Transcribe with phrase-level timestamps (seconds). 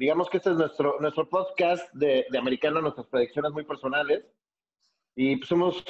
[0.00, 4.24] digamos que este es nuestro, nuestro podcast de, de americano, nuestras predicciones muy personales.
[5.14, 5.84] Y pues somos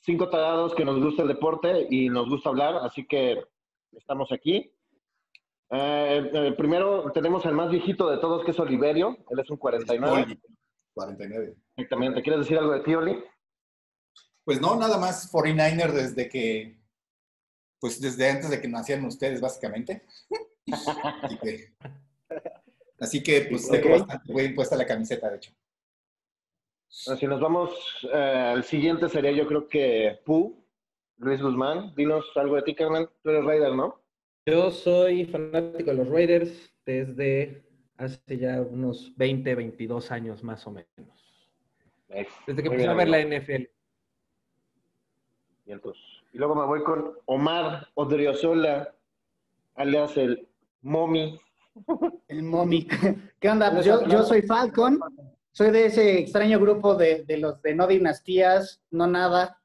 [0.00, 3.44] cinco tarados que nos gusta el deporte y nos gusta hablar, así que
[3.92, 4.74] estamos aquí.
[5.70, 9.18] Eh, eh, primero tenemos al más viejito de todos, que es Oliverio.
[9.28, 10.38] Él es un 49.
[10.94, 11.54] 49.
[11.76, 12.22] Exactamente.
[12.22, 13.22] ¿Quieres decir algo de ti, Oli?
[14.44, 16.80] Pues no, nada más 49er desde que,
[17.78, 20.06] pues desde antes de que nacieran ustedes, básicamente.
[21.42, 21.74] que,
[23.04, 25.52] así que, pues tengo bastante bien puesta la camiseta, de hecho.
[26.88, 27.72] Si nos vamos
[28.12, 30.64] eh, al siguiente sería yo creo que Pu,
[31.18, 31.94] Luis Guzmán.
[31.96, 33.08] Dinos algo de ti, Carmen.
[33.22, 34.00] Tú eres Raider, ¿no?
[34.46, 37.64] Yo soy fanático de los Raiders desde
[37.96, 40.86] hace ya unos 20, 22 años más o menos.
[42.46, 43.64] Desde que empecé a ver la NFL.
[45.66, 48.94] Y, entonces, y luego me voy con Omar Odriozola,
[49.74, 50.46] alias el
[50.82, 51.40] Momi.
[52.28, 52.86] El Momi.
[53.40, 53.70] ¿Qué onda?
[53.72, 55.00] Pues yo, yo soy Falcon.
[55.52, 59.60] Soy de ese extraño grupo de, de los de no dinastías, no nada.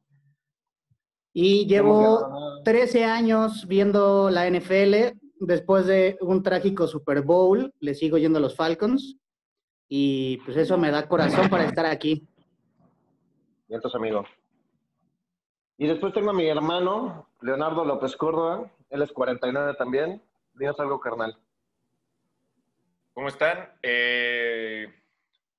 [1.33, 5.17] Y llevo 13 años viendo la NFL.
[5.39, 9.17] Después de un trágico Super Bowl, le sigo yendo a los Falcons.
[9.87, 12.27] Y pues eso me da corazón para estar aquí.
[13.67, 14.23] Vientos, amigo.
[15.77, 18.69] Y después tengo a mi hermano, Leonardo López Córdoba.
[18.89, 20.21] Él es 49 también.
[20.53, 21.37] Dinos algo, carnal.
[23.19, 23.77] ¿Cómo están?
[23.83, 24.87] Eh,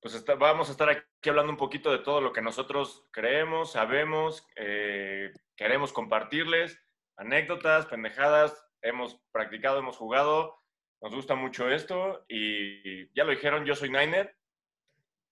[0.00, 4.48] pues vamos a estar aquí hablando un poquito de todo lo que nosotros creemos, sabemos,
[4.56, 6.82] eh, queremos compartirles,
[7.18, 10.58] anécdotas, pendejadas, hemos practicado, hemos jugado,
[11.02, 14.34] nos gusta mucho esto y ya lo dijeron, yo soy Niner,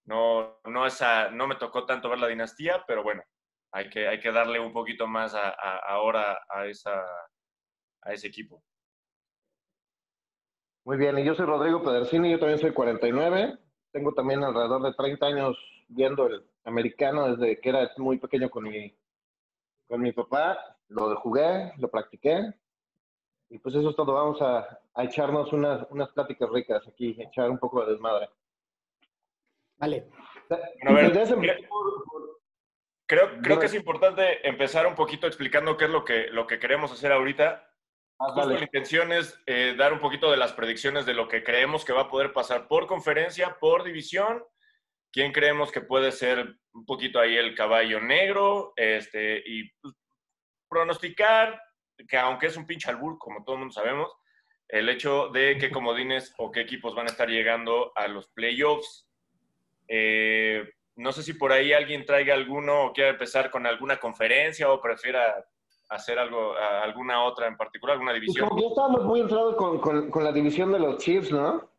[0.05, 0.87] no, no,
[1.33, 3.23] no me tocó tanto ver la dinastía, pero bueno,
[3.73, 7.07] hay que, hay que darle un poquito más ahora a, esa,
[8.03, 8.63] a ese equipo.
[10.89, 13.59] Muy bien, y yo soy Rodrigo Pedersini, yo también soy 49,
[13.93, 18.65] tengo también alrededor de 30 años viendo el americano desde que era muy pequeño con
[18.65, 18.97] mi,
[19.87, 20.79] con mi papá.
[20.89, 22.55] Lo jugué, lo practiqué.
[23.51, 24.15] Y pues eso es todo.
[24.15, 28.31] Vamos a, echarnos unas, unas pláticas ricas aquí, echar un poco de desmadre.
[29.77, 30.09] Vale.
[33.07, 36.59] creo, creo que es importante empezar un poquito explicando qué es lo que, lo que
[36.59, 37.68] queremos hacer ahorita.
[38.21, 41.85] Ah, la intención es eh, dar un poquito de las predicciones de lo que creemos
[41.85, 44.43] que va a poder pasar por conferencia, por división,
[45.13, 49.95] quién creemos que puede ser un poquito ahí el caballo negro, este, y pues,
[50.69, 51.63] pronosticar,
[52.09, 54.13] que aunque es un pinche albur, como todo el mundo sabemos,
[54.69, 59.09] el hecho de qué comodines o qué equipos van a estar llegando a los playoffs.
[59.87, 64.71] Eh, no sé si por ahí alguien traiga alguno o quiera empezar con alguna conferencia
[64.71, 65.47] o prefiera
[65.89, 68.49] hacer algo, alguna otra en particular, alguna pues división.
[68.49, 71.71] Como ya estábamos muy entrados con, con, la división de los Chiefs, ¿no?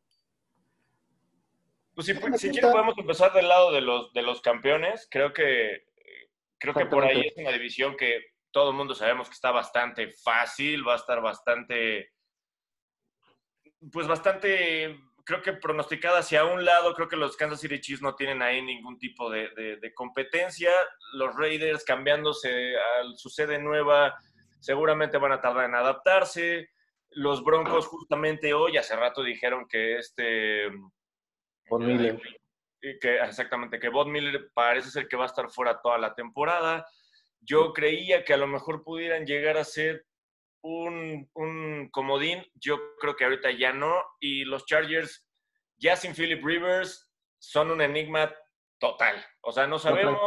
[1.93, 5.07] Pues si, si quieren podemos empezar del lado de los, de los campeones.
[5.11, 5.85] Creo que,
[6.57, 10.09] creo que por ahí es una división que todo el mundo sabemos que está bastante
[10.09, 12.13] fácil, va a estar bastante,
[13.91, 14.97] pues bastante
[15.29, 18.63] creo que pronosticada hacia un lado, creo que los Kansas City Chiefs no tienen ahí
[18.63, 20.71] ningún tipo de, de, competencia.
[21.13, 24.17] Los Raiders cambiándose a su sede nueva,
[24.59, 26.69] seguramente van a tardar en adaptarse.
[27.11, 30.67] Los Broncos justamente hoy, hace rato dijeron que este...
[31.69, 32.19] Von Miller.
[32.81, 36.87] Que, exactamente, que Von Miller parece ser que va a estar fuera toda la temporada.
[37.41, 40.07] Yo creía que a lo mejor pudieran llegar a ser
[40.61, 43.93] un, un, comodín, yo creo que ahorita ya no.
[44.19, 45.27] Y los Chargers,
[45.77, 48.33] ya sin Philip Rivers, son un enigma
[48.79, 49.15] total.
[49.41, 50.17] O sea, no sabemos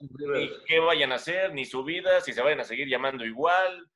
[0.00, 3.86] ni qué vayan a hacer, ni su vida, si se vayan a seguir llamando igual.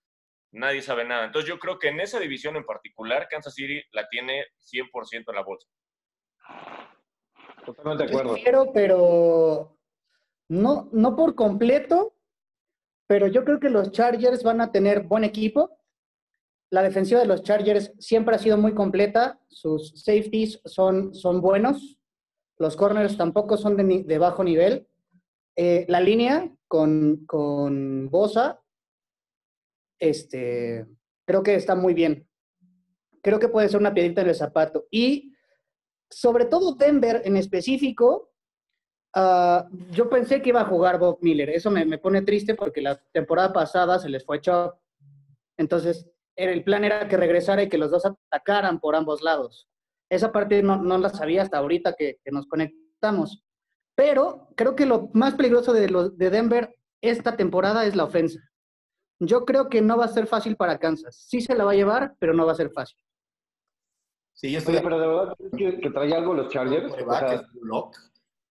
[0.53, 1.25] Nadie sabe nada.
[1.25, 5.34] Entonces yo creo que en esa división en particular, Kansas City la tiene 100% en
[5.34, 5.69] la bolsa.
[7.64, 8.34] Totalmente de acuerdo.
[8.34, 9.78] Quiero, pero
[10.48, 12.14] no, no por completo,
[13.06, 15.78] pero yo creo que los Chargers van a tener buen equipo.
[16.72, 19.38] La defensiva de los Chargers siempre ha sido muy completa.
[19.49, 21.98] Sus safeties son, son buenos.
[22.57, 24.89] Los corners tampoco son de, bajo nivel.
[25.54, 28.63] Eh, la línea con, con Bosa,
[29.98, 30.86] este,
[31.27, 32.27] creo que está muy bien.
[33.21, 34.86] Creo que puede ser una piedrita en el zapato.
[34.91, 35.34] Y
[36.09, 38.33] sobre todo Denver en específico,
[39.15, 41.51] ah, yo pensé que iba a jugar Bob Miller.
[41.51, 44.78] Eso me, me, pone triste porque la temporada pasada se les fue hecho.
[45.59, 49.68] Entonces, el plan era que regresara y que los dos atacaran por ambos lados.
[50.10, 53.42] Esa parte no, no la sabía hasta ahorita que, nos conectamos.
[53.94, 58.40] Pero creo que lo más peligroso de, de Denver esta temporada es la ofensa.
[59.20, 61.26] Yo creo que no va a ser fácil para Kansas.
[61.28, 62.98] Sí se la va a llevar, pero no va a ser fácil.
[64.34, 64.80] Sí, yo estoy...
[64.82, 66.92] pero de verdad que, que trae algo los Chargers.
[66.92, 67.44] O sea,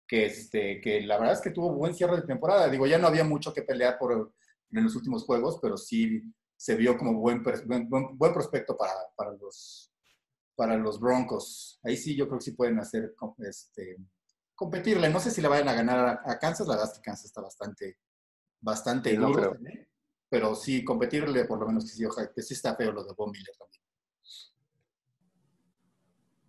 [0.08, 2.70] que, este, que la verdad es que tuvo buen cierre de temporada.
[2.70, 4.34] Digo, ya no había mucho que pelear por,
[4.72, 6.22] en los últimos juegos, pero sí
[6.62, 9.92] se vio como buen, buen, buen prospecto para, para, los,
[10.56, 11.80] para los Broncos.
[11.84, 13.98] Ahí sí yo creo que sí pueden hacer este,
[14.54, 15.10] competirle.
[15.10, 17.42] No sé si le vayan a ganar a, Kansas, la verdad es que Kansas está
[17.42, 17.98] bastante,
[18.60, 19.58] bastante duro,
[20.30, 23.14] pero sí competirle por lo menos que sí, ojalá, que sí está feo lo de
[23.18, 23.82] Von Miller también.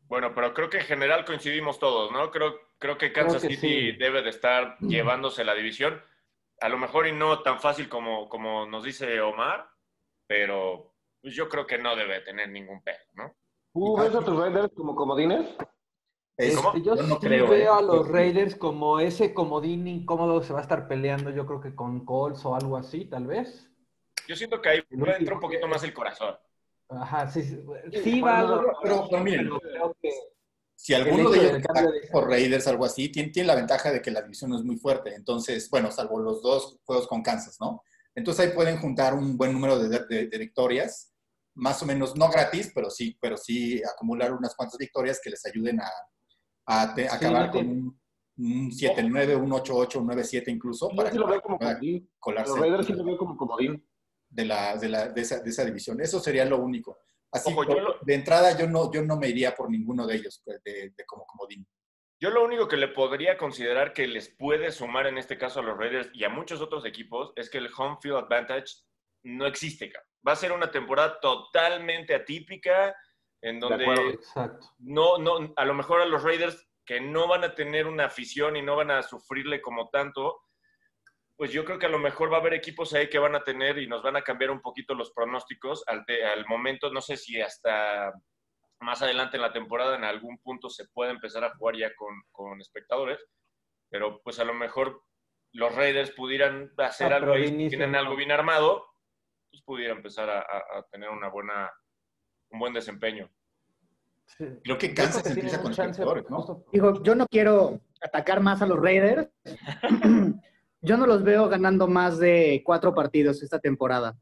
[0.09, 2.31] Bueno, pero creo que en general coincidimos todos, ¿no?
[2.31, 6.03] Creo, creo que Kansas City debe de estar llevándose la división.
[6.61, 9.72] A lo mejor y no tan fácil como, como nos dice Omar,
[10.33, 13.37] pero pues, yo creo que no debe tener ningún peso, ¿no?
[13.75, 15.47] ¿Tú ves a tus Raiders como comodines?
[16.39, 17.79] Este, yo, no creo, veo ¿eh?
[17.79, 21.75] a los Raiders como ese comodín incómodo se va a estar peleando, yo creo que
[21.75, 23.71] con Colts o algo así, tal vez.
[24.27, 26.35] Yo siento que ahí entra un poquito más el corazón.
[26.89, 29.51] Ajá, sí, sí, va, pero, miren,
[30.75, 31.63] si alguno de ellos
[32.11, 34.77] por Raiders, algo así, tiene, tiene, la ventaja de que la división no es muy
[34.77, 35.15] fuerte.
[35.15, 37.83] Entonces, bueno, salvo los dos juegos con Kansas, ¿no?
[38.15, 41.13] Entonces ahí pueden juntar un buen número de, victorias,
[41.55, 45.45] más o menos, no gratis, pero sí, pero sí acumular unas cuantas victorias que les
[45.47, 45.91] ayuden a,
[46.67, 50.89] a, acabar con un, 7-9, un 8-8, un 9-7 incluso.
[50.91, 51.59] para sí lo veo como
[52.19, 52.51] colarse.
[52.51, 53.87] Los Raiders sí lo veo como comodín
[54.29, 56.01] de, la, de, la, de, esa, de, esa, división.
[56.01, 56.99] Eso sería lo único.
[57.31, 57.55] Así,
[58.03, 61.25] de entrada yo no, yo no me iría por ninguno de ellos pues, de, como
[61.27, 61.67] comodín.
[62.23, 65.63] Yo lo único que le podría considerar que les puede sumar en este caso a
[65.65, 68.85] los Raiders y a muchos otros equipos es que el home field advantage
[69.25, 69.93] no existe.
[70.25, 72.95] Va a ser una temporada totalmente atípica
[73.41, 74.21] en donde
[74.79, 78.57] no, no, a lo mejor a los Raiders que no van a tener una afición
[78.57, 80.43] y no van a sufrirle como tanto,
[81.35, 83.43] pues yo creo que a lo mejor va a haber equipos ahí que van a
[83.43, 87.17] tener y nos van a cambiar un poquito los pronósticos al, al momento, no sé
[87.17, 88.13] si hasta
[88.83, 92.61] más adelante en la temporada en algún punto se puede empezar a jugar ya con,
[92.61, 93.19] espectadores,
[93.89, 95.03] pero pues a lo mejor
[95.53, 98.85] los Raiders pudieran hacer algo ahí, tienen algo bien armado,
[99.51, 100.47] pues pudiera empezar a,
[100.91, 101.71] tener una buena,
[102.51, 103.31] un buen desempeño.
[104.37, 106.65] Creo que Kansas empieza con espectadores, ¿no?
[106.73, 109.29] Digo, yo no quiero atacar más a los Raiders,
[110.81, 114.17] yo no los veo ganando más de cuatro partidos esta temporada.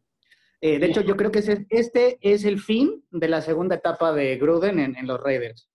[0.62, 1.38] Eh, de hecho, yo creo que
[1.70, 5.70] este es el fin de la segunda etapa de Gruden en, los Raiders.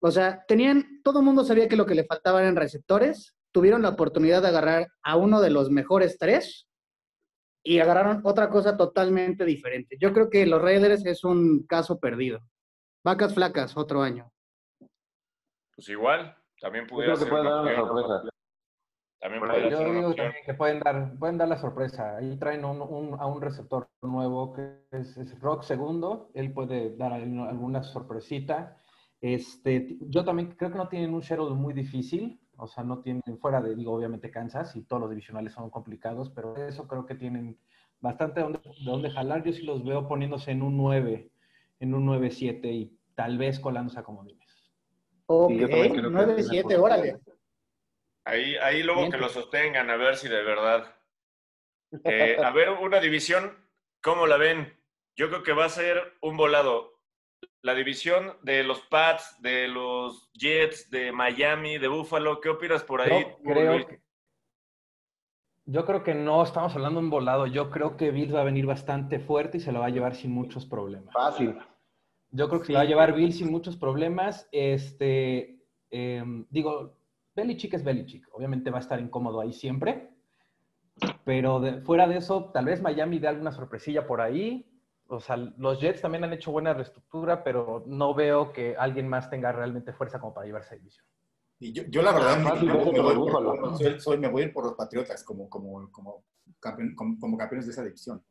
[0.00, 3.82] O sea, tenían, todo el mundo sabía que lo que le faltaba eran receptores, tuvieron
[3.82, 6.68] la oportunidad de agarrar a uno de los mejores tres
[7.62, 9.96] y agarraron otra cosa totalmente diferente.
[10.00, 12.40] Yo creo que los Raiders es un caso perdido.
[13.04, 14.32] Vacas flacas, otro año.
[15.76, 17.28] Pues igual, también pudiera ser.
[19.20, 22.16] También yo digo también que pueden dar, pueden dar la sorpresa.
[22.16, 26.30] Ahí traen un, a un receptor nuevo que es, Rock segundo.
[26.34, 28.76] Él puede dar alguna sorpresita.
[29.20, 32.40] Este, yo también creo que no tienen un schedule muy difícil.
[32.56, 36.30] O sea, no tienen fuera de, digo, obviamente Kansas y todos los divisionales son complicados,
[36.30, 37.58] pero eso creo que tienen
[38.00, 39.44] bastante de donde, jalar.
[39.44, 41.30] Yo sí los veo poniéndose en un 9,
[41.80, 44.72] en un 9-7 y tal vez colándose a comodines.
[45.26, 47.18] Ok, 9-7, órale.
[48.28, 50.94] Ahí, ahí luego que lo sostengan, a ver si de verdad.
[52.04, 53.56] Eh, a ver, una división,
[54.02, 54.78] ¿cómo la ven?
[55.16, 57.00] Yo creo que va a ser un volado.
[57.62, 63.00] La división de los Pats, de los Jets, de Miami, de Buffalo, ¿qué opinas por
[63.00, 63.24] ahí?
[63.42, 64.00] Yo creo, que,
[65.64, 67.46] yo creo que no estamos hablando de un volado.
[67.46, 70.14] Yo creo que Bills va a venir bastante fuerte y se lo va a llevar
[70.14, 71.14] sin muchos problemas.
[71.14, 71.58] Fácil.
[72.30, 74.46] Yo creo que se lo va a llevar Bills sin muchos problemas.
[74.52, 76.97] Este, em, digo,
[77.38, 78.28] Belichick es Belichick.
[78.32, 80.10] Obviamente va a estar incómodo ahí siempre.
[81.24, 84.68] Pero fuera de eso, tal vez Miami dé alguna sorpresilla por ahí.
[85.06, 89.30] O sea, los Jets también han hecho buena reestructura, pero no veo que alguien más
[89.30, 91.06] tenga realmente fuerza como para llevarse a división.
[91.60, 92.44] Y yo, la verdad, me,
[94.28, 96.24] voy, a ir por los Patriotas como, como, como,
[96.94, 98.22] como, campeones de esa división.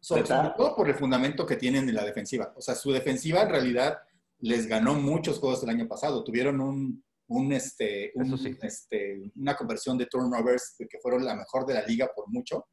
[0.00, 2.52] sobre todo por el fundamento que tienen en la defensiva.
[2.56, 3.98] O sea, su defensiva en realidad
[4.38, 6.24] les ganó muchos juegos el año pasado.
[6.24, 8.12] Tuvieron un, un, este,
[8.62, 12.66] este, una conversión de turnovers que fueron la mejor de la liga por mucho.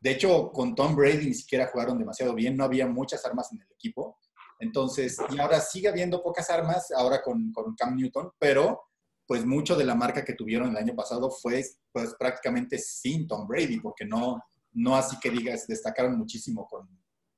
[0.00, 3.60] De hecho, con Tom Brady ni siquiera jugaron demasiado bien, no había muchas armas en
[3.60, 4.18] el equipo.
[4.58, 8.82] Entonces, y ahora sigue habiendo pocas armas, ahora con, con Cam Newton, pero
[9.26, 13.46] pues mucho de la marca que tuvieron el año pasado fue pues prácticamente sin Tom
[13.46, 14.42] Brady, porque no,
[14.72, 16.88] no así que digas, destacaron muchísimo con,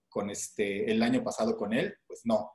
[0.09, 2.52] con este, el año pasado con él, pues no.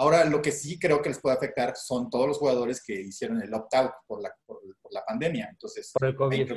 [0.00, 3.42] Ahora, lo que sí creo que les puede afectar son todos los jugadores que hicieron
[3.42, 5.48] el opt-out por la, por, la pandemia.
[5.50, 6.52] Entonces, por el COVID.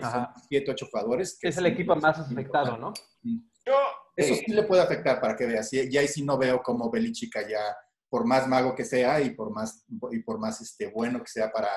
[0.48, 1.38] siete, ocho jugadores.
[1.42, 2.94] es el equipo más afectado, ¿no?
[3.22, 3.76] Yo,
[4.16, 5.74] Eso sí le puede afectar para que veas.
[5.74, 7.76] Y, ahí sí no veo cómo Belichick ya
[8.10, 11.52] por más mago que sea y por más, y por más este, bueno que sea
[11.52, 11.68] para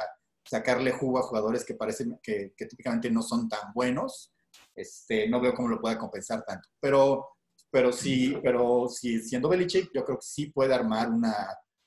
[0.49, 4.33] sacarle jugo a jugadores que parecen que, que típicamente no son tan buenos,
[4.73, 6.69] este, no veo cómo lo pueda compensar tanto.
[6.79, 7.36] Pero,
[7.77, 11.35] pero sí, pero sí, siendo Belichick, yo creo que sí puede armar una,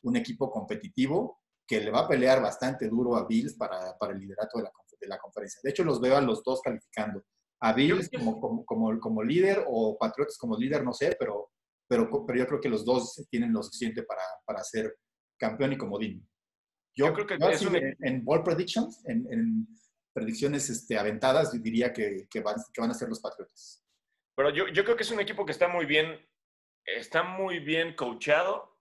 [0.04, 4.20] un equipo competitivo que le va a pelear bastante duro a Bills para, para el
[4.20, 5.60] liderato de la, de la, conferencia.
[5.64, 7.24] De hecho, los veo a los dos calificando.
[7.62, 11.50] A Bills como, como, como, como líder o Patriotas como líder, no sé, pero,
[11.88, 14.96] pero, pero yo creo que los dos tienen lo suficiente para, para ser
[15.40, 16.30] campeón y comodín.
[16.96, 19.68] Yo, yo creo que en, en, ball predictions, en, en
[20.14, 23.84] predicciones este, aventadas, diría que, que, van, que van a ser los Patriotas.
[24.40, 26.26] Pero yo, yo creo que es un equipo que está muy bien,
[26.86, 28.74] está muy bien coachado,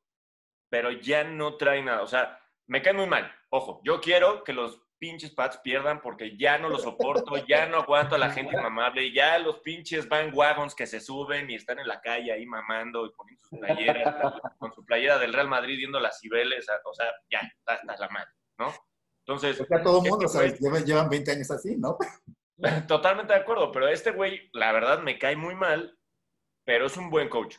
[0.71, 2.03] pero ya no trae nada.
[2.03, 3.29] O sea, me cae muy mal.
[3.51, 7.79] Ojo, yo quiero que los pinches Pats pierdan porque ya no lo soporto, ya no
[7.79, 11.81] aguanto a la gente inmamable, ya los pinches van wagons que se suben y están
[11.81, 14.15] en la calle ahí mamando y poniendo sus playeras,
[14.61, 18.31] con su playera del Real Madrid viendo las cibeles, o sea, ya, hasta la mano,
[18.61, 18.73] ¿no?
[19.27, 19.57] Entonces.
[19.59, 21.99] Porque a todo mundo, este llevan 20 años así, ¿no?
[22.89, 25.97] Totalmente de acuerdo, pero este güey, la verdad, me cae muy mal,
[26.65, 27.57] pero es un buen coach.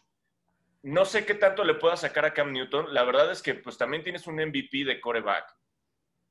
[0.81, 2.93] No sé qué tanto le pueda sacar a Cam Newton.
[2.93, 5.45] La verdad es que, pues, también tienes un MVP de coreback.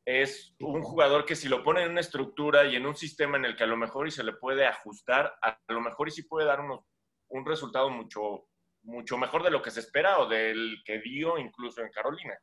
[0.06, 3.44] Es un jugador que si lo pone en una estructura y en un sistema en
[3.44, 6.22] el que a lo mejor y se le puede ajustar, a lo mejor y sí
[6.22, 6.80] puede dar unos,
[7.28, 8.48] un resultado mucho,
[8.82, 12.38] mucho mejor de lo que se espera o del que dio incluso en Carolina.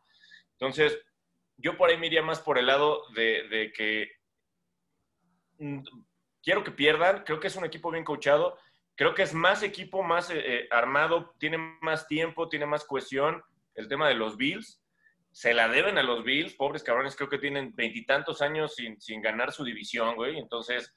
[0.51, 0.99] Entonces,
[1.57, 4.11] yo por ahí me iría más por el lado de, que
[5.57, 5.79] mm,
[6.45, 8.57] quiero que pierdan, creo que es un equipo bien coachado,
[8.95, 13.43] creo que es más equipo, más eh, eh, armado, tiene más tiempo, tiene más cohesión,
[13.73, 14.81] el tema de los Bills,
[15.31, 19.21] se la deben a los Bills, pobres cabrones, creo que tienen veintitantos años sin, sin
[19.21, 20.93] ganar su división, güey, entonces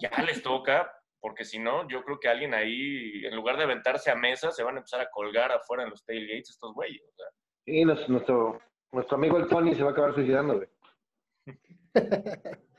[0.00, 0.90] ya les toca,
[1.20, 4.62] porque si no, yo creo que alguien ahí, en lugar de aventarse a mesa, se
[4.62, 7.02] van a empezar a colgar afuera en los tailgates estos güeyes.
[7.02, 7.26] O sea.
[7.64, 10.68] Sí, nuestro, nuestro amigo el Tony se va a acabar suicidando, güey.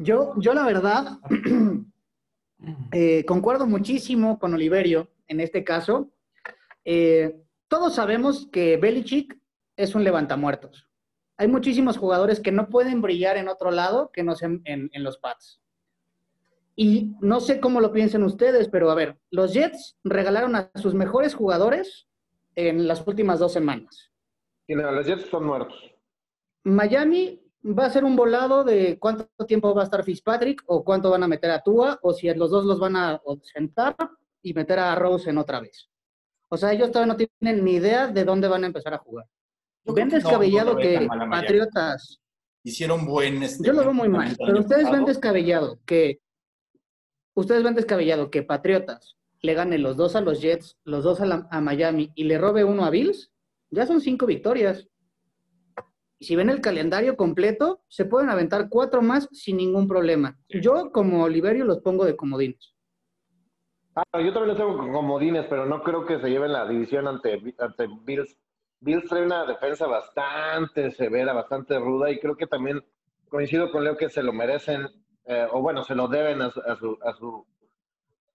[0.00, 1.18] yo, yo la verdad,
[2.92, 6.10] eh, concuerdo muchísimo con Oliverio en este caso.
[6.84, 7.36] Eh,
[7.68, 9.38] todos sabemos que Belichick
[9.76, 10.88] es un levantamuertos.
[11.36, 15.04] Hay muchísimos jugadores que no pueden brillar en otro lado que no sean en, en
[15.04, 15.60] los pads.
[16.76, 20.94] Y no sé cómo lo piensen ustedes, pero a ver, los Jets regalaron a sus
[20.94, 22.08] mejores jugadores
[22.54, 24.10] en las últimas dos semanas.
[24.66, 25.76] Y los Jets son muertos.
[26.64, 31.10] Miami va a ser un volado de cuánto tiempo va a estar Fitzpatrick o cuánto
[31.10, 33.96] van a meter a Tua o si los dos los van a sentar
[34.42, 35.88] y meter a Rose en otra vez.
[36.48, 39.26] O sea, ellos todavía no tienen ni idea de dónde van a empezar a jugar.
[39.84, 42.20] ven descabellado que Patriotas...
[42.62, 43.42] Hicieron buen...
[43.42, 46.20] Este, Yo lo veo muy mal, pero ustedes ven descabellado que...
[47.34, 51.48] Ustedes ven descabellado que Patriotas le gane los dos a los Jets, los dos a,
[51.50, 53.30] a Miami y le robe uno a Bills
[53.70, 54.86] ya son cinco victorias.
[56.20, 60.38] Y si ven el calendario completo, se pueden aventar cuatro más sin ningún problema.
[60.50, 62.74] Yo, como Oliverio, los pongo de comodines.
[63.96, 67.08] Ah, yo también los tengo con comodines, pero no creo que se lleven la división
[67.08, 68.36] ante, ante Bills.
[68.80, 72.84] Bills trae una defensa bastante severa, bastante ruda, y creo que también
[73.30, 74.88] coincido con Leo que se lo merecen,
[75.24, 77.46] eh, o bueno, se lo deben a su, a su, a su,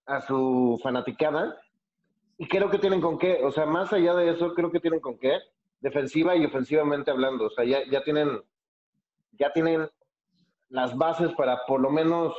[0.07, 1.55] a su fanaticada
[2.37, 4.99] y creo que tienen con qué, o sea, más allá de eso, creo que tienen
[4.99, 5.37] con qué,
[5.85, 8.41] defensiva y ofensivamente hablando, o sea, ya, tienen,
[9.33, 9.87] ya tienen
[10.69, 12.33] las bases para por lo menos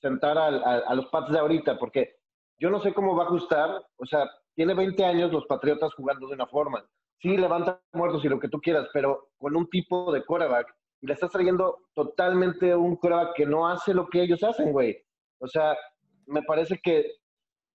[0.00, 2.16] sentar a, los Pats de ahorita, porque
[2.58, 6.26] yo no sé cómo va a ajustar, o sea, tiene 20 años los Patriotas jugando
[6.26, 6.88] de una forma.
[7.20, 10.74] Sí, levanta muertos y lo que tú quieras, pero con un tipo de quarterback.
[11.02, 14.96] Y le estás trayendo totalmente un quarterback que no hace lo que ellos hacen, güey.
[15.38, 15.76] O sea,
[16.24, 17.12] me parece que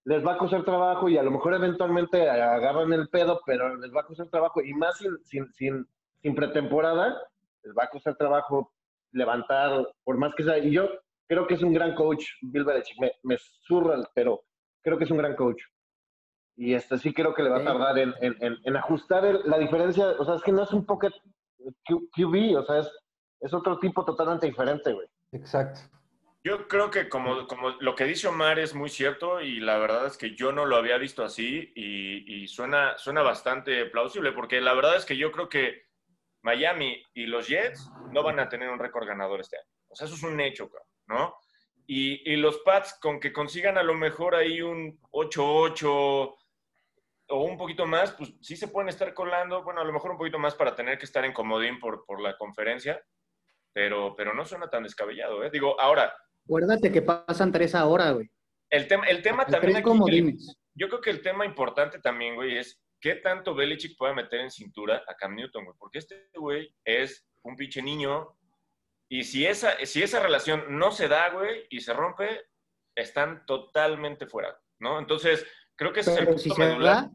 [0.05, 3.93] les va a costar trabajo y a lo mejor eventualmente agarran el pedo, pero les
[3.93, 5.87] va a costar trabajo y más sin, sin, sin,
[6.21, 7.21] sin pretemporada,
[7.63, 8.73] les va a costar trabajo
[9.11, 10.57] levantar, por más que sea.
[10.57, 10.89] Y yo
[11.27, 12.99] creo que es un gran coach, Bill Belichick.
[12.99, 14.43] Me, me surra, pero
[14.81, 15.61] creo que es un gran coach.
[16.55, 20.09] Y este sí creo que le va a tardar en, en, en, ajustar la diferencia.
[20.19, 21.13] O sea, es que no es un pocket
[21.85, 22.91] QB, o sea, es,
[23.39, 25.07] es otro tipo totalmente diferente, güey.
[25.31, 25.79] Exacto.
[26.43, 30.07] Yo creo que como, como lo que dice Omar es muy cierto y la verdad
[30.07, 34.73] es que yo no lo había visto así y, suena, suena bastante plausible porque la
[34.73, 35.85] verdad es que yo creo que
[36.41, 39.67] Miami y los Jets no van a tener un récord ganador este año.
[39.87, 40.71] O sea, eso es un hecho,
[41.05, 41.35] ¿no?
[41.85, 46.35] Y, y los Pats con que consigan a lo mejor ahí un 8-8
[47.31, 50.17] o un poquito más, pues sí se pueden estar colando, bueno, a lo mejor un
[50.17, 53.03] poquito más para tener que estar en comodín por, por la conferencia,
[53.73, 55.49] pero, pero no suena tan descabellado, ¿eh?
[55.51, 56.13] Digo, ahora,
[56.51, 58.29] Acuérdate que pasan tres ahora, güey.
[58.69, 59.77] El, tema el tema también.
[59.77, 60.37] Aquí,
[60.75, 64.51] yo creo que el tema importante también, güey, es qué tanto Belichick puede meter en
[64.51, 65.77] cintura a Cam Newton, güey.
[65.79, 68.37] Porque este güey es un pinche niño.
[69.07, 72.41] Y si esa, si esa relación no se da, güey, y se rompe,
[72.95, 74.99] están totalmente fuera, ¿no?
[74.99, 77.09] Entonces, creo que ese es el punto medular.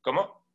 [0.00, 0.48] ¿Cómo?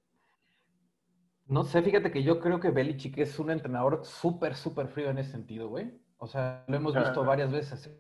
[1.46, 5.20] No sé, fíjate que yo creo que Belichick es un entrenador súper, súper frío en
[5.20, 6.06] ese sentido, güey.
[6.18, 7.92] O sea, lo hemos visto varias veces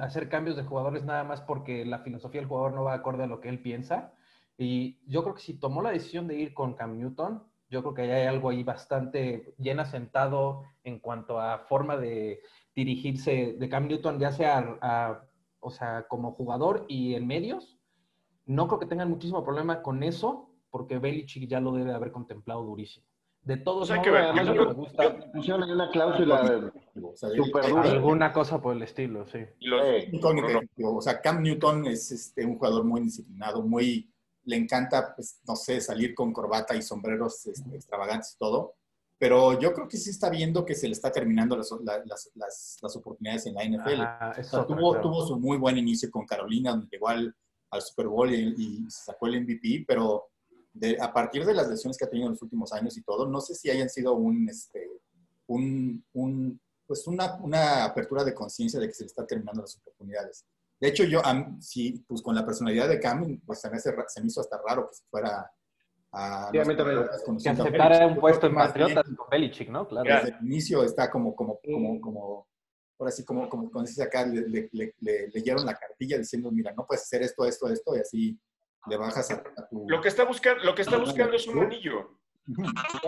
[0.00, 3.28] hacer, cambios de jugadores nada más porque la filosofía del jugador no va acorde a
[3.28, 4.12] lo que él piensa.
[4.58, 7.94] Y yo creo que si tomó la decisión de ir con Cam Newton, yo creo
[7.94, 12.40] que hay algo ahí bastante bien asentado en cuanto a forma de
[12.74, 15.22] dirigirse de Cam Newton, ya sea
[15.60, 17.78] o sea, como jugador y en medios.
[18.46, 22.64] No creo que tengan muchísimo problema con eso, porque Belichick ya lo debe haber contemplado
[22.64, 23.06] durísimo.
[23.42, 25.02] De todos modos, además yo me gusta.
[25.02, 27.90] Hay una cláusula super dura.
[27.90, 29.38] Alguna cosa por el estilo, sí.
[30.82, 34.12] O sea, Cam Newton es este, un jugador muy disciplinado, muy.
[34.44, 38.74] Le encanta, pues, no sé, salir con corbata y sombreros este, extravagantes y todo.
[39.18, 41.70] Pero yo creo que sí está viendo que se le está terminando las,
[42.04, 42.30] las,
[42.80, 44.66] las, oportunidades en la NFL.
[44.66, 47.34] tuvo, tuvo su muy buen inicio con Carolina, donde llegó al,
[47.70, 50.29] al Super Bowl y, y sacó el MVP, pero
[51.00, 53.40] a partir de las lesiones que ha tenido en los últimos años y todo, no
[53.40, 54.88] sé si hayan sido un, este,
[55.46, 59.76] un, un pues una, una, apertura de conciencia de que se le están terminando las
[59.76, 60.44] oportunidades.
[60.80, 61.22] De hecho, yo,
[61.60, 64.88] sí, pues con la personalidad de Cam, pues se me, se me hizo hasta raro
[64.88, 65.50] que se fuera
[66.12, 66.50] a...
[66.50, 69.86] que aceptara un puesto en Patriotas con Belichick, ¿no?
[69.86, 70.08] Claro.
[70.08, 72.48] Desde el inicio está como, como, como, como
[72.98, 76.50] ahora sí, como, como, como dice acá, le, le, le, le, leyeron la cartilla diciendo,
[76.50, 78.40] mira, no puedes hacer esto, esto, esto, y así
[78.86, 79.86] le bajas a, tu...
[79.88, 82.20] Lo que está buscando, lo que está buscando es un anillo.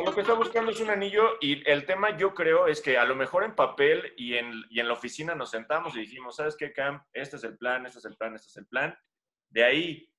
[0.04, 3.04] Lo que está buscando es un anillo y el tema yo creo es que a
[3.04, 6.56] lo mejor en papel y en, y en la oficina nos sentamos y dijimos, ¿sabes
[6.56, 7.02] qué, Cam?
[7.12, 8.96] Este es el plan, este es el plan, este es el plan.
[9.48, 10.14] De ahí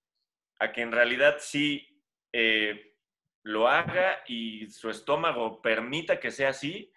[0.60, 1.88] a que en realidad sí
[2.34, 2.98] eh,
[3.44, 6.92] lo haga y su estómago permita que sea así,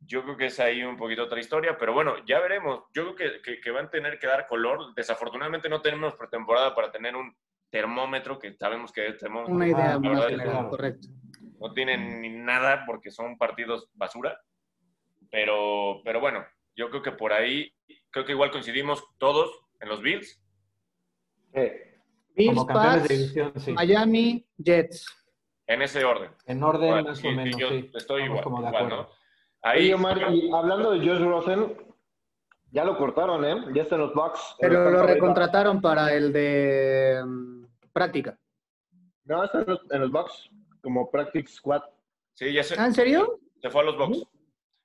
[0.00, 2.84] yo creo que es ahí un poquito otra historia, pero bueno, ya veremos.
[2.94, 4.94] Yo creo que, que van a tener que dar color.
[4.94, 7.36] Desafortunadamente no tenemos pretemporada para tener un
[7.70, 9.54] termómetro, que sabemos que es termómetro.
[9.54, 11.08] Una idea más correcto.
[11.58, 14.40] No tienen ni nada porque son partidos basura.
[15.30, 17.72] Pero, pero bueno, yo creo que por ahí,
[18.10, 20.42] creo que igual coincidimos todos en los Bills.
[22.34, 25.06] Bills, Pats, Miami, Jets.
[25.66, 26.32] En ese orden.
[26.46, 27.90] En orden más o menos, sí.
[27.94, 29.08] Estoy igual, ¿no?
[29.62, 31.76] Ahí, Omar, y hablando de Josh Rosen,
[32.72, 33.56] ya lo cortaron, ¿eh?
[33.74, 34.56] Ya está en los box.
[34.58, 37.49] Pero lo recontrataron para el de mm,
[37.92, 38.38] práctica.
[39.24, 40.50] No, está en los, box,
[40.82, 41.82] como practice squad.
[42.34, 42.78] Sí, ya se.
[42.80, 43.38] ¿Ah, en serio?
[43.60, 44.26] Se fue a los box.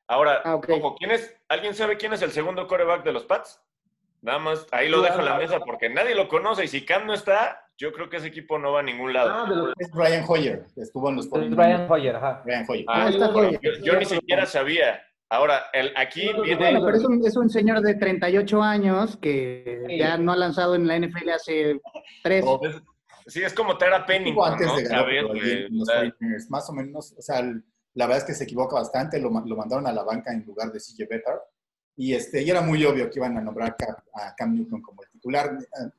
[0.08, 0.62] Ahora, ah,
[0.98, 3.60] ¿quién es, ¿alguien sabe quién es el segundo coreback de los Pats?
[4.22, 7.06] Nada más, ahí lo dejo en la mesa porque nadie lo conoce y si Cam
[7.06, 9.30] no está, yo creo que ese equipo no va a ningún lado.
[9.32, 12.42] Ah, es Brian Hoyer, estuvo en los Es Brian Hoyer, ajá.
[12.44, 12.86] Brian Hoyer.
[12.88, 13.10] Ah,
[13.82, 15.02] yo, ni siquiera sabía.
[15.30, 16.56] Ahora, el, aquí viene...
[16.56, 20.76] Bueno, pero es un, es un, señor de 38 años que ya no ha lanzado
[20.76, 21.80] en la NFL hace
[22.24, 22.46] tres.
[23.28, 24.36] Sí, es como traer a Penny.
[24.44, 25.08] Antes de ganar
[25.70, 29.56] los más o menos, o sea, la verdad es que se equivoca bastante, lo, lo
[29.56, 31.40] mandaron a la banca en lugar de CJ Better.
[31.98, 33.76] Y, este, y era muy obvio que iban a nombrar
[34.14, 35.90] a Cam Newton como el titular, eh,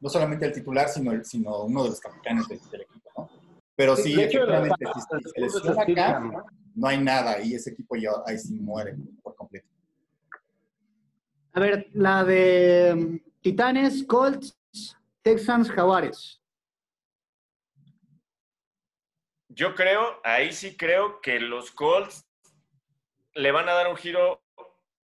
[0.00, 3.30] no solamente el titular, sino, el, sino uno de los capitanes del, equipo, ¿no?
[3.76, 4.84] Pero sí, sí efectivamente,
[5.34, 9.68] si se acá, no hay nada y ese equipo ya ahí sí muere por completo.
[11.52, 14.58] A ver, la de um, Titanes, Colts,
[15.22, 16.42] Texans, Jaguares.
[19.56, 22.28] Yo creo, ahí sí creo que los Colts
[23.32, 24.44] le van a dar un giro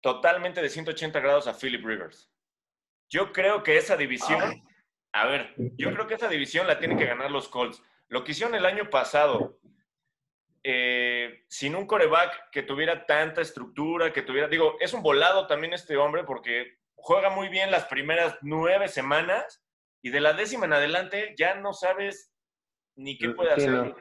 [0.02, 2.30] totalmente de 180 grados a Philip Rivers.
[3.10, 4.62] Yo creo que esa división,
[5.14, 7.82] a ver, yo creo que esa división la tienen que ganar los Colts.
[8.10, 9.58] Lo que hicieron el año pasado,
[10.64, 15.72] eh, sin un coreback que tuviera tanta estructura, que tuviera, digo, es un volado también
[15.72, 19.64] este hombre porque juega muy bien las primeras nueve semanas
[20.02, 22.34] y de la décima en adelante ya no sabes
[22.98, 23.96] ni qué puede hacer.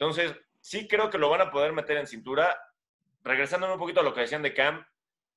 [0.00, 2.58] Entonces, sí creo que lo van a poder meter en cintura.
[3.22, 4.86] Regresándome un poquito a lo que decían de Cam,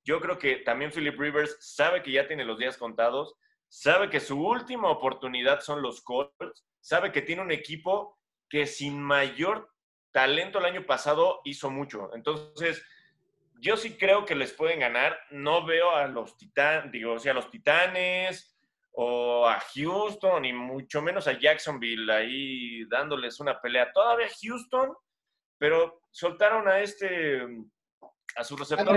[0.06, 3.36] yo creo que también Philip Rivers sabe que ya tiene los días contados,
[3.68, 8.18] sabe que su última oportunidad son los Colts, sabe que tiene un equipo
[8.50, 9.70] que sin mayor
[10.14, 12.12] talento el año pasado hizo mucho.
[12.14, 12.86] Entonces,
[13.60, 15.20] yo sí creo que les pueden ganar.
[15.30, 18.53] No veo a los titanes, digo, o sea, a los titanes
[18.94, 23.92] o a Houston, y mucho menos a Jacksonville ahí dándoles una pelea.
[23.92, 24.94] Todavía Houston,
[25.58, 27.48] pero soltaron a este
[28.36, 28.90] a su receptor.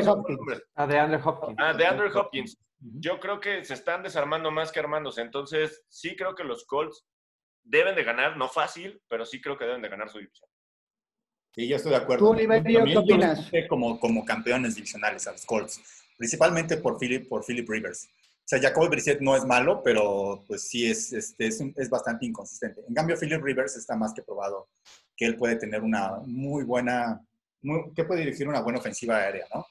[0.75, 1.59] A de Andrew Hopkins.
[1.59, 2.59] A de Andrew Hopkins.
[2.79, 5.23] Yo creo que se están desarmando más que armándose.
[5.23, 7.07] Entonces, sí creo que los Colts
[7.63, 10.49] deben de ganar, no fácil, pero sí creo que deben de ganar su división.
[11.55, 12.27] Sí, yo estoy de acuerdo.
[12.27, 13.51] ¿Tú, Oliverio, qué opinas?
[13.69, 15.81] Como, como campeones divisionales a los Colts,
[16.19, 18.11] principalmente por Philip, por Philip Rivers.
[18.47, 22.27] O sea, Jacoby Brissett no es malo, pero pues sí es, este, es, es, bastante
[22.27, 22.81] inconsistente.
[22.87, 24.69] En cambio, Philip Rivers está más que probado
[25.17, 27.21] que él puede tener una muy buena,
[27.63, 29.67] muy, que puede dirigir una buena ofensiva aérea, ¿no?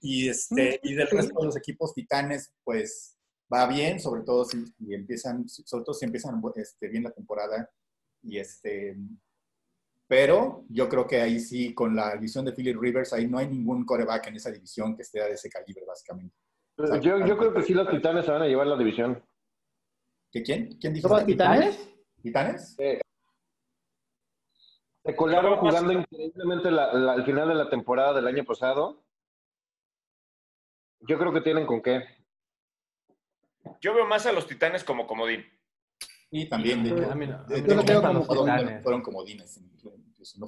[0.00, 3.14] Y, este, y del resto de los equipos titanes, pues
[3.52, 7.70] va bien, sobre todo si, empiezan, sobre todo si empiezan este, bien la temporada.
[8.22, 8.96] Y este,
[10.06, 13.48] pero yo creo que ahí sí, con la división de Philip Rivers, ahí no hay
[13.48, 16.34] ningún coreback en esa división que esté de ese calibre, básicamente
[17.00, 19.22] yo, yo creo que sí los Titanes se van a llevar la división.
[20.30, 20.78] ¿Qué quién?
[20.78, 21.08] ¿Quién dijo?
[21.08, 21.94] ¿Los Titanes?
[22.22, 22.76] ¿Titanes?
[25.04, 29.02] se colaron jugando increíblemente la, al final de la temporada del año pasado.
[31.00, 32.04] Yo creo que tienen con qué.
[33.80, 35.46] Yo veo más a los Titanes como comodín.
[36.30, 36.84] Y también.
[36.84, 37.26] De, mí
[37.66, 39.60] yo no como fueron, fueron comodines.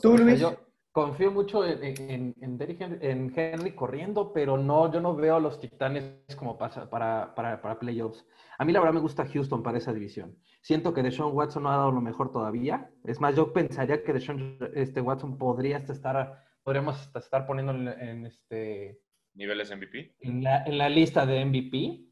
[0.02, 0.44] ¿Tú, Luis?
[0.92, 6.04] Confío mucho en, en, en, Henry, corriendo, pero no, yo no veo a los Titanes
[6.36, 8.26] como para, para, para, playoffs.
[8.58, 10.36] A mí la verdad me gusta Houston para esa división.
[10.62, 12.90] Siento que Deshaun Watson no ha dado lo mejor todavía.
[13.04, 19.00] Es más, yo pensaría que Deshaun este, Watson podría estar, podríamos estar poniendo en, este...
[19.34, 20.16] ¿Niveles MVP?
[20.20, 22.06] En la, en la lista de MVP.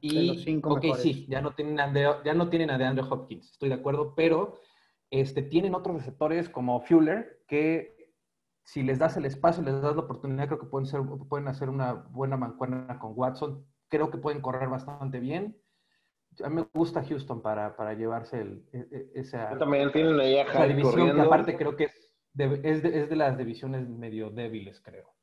[0.00, 3.52] Y, los cinco ok, sí, ya no, tienen a ya no tienen a DeAndre Hopkins,
[3.52, 4.60] estoy de acuerdo, pero
[5.10, 7.95] este, tienen otros receptores como Fuller que
[8.66, 11.68] si les das el espacio, les das la oportunidad, creo que pueden, ser, pueden hacer
[11.68, 13.64] una buena mancuerna con Watson.
[13.88, 15.56] Creo que pueden correr bastante bien.
[16.44, 20.38] A mí me gusta Houston para, para llevarse el, e, e, esa, también tienen ahí
[20.38, 24.30] a división que aparte creo que es de, es, de, es de, las divisiones medio
[24.30, 25.14] débiles, creo.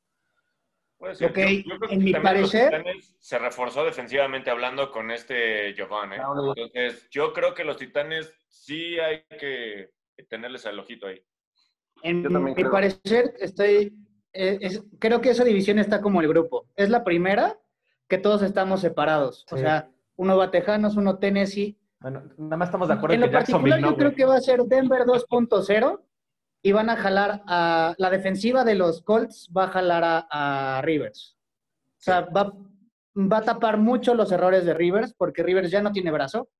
[0.96, 1.30] Puede ser.
[1.30, 1.62] Okay.
[1.64, 2.82] Yo, creo que en mi parecer
[3.18, 6.16] se reforzó defensivamente hablando con este Giovanni.
[6.16, 6.22] ¿eh?
[6.56, 9.90] Entonces, yo creo que los Titanes sí hay que
[10.30, 11.22] tenerles el ojito ahí.
[12.04, 13.96] En mi parecer, estoy,
[14.34, 16.66] eh, creo que esa división está como el grupo.
[16.76, 17.58] Es la primera
[18.08, 19.46] que todos estamos separados.
[19.50, 21.78] O sea, uno va a Tejanos, uno Tennessee.
[22.00, 24.62] Bueno, nada más estamos de acuerdo en lo particular, yo creo que va a ser
[24.64, 26.00] Denver 2.0
[26.62, 31.38] y van a jalar a la defensiva de los Colts, va a jalar a, Rivers.
[31.86, 32.52] O sea, va,
[33.16, 36.50] va a tapar mucho los errores de Rivers porque Rivers ya no tiene brazo.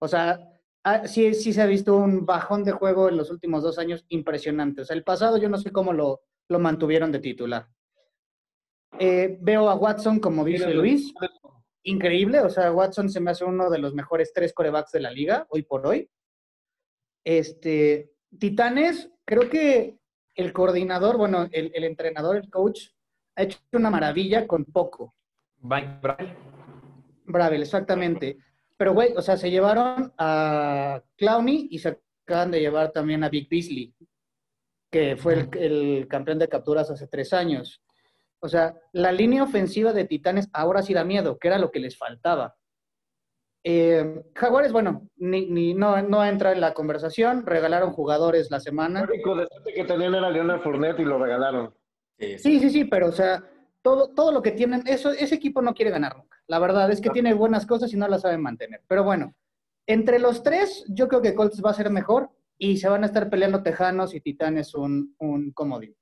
[0.00, 0.53] O sea,
[0.86, 4.04] Ah, sí, sí se ha visto un bajón de juego en los últimos dos años
[4.08, 4.82] impresionante.
[4.82, 7.68] O sea, el pasado yo no sé cómo lo, lo mantuvieron de titular.
[8.98, 11.12] Eh, veo a Watson, como dice Luis,
[11.84, 12.40] increíble.
[12.40, 15.46] O sea, Watson se me hace uno de los mejores tres corebacks de la liga,
[15.48, 16.10] hoy por hoy.
[17.24, 19.98] Este, Titanes, creo que
[20.34, 22.88] el coordinador, bueno, el, el entrenador, el coach,
[23.36, 25.14] ha hecho una maravilla con poco.
[25.56, 26.36] Bravel.
[27.24, 28.36] Bravel, exactamente.
[28.76, 33.28] Pero, güey, o sea, se llevaron a Clowney y se acaban de llevar también a
[33.28, 33.94] Big Beasley,
[34.90, 37.82] que fue el, campeón de capturas hace tres años.
[38.40, 41.80] O sea, la línea ofensiva de Titanes ahora sí da miedo, que era lo que
[41.80, 42.56] les faltaba.
[43.66, 49.00] Eh, Jaguares, bueno, ni, ni, no, no entra en la conversación, regalaron jugadores la semana.
[49.00, 49.36] El único
[49.74, 51.74] que tenían era Leonard Fournette y lo regalaron.
[52.18, 53.42] Sí, sí, sí, pero o sea,
[53.82, 56.33] todo, todo lo que tienen, eso, ese equipo no quiere ganar nunca.
[56.46, 58.82] La verdad es que tiene buenas cosas y no las saben mantener.
[58.86, 59.34] Pero bueno,
[59.86, 63.06] entre los tres, yo creo que Colts va a ser mejor y se van a
[63.06, 65.96] estar peleando Tejanos y Titanes un, un comodín.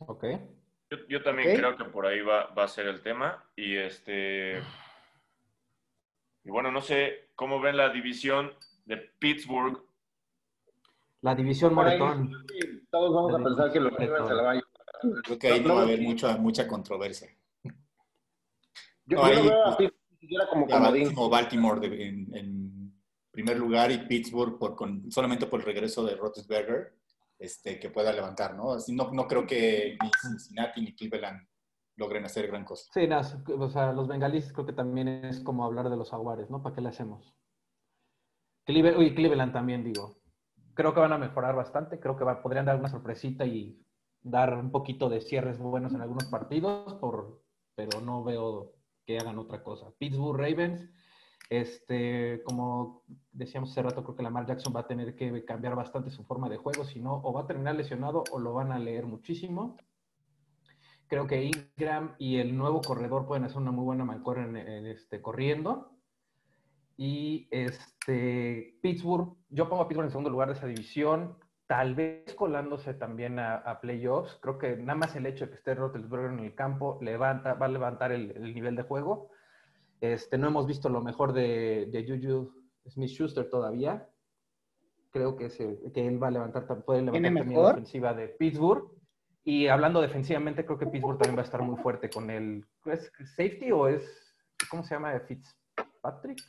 [0.00, 0.24] Ok.
[1.08, 3.44] Yo, también creo que por ahí va, a ser el tema.
[3.56, 4.58] Y este.
[6.44, 8.52] Y bueno, no sé cómo ven la división
[8.84, 9.82] de Pittsburgh.
[11.22, 12.30] La división Moretón.
[12.90, 14.62] Todos vamos a pensar que los Ravens se la van a
[15.24, 17.28] Creo que ahí no va a haber mucha, mucha controversia.
[19.06, 21.14] Yo, no, veo a Pittsburgh como comodín.
[21.30, 22.92] Baltimore en,
[23.30, 24.76] primer lugar y Pittsburgh por,
[25.10, 26.94] solamente por el regreso de Roethlisberger
[27.38, 28.72] este, que pueda levantar, ¿no?
[28.72, 31.46] Así no, no creo que ni Cincinnati ni Cleveland
[31.96, 32.90] logren hacer gran cosa.
[32.92, 33.20] Sí, no,
[33.58, 36.62] o sea, los bengalíes creo que también es como hablar de los jaguares, ¿no?
[36.62, 37.34] ¿Para qué le hacemos?
[38.64, 40.18] Cleveland, uy, Cleveland también, digo.
[40.74, 43.82] Creo que van a mejorar bastante, creo que podrían dar una sorpresita y
[44.22, 47.42] dar un poquito de cierres buenos en algunos partidos, por,
[47.74, 48.75] pero no veo
[49.06, 49.90] que hagan otra cosa.
[49.98, 50.90] Pittsburgh Ravens,
[51.48, 56.10] este, como decíamos hace rato, creo que Lamar Jackson va a tener que cambiar bastante
[56.10, 58.78] su forma de juego, si no, o va a terminar lesionado o lo van a
[58.78, 59.76] leer muchísimo.
[61.06, 65.22] Creo que Ingram y el nuevo corredor pueden hacer una muy buena mancuerna en, este,
[65.22, 65.92] corriendo.
[66.96, 71.36] Y este, Pittsburgh, yo pongo a Pittsburgh en segundo lugar de esa división
[71.66, 74.38] tal vez colándose también a, playoffs.
[74.40, 77.66] Creo que nada más el hecho de que esté Roethlisberger en el campo levanta, va
[77.66, 79.30] a levantar el, nivel de juego.
[80.00, 82.52] Este, no hemos visto lo mejor de, de Juju
[82.88, 84.08] Smith Schuster todavía.
[85.10, 88.90] Creo que, que él va a levantar, puede levantar también la ofensiva de Pittsburgh.
[89.44, 92.64] Y hablando defensivamente, creo que Pittsburgh también va a estar muy fuerte con el.
[92.84, 94.34] ¿Es safety o es.
[94.68, 95.18] ¿Cómo se llama?
[95.20, 96.42] Fitzpatrick?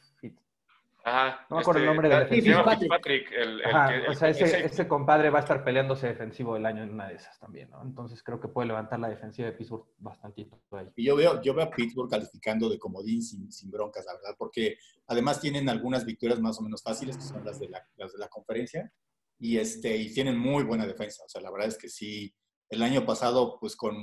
[1.07, 1.45] Ajá.
[1.49, 3.31] No me acuerdo el este, nombre de Fitzpatrick.
[3.31, 3.61] El,
[4.09, 7.15] o sea, ese, ese, compadre va a estar peleándose defensivo del año en una de
[7.15, 7.81] esas también, ¿no?
[7.81, 10.89] Entonces creo que puede levantar la defensiva de Pittsburgh bastante ahí.
[10.97, 14.35] Y yo veo, yo veo a Pittsburgh calificando de comodín sin, sin broncas, la verdad,
[14.37, 18.11] porque además tienen algunas victorias más o menos fáciles, que son las de la, las
[18.11, 18.91] de la conferencia,
[19.39, 21.23] y, este, y tienen muy buena defensa.
[21.25, 22.35] O sea, la verdad es que sí,
[22.69, 23.95] el año pasado, pues con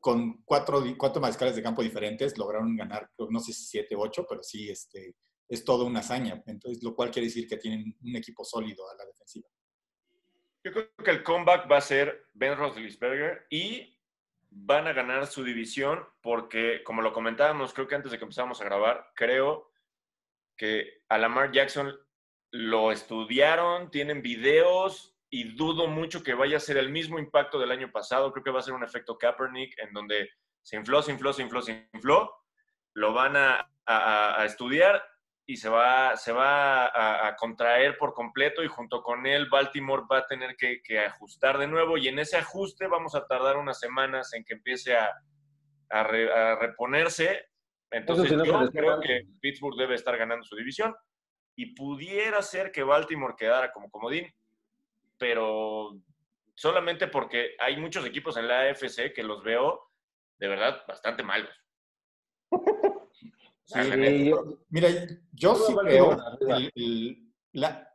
[0.00, 4.44] con cuatro, cuatro mariscales de campo diferentes lograron ganar, no sé si siete, ocho, pero
[4.44, 5.16] sí, este,
[5.48, 6.42] es toda una hazaña.
[6.46, 9.48] Entonces, lo cual quiere decir que tienen un equipo sólido a la defensiva.
[10.62, 13.98] Yo creo que el comeback va a ser Ben Roethlisberger y
[14.50, 18.60] van a ganar su división porque, como lo comentábamos, creo que antes de que empezáramos
[18.60, 19.70] a grabar, creo
[20.56, 21.94] que a Lamar Jackson
[22.50, 27.70] lo estudiaron, tienen videos y dudo mucho que vaya a ser el mismo impacto del
[27.70, 28.32] año pasado.
[28.32, 30.30] Creo que va a ser un efecto Kaepernick en donde
[30.62, 32.34] se infló, se infló, se infló, se infló.
[32.94, 35.02] Lo van a, a estudiar
[35.50, 40.18] y se va, se va a, contraer por completo y junto con él Baltimore va
[40.18, 44.34] a tener que, ajustar de nuevo y en ese ajuste vamos a tardar unas semanas
[44.34, 45.10] en que empiece a,
[46.60, 47.46] reponerse.
[47.90, 50.94] Entonces yo creo que Pittsburgh debe estar ganando su división
[51.56, 54.30] y pudiera ser que Baltimore quedara como comodín,
[55.16, 55.98] pero
[56.54, 59.80] solamente porque hay muchos equipos en la AFC que los veo
[60.38, 61.58] de verdad bastante malos.
[64.70, 64.88] Mira,
[65.32, 66.16] yo sí veo,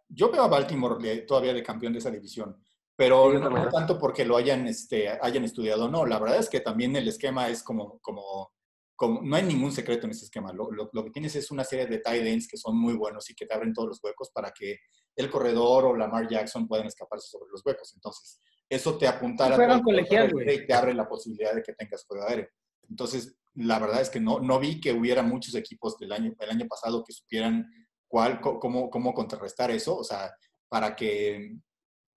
[0.10, 2.62] yo veo a Baltimore todavía de campeón de esa división,
[2.96, 6.96] pero no, tanto porque lo hayan, este, hayan estudiado, no, la verdad es que también
[6.96, 8.52] el esquema es como, como,
[8.96, 11.88] como no hay ningún secreto en ese esquema, lo, lo, que tienes es una serie
[11.88, 14.52] de tight ends que son muy buenos y que te abren todos los huecos para
[14.52, 14.78] que
[15.16, 19.56] el corredor o Lamar Jackson puedan escaparse sobre los huecos, entonces eso te apuntala
[19.96, 22.48] y te abre la posibilidad de que tengas juego aéreo.
[22.90, 26.50] Entonces, la verdad es que no, no vi que hubiera muchos equipos del año, el
[26.50, 27.68] año pasado que supieran
[28.08, 29.98] cuál, cómo, cómo contrarrestar eso.
[29.98, 30.32] O sea,
[30.70, 31.56] para que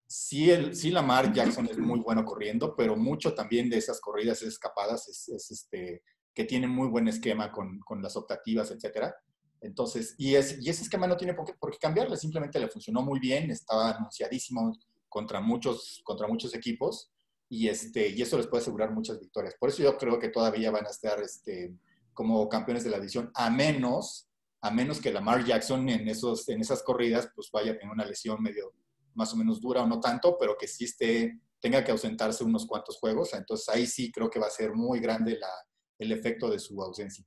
[0.07, 4.42] sí, el, sí Lamar Jackson es muy bueno corriendo, pero mucho también de esas corridas
[4.42, 6.02] escapadas es, este,
[6.35, 9.14] que tienen muy buen esquema con, con las optativas, etcétera.
[9.61, 12.68] Entonces, y, es, y ese esquema no tiene por qué, por qué, cambiarle, simplemente le
[12.68, 14.72] funcionó muy bien, estaba anunciadísimo
[15.09, 17.11] contra muchos, contra muchos equipos
[17.49, 19.55] y, este, y eso les puede asegurar muchas victorias.
[19.59, 21.75] Por eso yo creo que todavía van a estar este,
[22.13, 24.29] como campeones de la división, a menos,
[24.61, 28.05] a menos que Lamar Jackson en, esos, en esas corridas pues vaya a tener una
[28.05, 28.73] lesión medio
[29.15, 32.67] más o menos dura o no tanto, pero que sí esté, tenga que ausentarse unos
[32.67, 33.33] cuantos juegos.
[33.33, 35.51] Entonces ahí sí creo que va a ser muy grande la,
[35.99, 37.25] el efecto de su ausencia.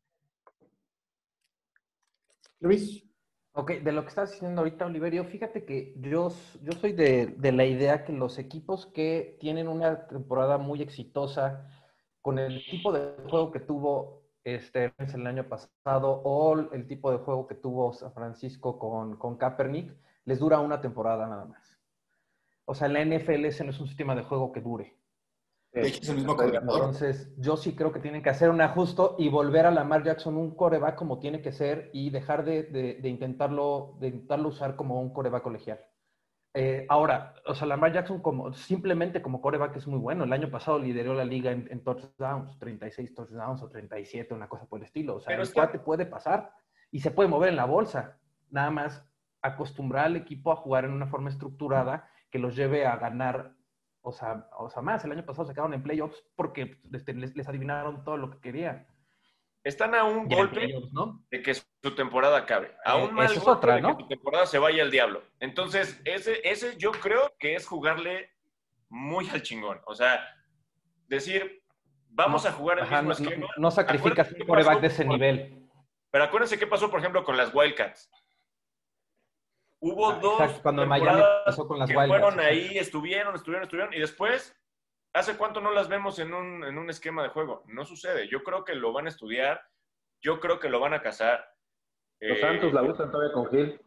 [2.60, 3.09] Luis.
[3.60, 8.06] Ok, de lo que estás diciendo ahorita, Oliverio, fíjate que yo, soy de, la idea
[8.06, 11.68] que los equipos que tienen una temporada muy exitosa
[12.22, 17.18] con el tipo de juego que tuvo este el año pasado o el tipo de
[17.18, 19.94] juego que tuvo San Francisco con, con Kaepernick,
[20.24, 21.78] les dura una temporada nada más.
[22.64, 24.96] O sea, la NFL ese no es un sistema de juego que dure.
[25.72, 30.36] Entonces, yo sí creo que tienen que hacer un ajuste y volver a Lamar Jackson
[30.36, 35.14] un coreback como tiene que ser y dejar de, intentarlo, de intentarlo usar como un
[35.14, 35.80] coreback colegial.
[36.56, 40.24] Eh, ahora, o sea, Lamar Jackson como, simplemente como coreback es muy bueno.
[40.24, 44.80] El año pasado lideró la liga en, touchdowns, 36 touchdowns o 37, una cosa por
[44.80, 45.18] el estilo.
[45.18, 46.52] O sea, el cuate puede pasar
[46.92, 48.18] y se puede mover en la bolsa.
[48.50, 49.06] Nada más
[49.44, 53.56] acostumbrar al equipo a jugar en una forma estructurada que los lleve a ganar
[54.10, 57.48] o sea, o sea, más, el año pasado se quedaron en playoffs porque este, les,
[57.48, 58.88] adivinaron todo lo que querían.
[59.64, 60.68] Están a un golpe
[61.30, 62.76] de que su temporada acabe.
[62.84, 65.22] A un mal es otra, de que su temporada se vaya al diablo.
[65.40, 68.32] Entonces, ese, ese yo creo que es jugarle
[68.88, 69.80] muy al chingón.
[69.86, 70.26] O sea,
[71.08, 71.62] decir,
[72.08, 73.48] vamos a jugar el mismo esquema.
[73.58, 75.70] No, sacrificas un coreback de ese nivel.
[76.10, 78.10] Pero acuérdense qué pasó, por ejemplo, con las Wildcats.
[79.82, 80.86] Hubo ah, dos cuando
[81.68, 84.56] con las que fueron ahí, estuvieron, estuvieron, estuvieron, y después,
[85.14, 87.64] ¿hace cuánto no las vemos en un, en un esquema de juego?
[87.68, 88.28] No sucede.
[88.28, 89.62] Yo creo que lo van a estudiar,
[90.22, 91.46] yo creo que lo van a cazar.
[92.20, 93.82] Los eh, Santos la usan todavía con Gil.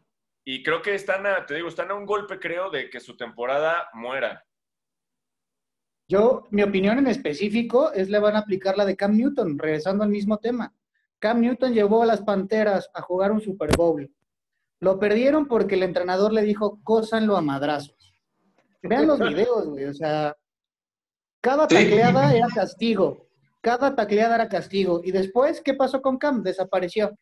[0.45, 3.15] Y creo que están a, te digo, están a un golpe, creo, de que su
[3.15, 4.43] temporada muera.
[6.09, 10.03] Yo, mi opinión en específico es le van a aplicar la de Cam Newton, regresando
[10.03, 10.73] al mismo tema.
[11.19, 14.11] Cam Newton llevó a las Panteras a jugar un Super Bowl.
[14.83, 18.13] Lo perdieron porque el entrenador le dijo, cósanlo a madrazos.
[18.81, 20.35] Vean los videos, güey, o sea,
[21.39, 23.27] cada tacleada era castigo,
[23.61, 24.99] cada tacleada era castigo.
[25.01, 26.43] Y después, ¿qué pasó con Cam?
[26.43, 27.17] Desapareció.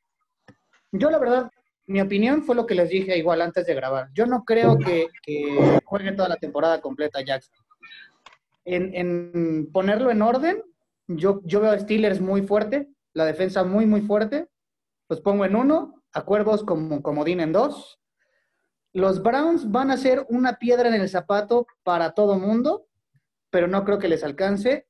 [0.92, 1.52] Yo la verdad
[1.86, 4.10] mi opinión fue lo que les dije igual antes de grabar.
[4.14, 7.54] Yo no creo que, que juegue toda la temporada completa Jackson.
[8.66, 10.64] En, en ponerlo en orden,
[11.08, 14.48] yo, yo veo a Steelers muy fuerte, la defensa muy, muy fuerte.
[15.10, 18.00] Los pongo en uno, a Cuervos como comodín en dos.
[18.94, 22.88] Los Browns van a ser una piedra en el zapato para todo mundo,
[23.50, 24.88] pero no creo que les alcance.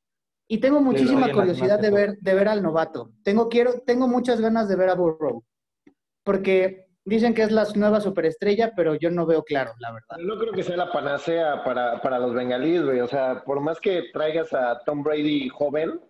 [0.48, 3.12] Y tengo muchísima curiosidad de ver, de ver al novato.
[3.24, 5.44] Tengo, quiero, tengo muchas ganas de ver a Burrow.
[6.24, 10.18] Porque dicen que es la nueva superestrella, pero yo no veo claro, la verdad.
[10.20, 13.00] No creo que sea la panacea para, para los bengalíes, güey.
[13.00, 16.02] O sea, por más que traigas a Tom Brady joven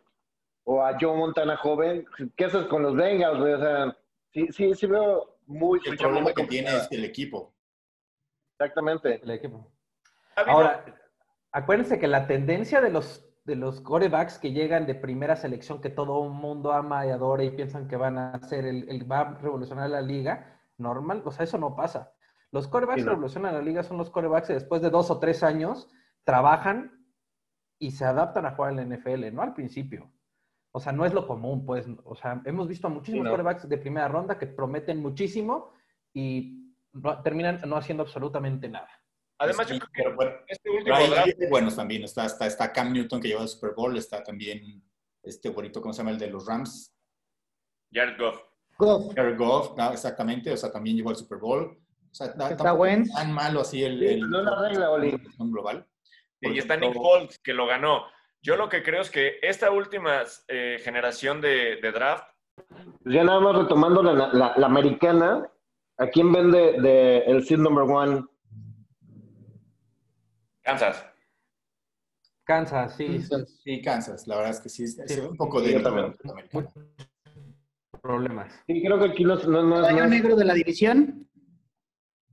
[0.64, 3.54] o a Joe Montana joven, ¿qué haces con los Bengals, güey?
[3.54, 3.98] O sea,
[4.34, 5.80] sí, sí, sí veo muy...
[5.86, 7.54] El problema que tiene es el equipo.
[8.60, 9.22] Exactamente.
[9.24, 9.72] El equipo.
[10.36, 10.86] Ahora,
[11.52, 15.90] acuérdense que la tendencia de los de los corebacks que llegan de primera selección que
[15.90, 19.20] todo el mundo ama y adora y piensan que van a ser el, el va
[19.22, 22.14] a revolucionar la liga, normal, o sea, eso no pasa.
[22.52, 25.42] Los corebacks que revolucionan la liga son los corebacks que después de dos o tres
[25.42, 25.90] años
[26.24, 27.06] trabajan
[27.80, 30.12] y se adaptan a jugar en la NFL, no al principio.
[30.74, 31.86] O sea, no es lo común, pues.
[32.04, 35.74] O sea, hemos visto a muchísimos corebacks de primera ronda que prometen muchísimo
[36.14, 36.74] y
[37.24, 38.90] terminan no haciendo absolutamente nada.
[39.38, 41.50] Además, yo creo que bueno, este último draft...
[41.50, 42.04] buenos también.
[42.04, 44.84] Está, está, está Cam Newton que lleva el Super Bowl, está también
[45.24, 46.12] este bonito, ¿cómo se llama?
[46.12, 46.94] El de los Rams.
[47.92, 48.42] Jared Goff.
[48.78, 49.14] Goff.
[49.16, 50.52] Jared Goff, no, exactamente.
[50.52, 51.78] O sea, también llevó el Super Bowl.
[52.12, 53.06] O sea, está bueno.
[53.14, 55.20] tan malo así el, el, no la regla, Oli.
[55.40, 55.88] global.
[56.42, 58.04] Y está Nick Foles, que lo ganó.
[58.42, 62.28] Yo lo que creo es que esta última eh, generación de, de, draft...
[62.56, 65.50] Pues ya nada más retomando la, la, la americana,
[65.98, 68.26] ¿a quién vende de el seed number one
[70.64, 71.06] Kansas.
[72.44, 73.20] Kansas, sí.
[73.64, 74.28] Sí, Kansas.
[74.28, 75.20] La verdad es que sí, sí.
[75.20, 75.80] un poco de...
[75.80, 76.16] también.
[78.02, 78.54] Problemas.
[78.66, 81.30] Sí, creo que aquí no, no, no, ¿Caballo negro de la división?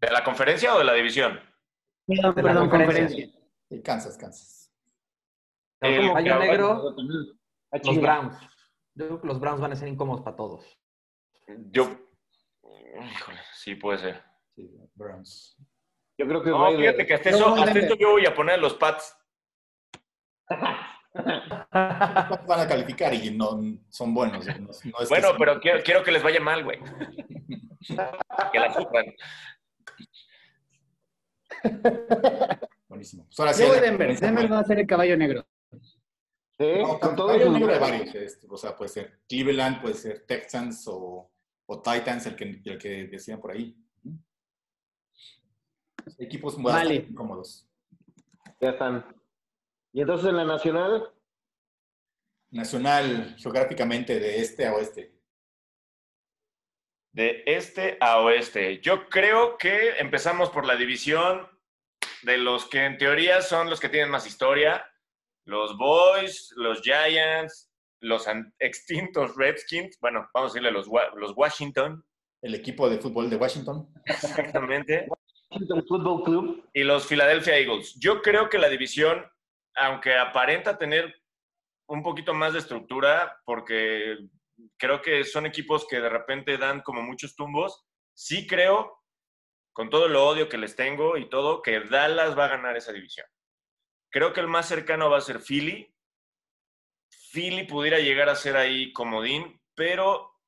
[0.01, 1.39] ¿De la conferencia o de la división?
[2.07, 3.29] Perdón, de la perdón, conferencia.
[3.69, 4.58] Sí, Kansas, Kansas.
[5.81, 6.95] El caballo negro,
[7.71, 8.37] los Browns.
[8.95, 10.65] Yo creo que los Browns van a ser incómodos para todos.
[11.71, 11.85] Yo,
[12.65, 14.23] híjole, sí puede ser.
[14.55, 15.57] Sí, Browns.
[16.19, 18.75] Yo creo que no, fíjate que hasta, eso, hasta esto yo voy a poner los
[18.75, 19.17] Pats.
[20.49, 24.45] van a calificar y no son buenos.
[24.47, 26.81] No, es bueno, pero quiero, quiero, que les vaya mal, güey.
[28.53, 29.07] que la sufran.
[32.89, 33.25] Buenísimo.
[33.27, 34.19] Pues ahora sí, yo voy Denver.
[34.19, 35.47] Denver va a ser el caballo negro.
[36.59, 38.15] Sí, no, con todo caballo negro de varios.
[38.15, 41.31] Este, o sea, puede ser Cleveland, puede ser Texans o,
[41.67, 43.77] o Titans, el que, el que decían por ahí.
[46.19, 47.15] Equipos muy vale.
[47.15, 47.69] cómodos.
[48.61, 49.07] Ya están.
[49.93, 51.13] ¿Y entonces en la nacional?
[52.51, 55.15] Nacional, geográficamente, de este a oeste.
[57.13, 58.81] De este a oeste.
[58.81, 61.47] Yo creo que empezamos por la división
[62.23, 64.88] de los que en teoría son los que tienen más historia.
[65.49, 68.27] Los Boys, los Giants, los
[68.59, 69.99] extintos Redskins.
[69.99, 72.05] Bueno, vamos a decirle los, los Washington.
[72.43, 73.89] El equipo de fútbol de Washington.
[74.05, 75.09] Exactamente.
[75.89, 76.69] Football Club.
[76.75, 77.99] Y los Philadelphia Eagles.
[77.99, 79.25] Yo creo que la división,
[79.75, 81.15] aunque aparenta tener
[81.89, 84.19] un poquito más de estructura, porque
[84.77, 89.03] creo que son equipos que de repente dan como muchos tumbos, sí creo,
[89.73, 92.93] con todo el odio que les tengo y todo, que Dallas va a ganar esa
[92.93, 93.27] división.
[94.11, 95.95] Creo que el más cercano va a ser Philly.
[97.33, 100.39] Philly pudiera llegar a ser ahí comodín, pero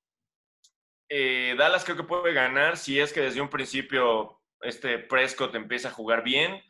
[1.08, 5.88] eh, Dallas creo que puede ganar si es que desde un principio este Prescott empieza
[5.88, 6.62] a jugar bien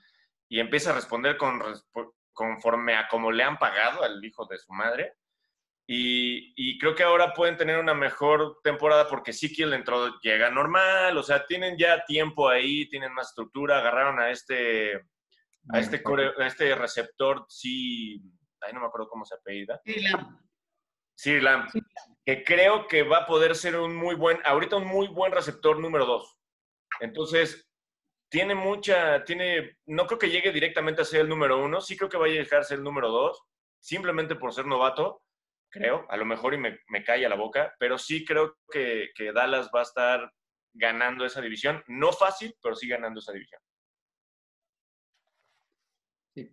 [0.48, 1.62] y empieza a responder con,
[2.32, 5.14] conforme a como le han pagado al hijo de su madre.
[5.92, 10.48] Y, creo que ahora pueden tener una mejor temporada porque sí que el entró llega
[10.48, 15.04] normal, o sea, tienen ya tiempo ahí, tienen más estructura, agarraron a este,
[15.68, 16.02] a este,
[16.38, 18.22] este receptor, sí,
[18.60, 19.80] ahí no me acuerdo cómo se apellida.
[21.16, 21.68] Sí, Lam.
[22.24, 25.78] Que creo que va a poder ser un muy buen, ahorita un muy buen receptor
[25.78, 26.38] número dos.
[27.00, 27.70] Entonces,
[28.30, 32.08] tiene mucha, tiene, no creo que llegue directamente a ser el número uno, sí creo
[32.08, 33.42] que va a llegar a ser el número dos,
[33.80, 35.22] simplemente por ser novato,
[35.70, 39.32] creo, a lo mejor y me, me calla la boca, pero sí creo que, que,
[39.32, 40.32] Dallas va a estar
[40.72, 43.60] ganando esa división, no fácil, pero sí ganando esa división.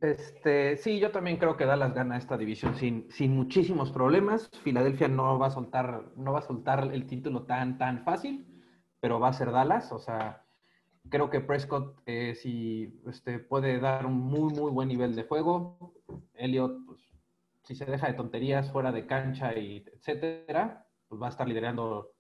[0.02, 4.50] Este, sí, yo también creo que Dallas gana esta división sin, sin muchísimos problemas.
[4.64, 8.46] Filadelfia no va a soltar, no va a soltar el título tan, tan fácil,
[9.00, 10.44] pero va a ser Dallas, o sea,
[11.10, 15.94] Creo que Prescott eh, si este, puede dar un muy, muy buen nivel de juego.
[16.34, 17.00] Elliot, pues,
[17.64, 22.12] si se deja de tonterías fuera de cancha y etcétera, pues va a estar liderando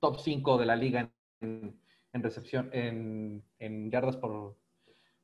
[0.00, 1.10] top 5 de la liga
[1.40, 1.80] en,
[2.12, 4.56] en recepción, en, yardas por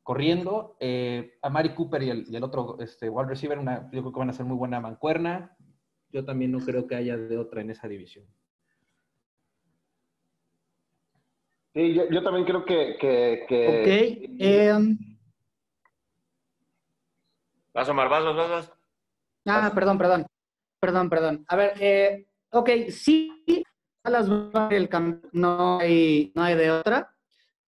[0.02, 0.76] corriendo.
[0.80, 4.30] Eh, a Mari Cooper y el, otro este, wide receiver, una, yo creo que van
[4.30, 5.56] a ser muy buena mancuerna.
[6.12, 8.26] Yo también no creo que haya de otra en esa división.
[11.72, 12.96] Sí, yo, también creo que...
[12.98, 13.86] que, Ok.
[14.40, 14.72] Eh,
[17.72, 18.72] vas, Omar, vas, vas, vas.
[19.46, 20.26] Ah, perdón, perdón.
[20.80, 21.44] Perdón, perdón.
[21.46, 23.30] A ver, eh, ok, sí,
[24.02, 24.28] las
[24.70, 24.88] el
[25.32, 27.14] no hay, no hay de otra.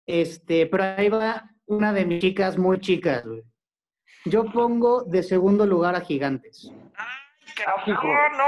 [0.05, 3.43] Este, pero ahí va una de mis chicas muy chicas, güey.
[4.25, 6.71] Yo pongo de segundo lugar a Gigantes.
[6.95, 8.45] Ay, no, no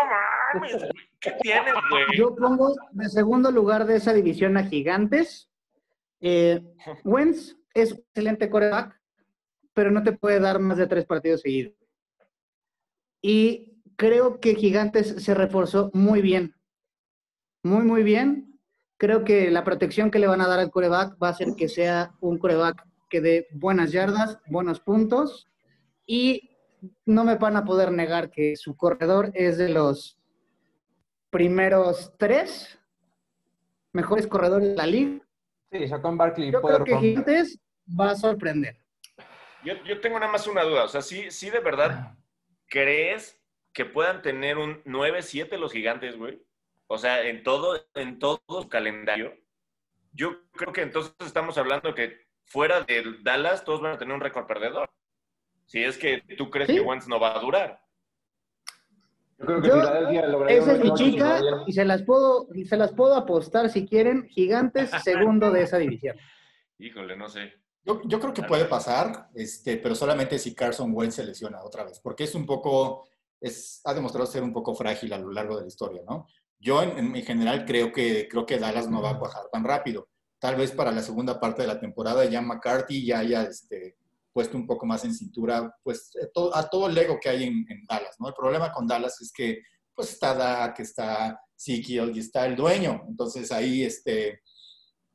[0.53, 0.85] mames.
[1.19, 2.03] ¿Qué tienes, güey?
[2.15, 5.49] Yo pongo de segundo lugar de esa división a Gigantes.
[6.19, 6.61] Eh,
[7.03, 8.99] Wentz es excelente coreback,
[9.73, 11.73] pero no te puede dar más de tres partidos seguidos.
[13.21, 16.55] Y creo que Gigantes se reforzó muy bien
[17.63, 18.59] muy, muy bien.
[18.97, 21.67] Creo que la protección que le van a dar al coreback va a hacer que
[21.67, 25.47] sea un coreback que dé buenas yardas, buenos puntos
[26.07, 26.57] y
[27.05, 30.17] no me van a poder negar que su corredor es de los
[31.29, 32.79] primeros tres
[33.91, 35.21] mejores corredores de la liga.
[35.71, 36.51] Sí, Saquon Barkley.
[36.51, 38.77] Yo creo que Gigantes va a sorprender.
[39.63, 40.85] Yo, yo, tengo nada más una duda.
[40.85, 42.17] O sea, ¿sí, sí de verdad
[42.65, 43.39] crees
[43.73, 46.41] que puedan tener un 9-7 los gigantes, güey?
[46.87, 49.37] O sea, en todo, en todo su calendario.
[50.13, 52.22] Yo creo que entonces estamos hablando que
[52.53, 54.89] fuera de Dallas todos van a tener un récord perdedor.
[55.65, 57.81] Si es que tú crees que Wentz no va a durar.
[59.39, 63.15] Yo creo que Yo, esa es mi chica y se las puedo se las puedo
[63.15, 66.15] apostar si quieren gigantes segundo de esa división.
[66.77, 67.53] Híjole, no sé.
[67.83, 71.83] Yo, yo, creo que puede pasar, este, pero solamente si Carson Wentz se lesiona otra
[71.83, 73.09] vez, porque es un poco,
[73.41, 76.27] es, ha demostrado ser un poco frágil a lo largo de la historia, ¿no?
[76.59, 80.07] Yo en, general creo que, creo que Dallas no va a bajar tan rápido.
[80.43, 83.95] Tal vez para la segunda parte de la temporada ya McCarthy ya haya este,
[84.33, 87.65] puesto un poco más en cintura pues, eh, a todo el ego que hay en,
[87.87, 88.17] Dallas.
[88.19, 88.27] ¿no?
[88.27, 89.61] El problema con Dallas es que
[89.95, 93.05] pues, está Dak, está Sikiel y está el dueño.
[93.07, 94.41] Entonces ahí este,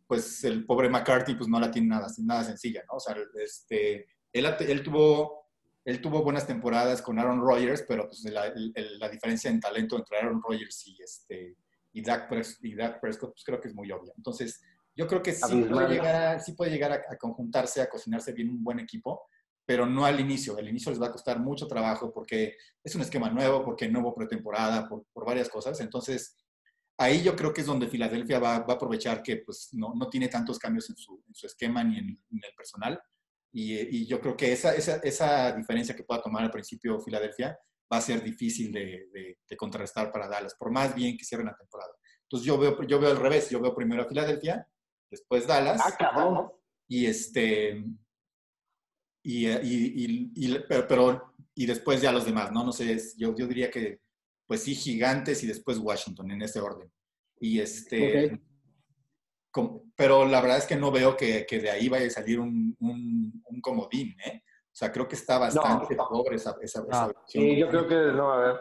[0.06, 2.82] pues el pobre McCarthy pues no la tiene nada, nada sencilla.
[2.88, 2.96] ¿no?
[2.96, 3.14] O sea,
[3.44, 5.50] este, él, él tuvo
[5.84, 10.42] él tuvo buenas temporadas con Aaron Rodgers, pero pues, la, diferencia en talento entre Aaron
[10.42, 11.56] Rodgers y, este,
[11.92, 14.14] y, Dak, Prescott, pues creo que es muy obvia.
[14.16, 14.62] Entonces,
[14.98, 18.64] yo creo que sí puede llegar, sí puede llegar a, conjuntarse, a cocinarse bien un
[18.64, 19.28] buen equipo,
[19.64, 20.58] pero no al inicio.
[20.58, 24.00] Al inicio les va a costar mucho trabajo porque es un esquema nuevo, porque no
[24.00, 25.80] hubo pretemporada, por, por varias cosas.
[25.80, 26.36] Entonces,
[26.98, 30.08] ahí yo creo que es donde Filadelfia va, va a aprovechar que pues, no, no,
[30.08, 33.00] tiene tantos cambios en su, en su esquema ni en, en, el personal
[33.52, 37.58] y, yo creo que esa, esa, esa, diferencia que pueda tomar al principio Filadelfia
[37.90, 41.56] va a ser difícil de, de, contrarrestar para Dallas, por más bien que cierren la
[41.56, 41.92] temporada.
[42.22, 44.68] Entonces yo veo, yo veo al revés, yo veo primero a Filadelfia,
[45.10, 45.80] después Dallas.
[46.00, 46.50] Ah,
[46.86, 47.84] y este.
[49.22, 52.64] Y, y, y, pero, y después ya los demás, ¿no?
[52.64, 54.00] No sé, yo, yo diría que,
[54.46, 56.90] pues sí, gigantes y después Washington en ese orden.
[57.40, 58.40] Y este
[59.96, 62.76] pero la verdad es que no veo que, que de ahí vaya a salir un,
[62.80, 64.42] un, un, comodín, ¿eh?
[64.46, 66.84] O sea, creo que está bastante pobre esa, esa,
[67.26, 68.60] Sí, yo creo que no va a haber.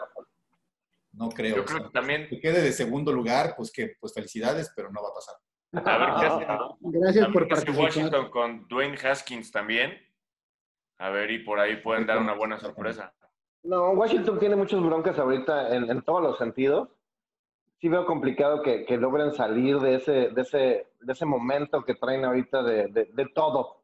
[1.12, 1.58] No creo.
[1.58, 2.28] Yo creo que también.
[2.28, 5.36] Que quede de segundo lugar, pues que pues felicidades, pero no va a pasar.
[5.74, 6.48] A ver qué hace.
[6.80, 7.86] Gracias por participar.
[7.86, 9.98] Washington con Dwayne Haskins también.
[11.00, 13.14] A ver, y por ahí pueden dar una buena sorpresa.
[13.64, 16.90] No, Washington tiene muchos broncas ahorita en, en todos los sentidos
[17.80, 21.96] sí veo complicado que, que, logren salir de ese, de, ese, de ese momento que
[21.96, 23.84] traen ahorita de, de, todo.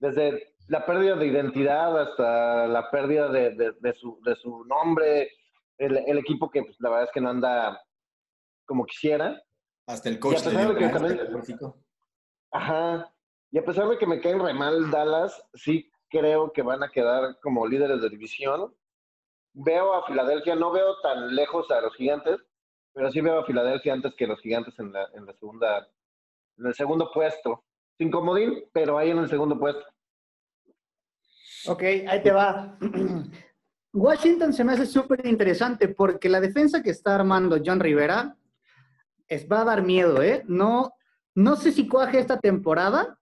[0.00, 5.30] Desde la pérdida de identidad hasta la pérdida de, de su, de su nombre,
[5.78, 7.80] el, el, equipo que pues, la verdad es que no anda
[8.66, 9.40] como quisiera.
[9.88, 11.56] Hasta el coach de que
[12.52, 13.14] Ajá.
[13.50, 16.90] Y a pesar de que me caen re mal Dallas, sí creo que van a
[16.90, 18.74] quedar como líderes de división.
[19.54, 22.38] Veo a Filadelfia, no veo tan lejos a los gigantes,
[22.92, 25.88] pero sí veo a Filadelfia antes que los gigantes en la, en la segunda,
[26.58, 27.64] en el segundo puesto.
[27.96, 29.82] Sin comodín, pero ahí en el segundo puesto.
[31.66, 32.78] Ok, ahí te va.
[33.94, 38.37] Washington se me hace súper interesante porque la defensa que está armando John Rivera
[39.28, 40.42] es, va a dar miedo, ¿eh?
[40.46, 40.92] No,
[41.34, 43.18] no sé si cuaje esta temporada.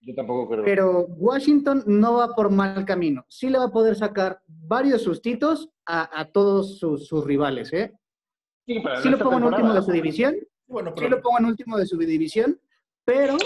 [0.00, 0.64] Yo tampoco creo.
[0.64, 3.24] Pero Washington no va por mal camino.
[3.28, 7.92] Sí le va a poder sacar varios sustitos a, a todos sus, sus, rivales, ¿eh?
[8.66, 10.36] Sí, lo pongo en último de su división.
[10.66, 12.58] Bueno, Sí lo pongo en último de su división,
[13.04, 13.36] pero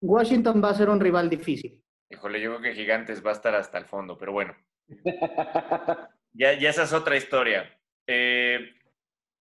[0.00, 1.82] Washington va a ser un rival difícil.
[2.10, 4.54] Híjole, yo creo que Gigantes va a estar hasta el fondo, pero bueno.
[6.32, 7.68] ya, ya esa es otra historia.
[8.06, 8.75] Eh,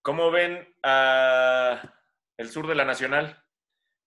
[0.06, 1.82] ¿Cómo ven a
[2.38, 3.42] el sur de la Nacional?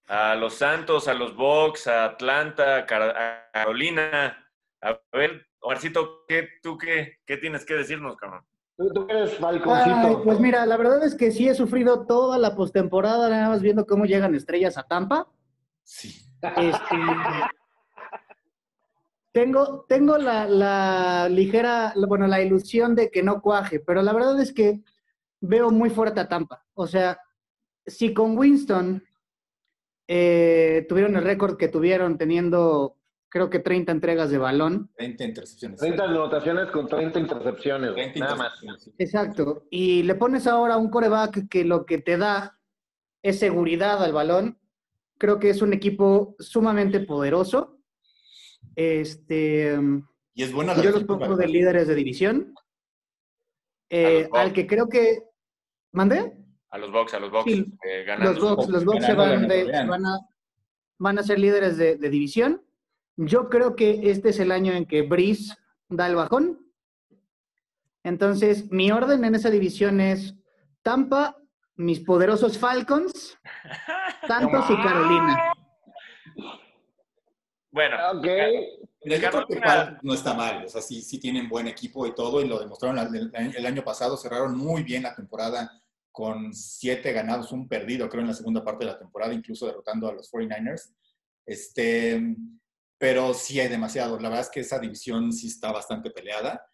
[0.09, 4.51] a los Santos, a los Bucks, a Atlanta, a Carolina.
[4.81, 8.43] A ver, Omarcito, ¿qué, ¿tú qué, qué tienes que decirnos, cabrón?
[8.77, 10.23] Tú, eres balconcito.
[10.23, 13.87] pues mira, la verdad es que sí he sufrido toda la postemporada, nada más viendo
[13.87, 15.29] cómo llegan estrellas a Tampa.
[15.83, 16.25] Sí.
[16.57, 16.97] Este,
[19.33, 24.41] tengo tengo la, la, ligera, bueno, la ilusión de que no cuaje, pero la verdad
[24.41, 24.81] es que
[25.41, 26.65] veo muy fuerte a Tampa.
[26.75, 27.19] O sea,
[27.87, 29.03] si con Winston
[30.07, 34.91] eh, tuvieron el récord que tuvieron teniendo creo que 30 entregas de balón.
[34.97, 35.81] 30 intercepciones.
[35.81, 37.95] 30 anotaciones con 30 intercepciones.
[37.95, 38.53] 30 nada más.
[38.99, 39.67] Exacto.
[39.71, 42.59] Y le pones ahora un coreback que lo que te da
[43.23, 44.59] es seguridad al balón.
[45.19, 47.79] Creo que es un equipo sumamente poderoso.
[48.77, 49.79] Este.
[50.35, 52.55] Y es buena la Yo los pongo de líderes de división.
[53.91, 55.25] Eh, al que creo que.
[55.93, 56.37] ¿Mandé?
[56.71, 57.51] A los Bucks, a los Bucks.
[57.51, 60.19] Eh, los Bucks, los Bucks se van, de, van, a,
[60.99, 62.63] van a ser líderes de, de división.
[63.17, 65.55] Yo creo que este es el año en que Breeze
[65.89, 66.59] da el bajón.
[68.05, 70.35] Entonces, mi orden en esa división es
[70.83, 71.37] Tampa,
[71.75, 73.39] mis poderosos Falcons,
[74.27, 75.53] Santos y Carolina.
[77.71, 78.88] Bueno, okay.
[80.03, 82.99] No está mal, o sea, sí, sí tienen buen equipo y todo, y lo demostraron
[82.99, 85.81] el, año pasado, cerraron muy bien la temporada
[86.11, 90.09] con siete ganados, un perdido, creo, en la segunda parte de la temporada, incluso derrotando
[90.09, 90.93] a los 49ers.
[91.47, 92.37] Este,
[92.99, 94.19] pero sí hay demasiado.
[94.19, 96.67] La verdad es que esa división sí está bastante peleada.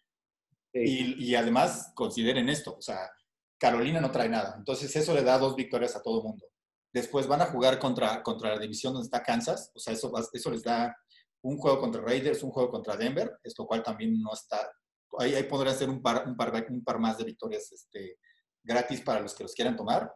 [0.73, 3.09] Y, y, además, consideren esto, o sea,
[3.57, 4.55] Carolina no trae nada.
[4.57, 6.47] Entonces, eso le da dos victorias a todo el mundo.
[6.91, 10.49] Después van a jugar contra, contra la división donde está Kansas, o sea, eso, eso
[10.49, 10.97] les da
[11.45, 14.67] un juego contra Raiders, un juego contra Denver, esto cual también no está.
[15.19, 18.17] Ahí, ahí podría ser un par, un, par, un par más de victorias este,
[18.63, 20.11] gratis para los que los quieran tomar.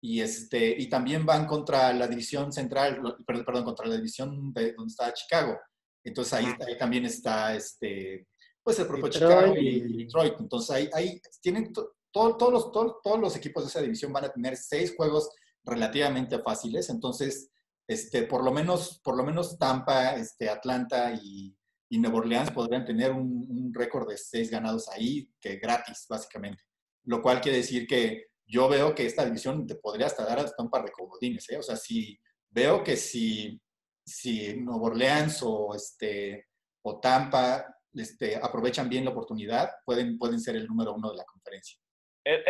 [0.00, 4.90] Y, este, y también van contra la división central, perdón, contra la división de donde
[4.90, 5.58] está Chicago.
[6.04, 8.28] Entonces ahí, ahí también está este,
[8.62, 10.34] pues el propio Chicago y, Detroit.
[10.38, 11.72] Entonces ahí, ahí tienen
[12.12, 15.30] todos, los, todos los equipos de esa división van a tener seis juegos
[15.64, 16.90] relativamente fáciles.
[16.90, 17.50] Entonces,
[17.88, 21.56] este, por, lo menos, por lo menos Tampa, este, Atlanta y,
[21.88, 26.62] y Nueva Orleans podrían tener un, un récord de seis ganados ahí, que gratis, básicamente.
[27.04, 30.62] Lo cual quiere decir que yo veo que esta división te podría hasta dar hasta
[30.62, 31.58] un par de comodines, ¿eh?
[31.58, 32.18] O sea, si
[32.50, 33.60] veo que si,
[34.04, 36.48] si Nueva Orleans o, este,
[36.82, 41.24] o Tampa este, aprovechan bien la oportunidad, pueden, pueden ser el número uno de la
[41.24, 41.78] conferencia.
[42.24, 42.44] E-,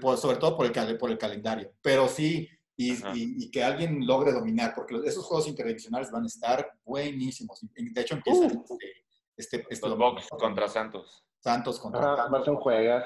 [0.00, 1.72] por, sobre todo por el, por el calendario.
[1.82, 6.72] Pero sí, y, y, que alguien logre dominar, porque esos juegos interdivisionales van a estar
[6.84, 7.60] buenísimos.
[7.72, 8.64] De hecho, empiezan uh.
[8.68, 9.04] este,
[9.36, 11.24] este, este Los contra Santos.
[11.38, 12.58] Santos contra ah, Santos.
[12.60, 13.04] juegas.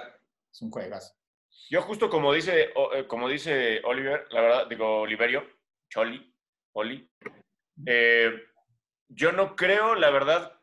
[0.51, 1.15] Es un juegas.
[1.71, 5.45] Yo justo como dice, eh, como dice Oliver, la verdad, digo Oliverio,
[5.91, 6.35] Choli,
[6.73, 7.11] Oli,
[7.85, 8.33] eh,
[9.09, 10.59] yo no creo, la verdad,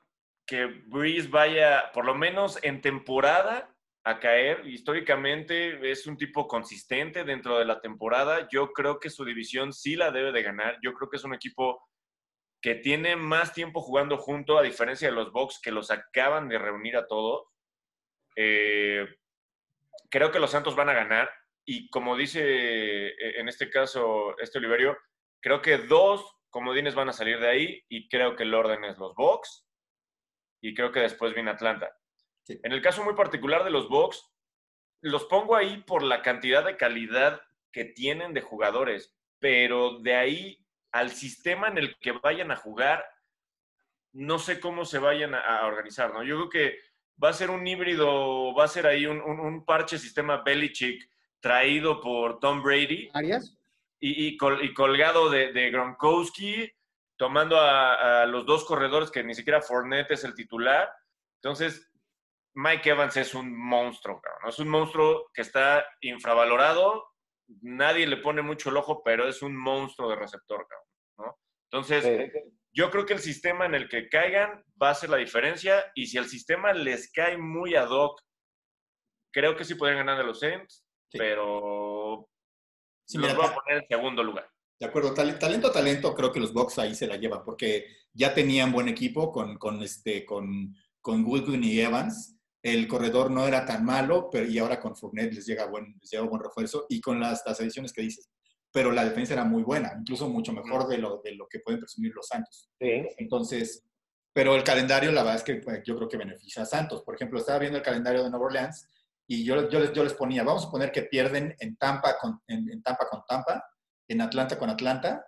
[0.47, 3.74] que Breeze vaya, por lo menos en temporada,
[4.05, 4.65] a caer.
[4.67, 8.47] Históricamente es un tipo consistente dentro de la temporada.
[8.51, 10.77] Yo creo que su división sí la debe de ganar.
[10.81, 11.83] Yo creo que es un equipo
[12.61, 16.59] que tiene más tiempo jugando junto, a diferencia de los Bucks que los acaban de
[16.59, 17.47] reunir a todos.
[18.35, 19.07] Eh,
[20.09, 21.29] creo que los Santos van a ganar
[21.65, 22.41] y como dice
[23.07, 24.97] eh, en este caso este Oliverio,
[25.41, 28.97] creo que dos comodines van a salir de ahí y creo que el orden es
[28.97, 29.65] los Bucks
[30.61, 31.91] y creo que después viene Atlanta.
[32.47, 34.23] En el caso muy particular de los Bucks,
[35.01, 37.41] los pongo ahí por la cantidad de calidad
[37.71, 43.05] que tienen de jugadores, pero de ahí al sistema en el que vayan a jugar,
[44.13, 46.23] no sé cómo se vayan a, organizar, ¿no?
[46.23, 46.79] Yo creo que
[47.21, 51.09] va a ser un híbrido, va a ser ahí un, parche sistema Belichick
[51.41, 53.09] traído por Tom Brady.
[53.13, 53.57] ¿Arias?
[53.99, 56.71] Y, colgado de, Gronkowski,
[57.17, 60.89] tomando a, los dos corredores que ni siquiera Fournette es el titular.
[61.41, 61.91] Entonces,
[62.55, 64.49] Mike Evans es un monstruo, ¿no?
[64.49, 67.03] Es un monstruo que está infravalorado.
[67.61, 70.65] Nadie le pone mucho el ojo, pero es un monstruo de receptor,
[71.17, 71.37] ¿no?
[71.69, 72.31] Entonces,
[72.73, 76.07] yo creo que el sistema en el que caigan va a ser la diferencia y
[76.07, 78.21] si el sistema les cae muy ad hoc,
[79.33, 82.29] creo que sí podrían ganar de los Saints, pero
[83.05, 84.49] sí, los voy a poner en segundo lugar.
[84.79, 88.71] De acuerdo, talento, talento, creo que los Bucks ahí se la llevan porque ya tenían
[88.71, 92.34] buen equipo con, con, este, con, con Goodwin y Evans.
[92.65, 96.09] El corredor no era tan malo, pero y ahora con Fournette les llega buen, les
[96.09, 98.29] llega buen refuerzo y con las, las ediciones que dices
[98.75, 101.79] pero la defensa era muy buena, incluso mucho mejor de lo, de lo que pueden
[101.79, 102.69] presumir los Santos.
[102.77, 103.07] Sí.
[103.15, 103.85] Entonces,
[104.33, 107.01] pero el calendario, la verdad es que pues, yo creo que beneficia a Santos.
[107.03, 108.85] Por ejemplo, estaba viendo el calendario de Nueva Orleans
[109.25, 112.41] y yo, yo, les, yo les ponía, vamos a poner que pierden en Tampa, con,
[112.47, 113.63] en, Tampa con Tampa,
[114.09, 115.25] en Atlanta con Atlanta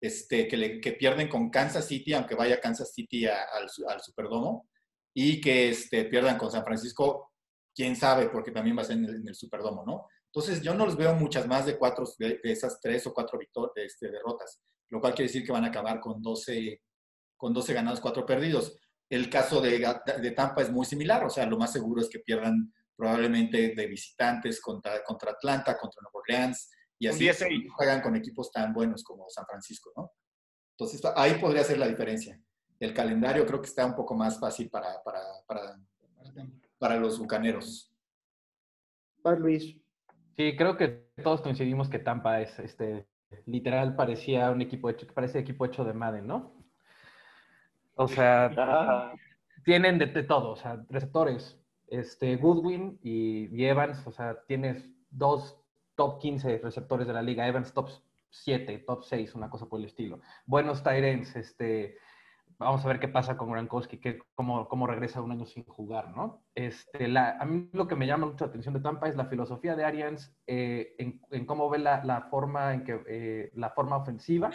[0.00, 4.68] este, que, le, que pierden con Kansas City, aunque vaya Kansas City al, al Superdomo,
[5.14, 7.32] y que este, pierdan con San Francisco,
[7.74, 10.08] quién sabe, porque también va a ser en el, en el Superdomo, ¿no?
[10.34, 13.38] Entonces, yo no los veo muchas más de cuatro de, esas tres o cuatro
[13.76, 14.60] este, derrotas,
[14.90, 16.82] lo cual quiere decir que van a acabar con 12,
[17.36, 18.76] con 12 ganados, cuatro perdidos.
[19.08, 19.78] El caso de,
[20.20, 23.86] de, Tampa es muy similar, o sea, lo más seguro es que pierdan probablemente de
[23.86, 27.28] visitantes contra, contra Atlanta, contra Nueva Orleans, y así
[27.76, 30.10] juegan con equipos tan buenos como San Francisco, ¿no?
[30.76, 32.40] Entonces, ahí podría ser la diferencia.
[32.84, 35.78] El calendario creo que está un poco más fácil para, para, para,
[36.78, 37.90] para los bucaneros.
[39.22, 39.76] Vas, Luis.
[40.36, 40.88] Sí, creo que
[41.22, 43.06] todos coincidimos que Tampa es, este,
[43.46, 46.52] literal, parecía un equipo hecho, parece equipo hecho de Madden, ¿no?
[47.94, 49.12] O sea,
[49.64, 55.58] tienen de, todo, o sea, receptores, este, Goodwin y, Evans, o sea, tienes dos
[55.94, 57.88] top 15 receptores de la liga, Evans top
[58.28, 60.20] 7, top 6, una cosa por el estilo.
[60.44, 61.96] Buenos Tyrants, este,
[62.58, 66.14] vamos a ver qué pasa con Gronkowski, que, cómo, cómo regresa un año sin jugar,
[66.16, 66.42] ¿no?
[66.54, 69.26] Este, la, a mí lo que me llama mucho la atención de Tampa es la
[69.26, 73.70] filosofía de Arians eh, en, en, cómo ve la, la, forma en que eh, la
[73.70, 74.50] forma ofensiva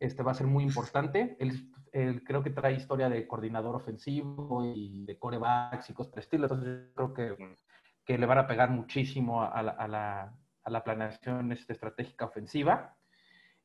[0.00, 1.36] este va a ser muy importante.
[1.40, 6.20] Él, él, creo que trae historia de coordinador ofensivo y de corebacks y cosas por
[6.20, 7.56] estilo, entonces creo que,
[8.04, 12.26] que, le van a pegar muchísimo a, la, a la, a la planeación este, estratégica
[12.26, 12.94] ofensiva.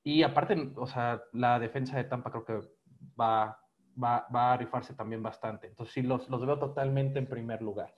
[0.03, 2.59] Y aparte, o sea, la defensa de Tampa creo que
[3.19, 3.59] va,
[4.01, 5.67] va, va a rifarse también bastante.
[5.67, 7.95] Entonces sí, los, los veo totalmente en primer lugar.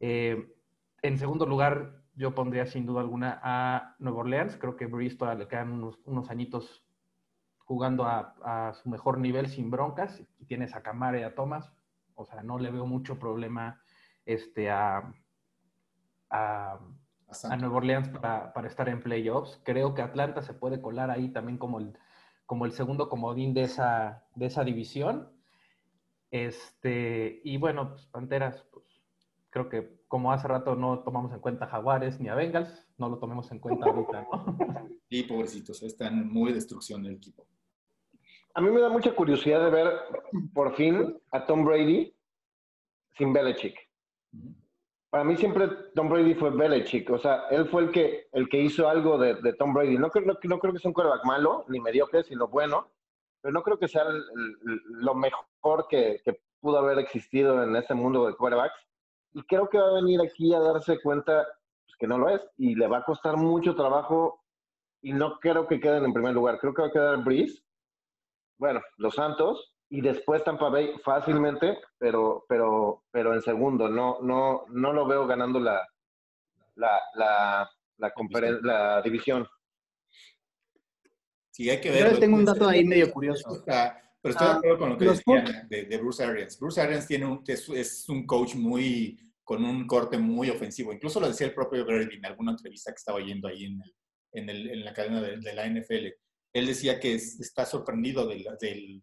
[0.00, 0.54] Eh,
[1.02, 4.56] en segundo lugar, yo pondría sin duda alguna a Nueva Orleans.
[4.56, 6.84] Creo que Bristol le quedan unos, unos añitos
[7.58, 10.22] jugando a, a, su mejor nivel sin broncas.
[10.38, 11.72] Y tienes a Camara y a Thomas.
[12.14, 13.80] O sea, no le veo mucho problema
[14.26, 15.14] este, a,
[16.28, 16.78] a,
[17.44, 19.60] a Nueva Orleans para, para, estar en playoffs.
[19.64, 21.96] Creo que Atlanta se puede colar ahí también como el,
[22.50, 25.30] como el segundo comodín de esa, de esa división.
[26.32, 28.84] Este, y bueno, pues Panteras, pues
[29.50, 33.18] creo que como hace rato no tomamos en cuenta Jaguares ni a Bengals, no lo
[33.18, 34.58] tomemos en cuenta ahorita, ¿no?
[35.08, 37.46] Sí, pobrecitos, están muy destrucción del equipo.
[38.54, 39.92] A mí me da mucha curiosidad de ver
[40.52, 42.12] por fin a Tom Brady
[43.16, 43.78] sin Belichick
[45.10, 48.58] para mí siempre Tom Brady fue Belichick, o sea, él fue el que, el que
[48.58, 49.98] hizo algo de, de Tom Brady.
[49.98, 52.88] No, no, no, creo que sea un quarterback malo, ni mediocre, sino bueno,
[53.40, 57.74] pero no creo que sea el, el, lo mejor que, que, pudo haber existido en
[57.74, 58.86] ese mundo de quarterbacks.
[59.32, 61.46] Y creo que va a venir aquí a darse cuenta
[61.86, 64.42] pues, que no lo es, y le va a costar mucho trabajo,
[65.00, 66.58] y no creo que queden en primer lugar.
[66.58, 67.62] Creo que va a quedar Breeze,
[68.58, 73.88] bueno, los Santos, y después Tampa Bay fácilmente, pero, pero, pero en segundo.
[73.88, 75.84] No, no, no lo veo ganando la,
[76.76, 78.12] la, la, la,
[78.62, 79.46] la división.
[81.50, 82.12] Sí, hay que ver.
[82.12, 83.64] Yo tengo un dato ahí medio curioso.
[83.66, 86.58] pero estoy de acuerdo con lo que decía de, de, Bruce Arians.
[86.60, 90.92] Bruce Arians tiene un, es, es, un coach muy con un corte muy ofensivo.
[90.92, 93.94] Incluso lo decía el propio Brady en alguna entrevista que estaba oyendo ahí en, el,
[94.34, 96.06] en, el, en la cadena de, de, la NFL.
[96.52, 99.02] Él decía que es, está sorprendido del, del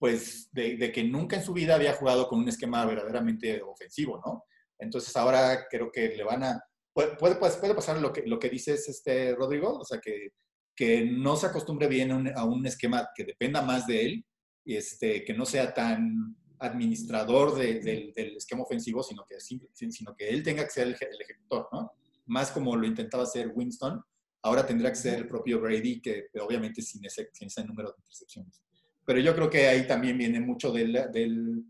[0.00, 4.44] pues de, que nunca en su vida había jugado con un esquema verdaderamente ofensivo, ¿no?
[4.78, 6.64] Entonces ahora creo que le van a...
[6.90, 10.30] Puede, puede, puede pasar lo que, lo que dices, este, Rodrigo, o sea, que,
[10.74, 14.26] que no se acostumbre bien a un, esquema que dependa más de él,
[14.64, 20.16] y este, que no sea tan administrador de, de, del esquema ofensivo, sino que, sino
[20.16, 21.92] que él tenga que ser el, ejecutor, ¿no?
[22.24, 24.02] Más como lo intentaba hacer Winston,
[24.42, 27.96] ahora tendrá que ser el propio Brady, que obviamente sin ese, sin ese número de
[27.98, 28.62] intercepciones
[29.04, 31.64] pero yo creo que ahí también viene mucho del, del,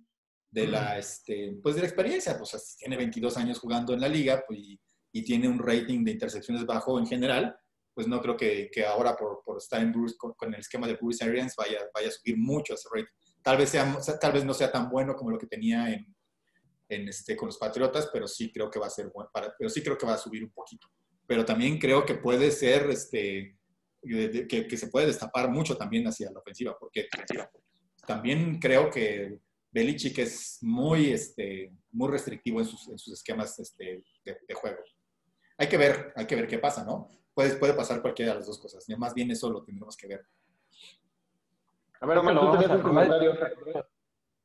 [0.51, 2.37] de, la, este, pues de la experiencia.
[2.37, 4.81] Pues tiene 22 años jugando en la liga pues, y,
[5.13, 7.57] y, tiene un rating de intercepciones bajo en general,
[7.95, 10.87] pues no creo que, que ahora por, por estar en Bruce, con, con, el esquema
[10.87, 13.13] de Bruce Arians vaya, vaya a subir mucho ese rating.
[13.43, 16.15] Tal vez, sea, tal vez no sea tan bueno como lo que tenía en,
[16.91, 19.71] en este, con los Patriotas, pero sí creo que va a ser bueno, para, pero
[19.71, 20.89] sí creo que va a subir un poquito.
[21.27, 23.60] Pero también creo que puede ser este,
[24.03, 27.09] que, que, se puede destapar mucho también hacia la ofensiva, porque
[28.07, 29.39] también creo que
[29.71, 34.79] Belichick es muy, este, muy restrictivo en sus, en sus esquemas este, de, de, juego.
[35.59, 37.09] Hay que ver, hay que ver qué pasa, ¿no?
[37.35, 38.89] Puede, puede pasar cualquiera de las dos cosas.
[38.89, 40.27] Y más bien eso lo tendremos que ver.
[42.01, 43.35] A ver, Omar, tú tenías un comentario.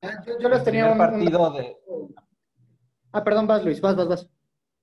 [0.01, 1.78] Ah, yo, yo les tenía un partido de...
[3.12, 4.30] Ah, perdón, vas Luis, vas, vas, vas.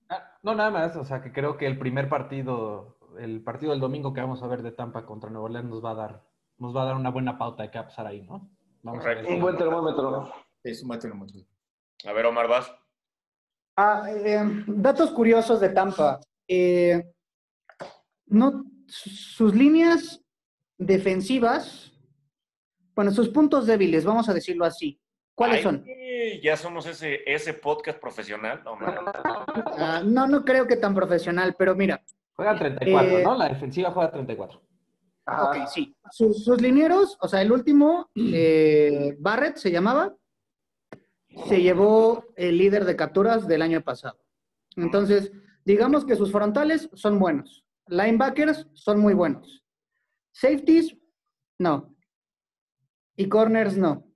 [0.09, 3.81] Ah, no, nada más, o sea, que creo que el primer partido el partido del
[3.81, 6.23] domingo que vamos a ver de Tampa contra Nueva Orleans nos va a dar,
[6.59, 8.51] nos va a dar una buena pauta de qué va a pasar ahí, ¿no?
[8.83, 10.33] Vamos a ver un buen termómetro.
[10.63, 11.41] Es un buen termómetro.
[12.05, 12.73] A ver, Omar, vas.
[13.77, 16.21] Ah, eh, datos curiosos de Tampa.
[16.47, 17.03] Eh,
[18.27, 20.21] no, sus líneas
[20.77, 21.93] defensivas,
[22.95, 25.01] bueno, sus puntos débiles, vamos a decirlo así.
[25.35, 25.85] ¿Cuáles Ay, son?
[26.43, 28.63] Ya somos ese, ese podcast profesional.
[28.65, 29.13] No, no, no.
[29.79, 32.03] Ah, no, no creo que tan profesional, pero mira,
[32.35, 33.35] Juega 34, Eh, ¿no?
[33.37, 34.61] La defensiva juega 34.
[35.27, 35.95] ok, sí.
[36.11, 40.15] Sus, sus linieros, o sea, el último, eh, Barrett se llamaba,
[41.49, 44.19] se llevó el líder de capturas del año pasado.
[44.77, 45.33] Entonces,
[45.65, 47.65] digamos que sus frontales son buenos.
[47.89, 49.63] Linebackers son muy buenos.
[50.33, 50.97] Safeties,
[51.59, 51.95] no.
[53.17, 54.07] Y corners, no.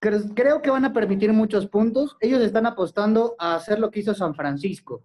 [0.00, 2.16] Cre- Creo que van a permitir muchos puntos.
[2.20, 5.04] Ellos están apostando a hacer lo que hizo San Francisco,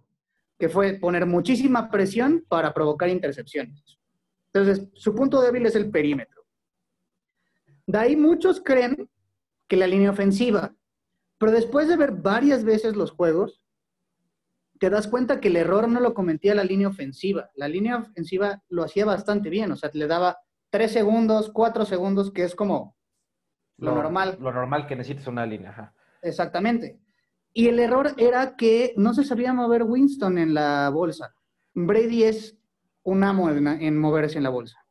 [0.58, 3.98] que fue poner muchísima presión para provocar intercepciones.
[4.52, 6.44] Entonces, su punto débil es el perímetro.
[7.86, 9.08] De ahí muchos creen
[9.66, 10.74] que la línea ofensiva,
[11.38, 13.62] pero después de ver varias veces los juegos,
[14.78, 17.50] te das cuenta que el error no lo cometía la línea ofensiva.
[17.54, 20.38] La línea ofensiva lo hacía bastante bien, o sea, le daba
[20.70, 22.96] tres segundos, cuatro segundos, que es como
[23.78, 24.36] lo normal.
[24.40, 25.70] Lo normal que necesites una línea.
[25.70, 25.94] Ajá.
[26.22, 26.98] Exactamente.
[27.58, 31.34] Y el error era que no se sabía mover Winston en la bolsa.
[31.74, 32.56] Brady es
[33.02, 34.86] un amo en, en moverse en la bolsa.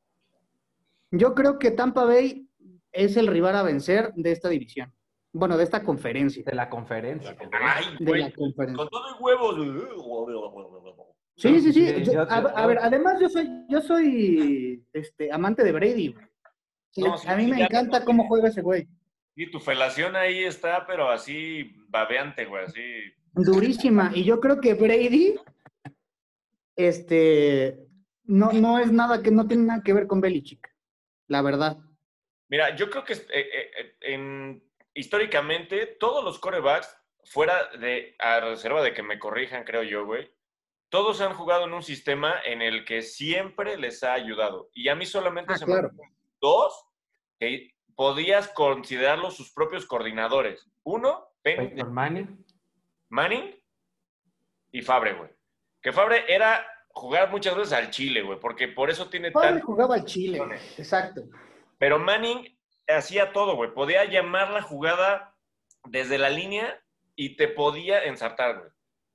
[1.12, 2.50] Yo creo que Tampa Bay
[2.92, 4.94] es el rival a vencer de esta división.
[5.32, 6.44] Bueno, de esta conferencia.
[6.46, 7.38] De la conferencia.
[7.54, 8.22] Ay, De güey.
[8.24, 8.76] la conferencia.
[8.76, 9.56] Con todo y huevos.
[11.38, 12.04] Sí, sí, sí.
[12.04, 16.10] Yo- a, ver, además yo soy, yo soy este, amante de Brady.
[16.12, 16.26] güey.
[16.90, 18.90] Sí, No, sí, a mí sí, me encanta cómo juega ese güey.
[19.40, 22.82] Y tu felación ahí está, pero así babeante, güey, así.
[23.34, 24.12] Durísima.
[24.16, 25.36] Y yo creo que Brady,
[26.76, 27.88] este,
[28.24, 30.68] no, no es nada que no tiene nada que ver con Belichick.
[31.28, 31.78] La verdad.
[32.50, 34.64] Mira, yo creo que eh, eh, eh, en,
[34.96, 40.32] históricamente todos los corebacks, fuera de, a reserva de que me corrijan, creo yo, güey,
[40.90, 44.72] todos han jugado en un sistema en el que siempre les ha ayudado.
[44.74, 45.92] Y a mí solamente Ah, se claro.
[45.94, 46.12] me
[46.42, 46.88] dos
[47.40, 50.70] que podías considerarlos sus propios coordinadores.
[50.84, 52.46] Uno, Peyton Peyton Manning.
[53.10, 53.56] Manning
[54.72, 55.32] y Fabre, güey.
[55.82, 59.66] Que Fabre era jugar muchas veces al Chile, güey, porque por eso tiene Padre tanto...
[59.66, 60.38] jugaba al Chile.
[60.38, 60.60] güey.
[60.78, 61.24] Exacto.
[61.80, 62.56] Pero Manning
[62.88, 63.74] hacía todo, güey.
[63.74, 65.36] Podía llamar la jugada
[65.88, 66.80] desde la línea
[67.16, 68.70] y te podía ensartar, güey.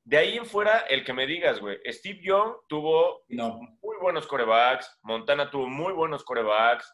[0.04, 1.78] De ahí en fuera, el que me digas, güey.
[1.86, 4.98] Steve Young tuvo No, muy buenos corebacks.
[5.02, 6.92] Montana tuvo muy buenos corebacks.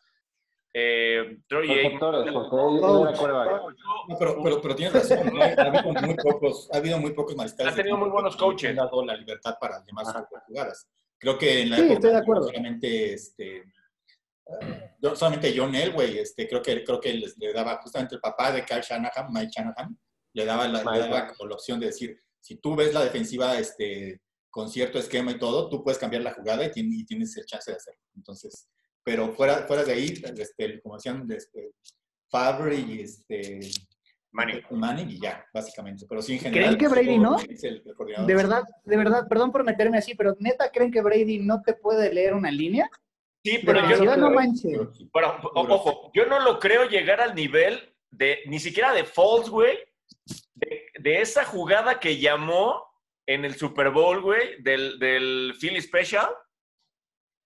[0.80, 1.98] Eh, Troy Aikman.
[2.38, 5.26] No, pero, pero, pero tienes razón.
[5.34, 5.42] ¿no?
[5.42, 7.68] Ha habido muy pocos, ha habido muy pocos maestros.
[7.68, 8.70] Ha tenido muy buenos coaches.
[8.70, 10.88] Han dado la libertad para sus propias jugadas.
[11.18, 12.46] Creo que en la Sí, época estoy de acuerdo.
[12.46, 17.80] solamente este, eh, yo- solamente John Elway, este, creo que creo que les- le daba
[17.82, 19.98] justamente el papá de Kyle Shanahan, Mike Shanahan,
[20.32, 23.58] le daba la, le daba como la opción de decir, si tú ves la defensiva
[23.58, 27.68] este, con cierto esquema y todo, tú puedes cambiar la jugada y tienes el chance
[27.70, 28.00] de hacerlo.
[28.14, 28.68] Entonces,
[29.08, 31.72] pero fuera, fuera de ahí, este, como decían, este,
[32.30, 33.58] Favre y este,
[34.32, 34.60] Manning.
[34.70, 36.04] Manning y ya, básicamente.
[36.06, 36.76] Pero sí, en general.
[36.76, 37.38] ¿Creen que Brady todo no?
[37.40, 37.58] el-
[38.18, 38.26] el.
[38.26, 41.72] De verdad, de verdad, perdón por meterme así, pero neta, ¿creen que Brady no te
[41.72, 42.90] puede leer una línea?
[43.42, 44.78] Sí, De pero yo no, no manches.
[45.10, 49.78] Pero ojo, yo no lo creo llegar al nivel de, ni siquiera de Falls, güey,
[50.54, 52.84] de, de esa jugada que llamó
[53.26, 56.28] en el Super Bowl, güey, del, del Philly Special.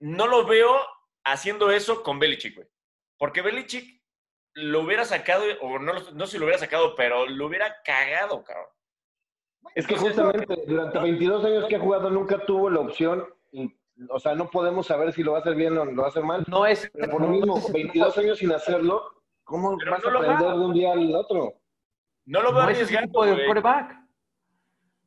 [0.00, 0.74] No lo veo
[1.24, 2.68] haciendo eso con Belichick, güey.
[3.18, 4.02] Porque Belichick
[4.54, 7.76] lo hubiera sacado, o no, lo- no sé si lo hubiera sacado, pero lo hubiera
[7.84, 8.66] cagado, cabrón.
[9.74, 13.24] Es que justamente durante 22 años que ha jugado nunca tuvo la opción,
[14.08, 16.10] o sea, no podemos saber si lo va a hacer bien o lo va a
[16.10, 16.44] hacer mal.
[16.48, 16.90] No es.
[16.92, 20.12] Pero por lo no mismo, es- 22 años sin hacerlo, ¿cómo Pero vas no a
[20.16, 20.52] aprender va.
[20.54, 21.54] de un día al otro?
[22.24, 23.98] No lo veo no es ese arriesgando, tipo de quarterback.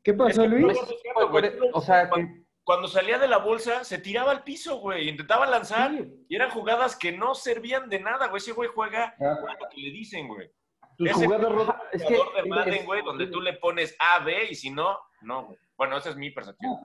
[0.03, 0.77] ¿Qué Es pasó, que no No Luis?
[0.77, 1.69] es ese tipo de quarterback.
[1.75, 2.44] O sea, que.
[2.65, 5.07] Cuando salía de la bolsa, se tiraba al piso, güey.
[5.07, 8.39] Intentaba lanzar sí, y eran jugadas que no servían de nada, güey.
[8.39, 9.37] Ese güey juega Ah.
[9.61, 10.49] lo que le dicen, güey.
[10.97, 11.75] Tus Ese- jugadas rotas.
[11.93, 12.13] Es que.
[12.15, 15.57] De Madden, es- güey, donde tú le pones A, B y si no, no, güey.
[15.77, 16.77] Bueno, esa es mi percepción.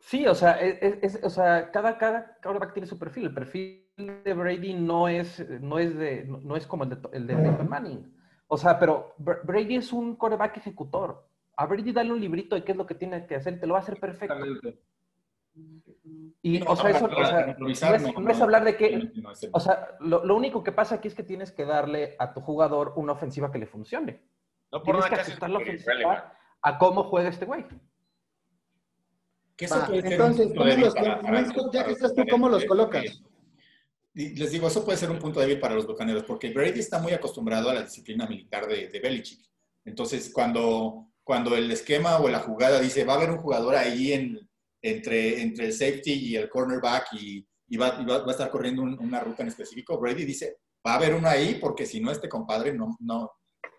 [0.00, 3.26] Sí, o sea, es, es- o sea cada, cada quarterback tiene su perfil.
[3.26, 7.26] El perfil de Brady no es, no es, de, no es como el de, el
[7.26, 8.18] de Peyton Manning.
[8.48, 11.24] O sea, pero Br- Brady es un quarterback ejecutor.
[11.56, 13.74] A Brady dale un librito de qué es lo que tiene que hacer, te lo
[13.74, 14.34] va a hacer perfecto.
[16.42, 17.82] Y, No, o sea, eso, o sea, no, es,
[18.38, 19.12] no, hablar de que,
[19.52, 22.40] o sea, lo, lo único que pasa aquí es que tienes que darle a tu
[22.40, 24.22] jugador una ofensiva que le funcione.
[24.72, 26.32] No por Tienes nada que ajustar la es ofensiva
[26.62, 27.64] a cómo juega este güey.
[29.56, 31.84] que eso Va, puede ser entonces, un punto ¿cómo débil los- para- para- Luis, ya
[31.84, 33.22] que estás tú, ¿cómo los colocas?
[34.14, 37.12] Les digo, eso puede ser un punto débil para los bucaneros, porque Brady está muy
[37.12, 39.40] acostumbrado a la disciplina militar de, de Belichick.
[39.84, 44.12] Entonces, cuando, cuando el esquema o la jugada dice, va a haber un jugador ahí
[44.12, 44.48] en,
[44.82, 49.42] entre, entre el safety y el cornerback y, y va, a estar corriendo una ruta
[49.42, 52.96] en específico, Brady dice, va a haber uno ahí porque si no, este compadre no,
[53.00, 53.30] no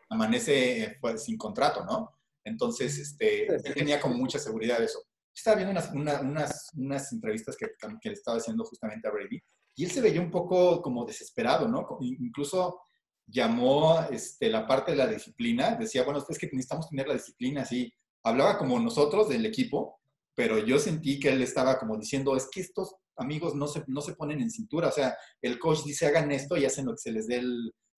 [0.09, 2.09] amanece eh, pues, sin contrato, ¿no?
[2.45, 5.03] Entonces, este, él tenía como mucha seguridad de eso.
[5.35, 7.67] Estaba viendo unas, unas, unas entrevistas que,
[8.01, 9.41] que le estaba haciendo justamente a Brady
[9.75, 11.97] y él se veía un poco como desesperado, ¿no?
[12.01, 12.81] Incluso
[13.25, 17.61] llamó este, la parte de la disciplina, decía, bueno, es que necesitamos tener la disciplina
[17.61, 17.91] así.
[18.23, 19.99] Hablaba como nosotros del equipo,
[20.35, 24.01] pero yo sentí que él estaba como diciendo, es que estos amigos no se, no
[24.01, 27.01] se ponen en cintura, o sea, el coach dice hagan esto y hacen lo que
[27.01, 27.43] se les dé,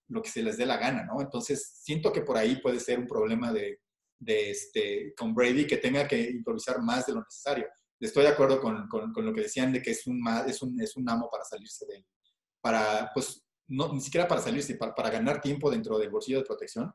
[0.10, 1.22] lo que se les dé la gana, ¿no?
[1.22, 3.80] Entonces, siento que por ahí puede ser un problema de,
[4.20, 7.68] de este, con Brady que tenga que improvisar más de lo necesario.
[8.00, 10.80] Estoy de acuerdo con, con, con lo que decían de que es un, es un,
[10.82, 12.06] es un amo para salirse de,
[12.62, 16.46] para, pues, no, ni siquiera para salirse, para, para ganar tiempo dentro del bolsillo de
[16.46, 16.92] protección,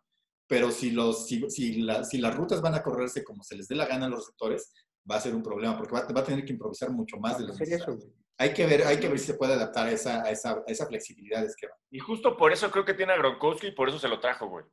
[0.47, 3.77] pero si, los, si, si, si, las rutas van a correrse como se les dé
[3.77, 4.73] la gana a los receptores,
[5.09, 7.47] va a ser un problema, porque va, va a tener que improvisar mucho más de
[7.47, 7.99] lo necesario.
[8.39, 10.63] Hay que ver, hay que ver si se puede adaptar a esa, a esa, a
[10.67, 11.75] esa flexibilidad de esquema.
[11.91, 14.49] Y justo por eso creo que tiene a Gronkowski y por eso se lo trajo,
[14.49, 14.65] güey.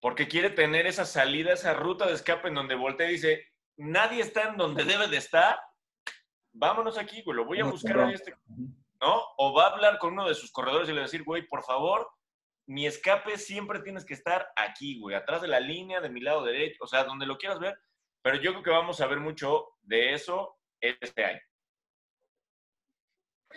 [0.00, 3.42] Porque quiere tener esa salida, esa ruta de escape en donde voltea y dice,
[3.78, 5.58] nadie está en donde debe de estar,
[6.52, 8.34] vámonos aquí, güey, lo voy a buscar a este,
[9.00, 9.22] ¿no?
[9.38, 11.46] O va a hablar con uno de sus corredores y le va a decir, güey,
[11.46, 12.06] por favor,
[12.66, 16.44] mi escape siempre tienes que estar aquí, güey, atrás de la línea, de mi lado
[16.44, 17.78] derecho, o sea, donde lo quieras ver,
[18.22, 21.40] pero yo creo que vamos a ver mucho de eso este año.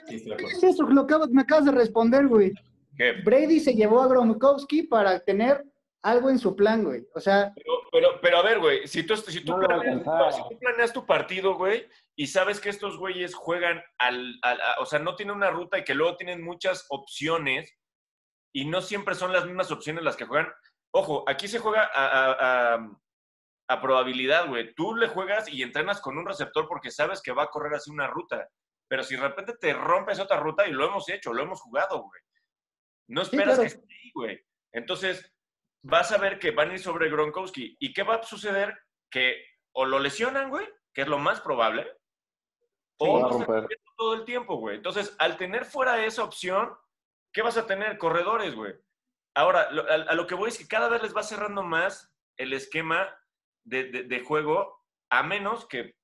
[0.08, 0.84] eso?
[0.84, 2.54] Lo me acabas de responder, güey.
[3.24, 5.64] Brady se llevó a Gronkowski para tener
[6.02, 7.06] algo en su plan, güey.
[7.14, 7.54] O sea.
[7.92, 9.56] Pero, pero, a ver, güey, si tú, si, tú
[10.60, 14.40] planeas, tu partido, güey, y sabes que estos güeyes juegan al,
[14.80, 17.74] O sea, no tienen una ruta y que luego tienen muchas opciones
[18.54, 20.52] y no siempre son las mismas opciones las que juegan.
[20.92, 23.00] Ojo, aquí se juega a, a
[23.78, 24.74] probabilidad, güey.
[24.74, 27.92] Tú le juegas y entrenas con un receptor porque sabes que va a correr así
[27.92, 28.50] una ruta.
[28.88, 32.02] Pero si de repente te rompes otra ruta, y lo hemos hecho, lo hemos jugado,
[32.02, 32.22] güey.
[33.08, 34.44] No esperas que esté ahí, güey.
[34.72, 35.32] Entonces,
[35.84, 37.78] vas a ver que van a ir sobre Gronkowski.
[37.80, 38.76] ¿Y qué va a suceder?
[39.12, 41.88] Que o lo lesionan, güey, que es lo más probable,
[42.98, 44.78] o va a todo el tiempo, güey.
[44.78, 46.76] Entonces, al tener fuera esa opción,
[47.32, 47.98] ¿qué vas a tener?
[47.98, 48.74] Corredores, güey.
[49.36, 52.54] Ahora, a, a, lo que voy es que cada vez les va cerrando más el
[52.54, 53.16] esquema
[53.70, 55.96] de, juego, a menos que,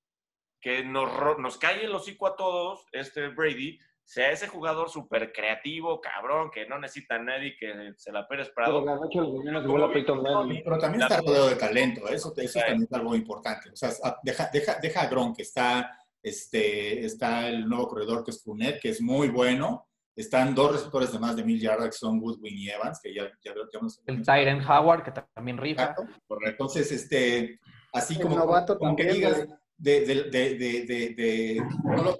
[0.61, 5.99] que nos, nos calle el hocico a todos, este Brady, sea ese jugador súper creativo,
[5.99, 8.85] cabrón, que no necesita a nadie que se la Pérez Prado.
[8.85, 13.71] Pero, también está rodeado de talento, eso, eso también es algo importante.
[13.71, 13.89] O sea,
[14.21, 18.79] deja, deja, deja a Gron, que está, este, está el nuevo corredor que es Funet,
[18.79, 19.87] que es muy bueno.
[20.15, 23.25] Están dos receptores de más de mil yardas, que son Woodwin y Evans, que ya,
[23.43, 25.93] ya, ya El Tyren Howard, que también rifa.
[26.27, 26.49] Correcto.
[26.49, 27.59] Entonces, este,
[27.91, 28.37] así como,
[28.79, 29.45] como que digas
[29.77, 31.63] de, de, de, de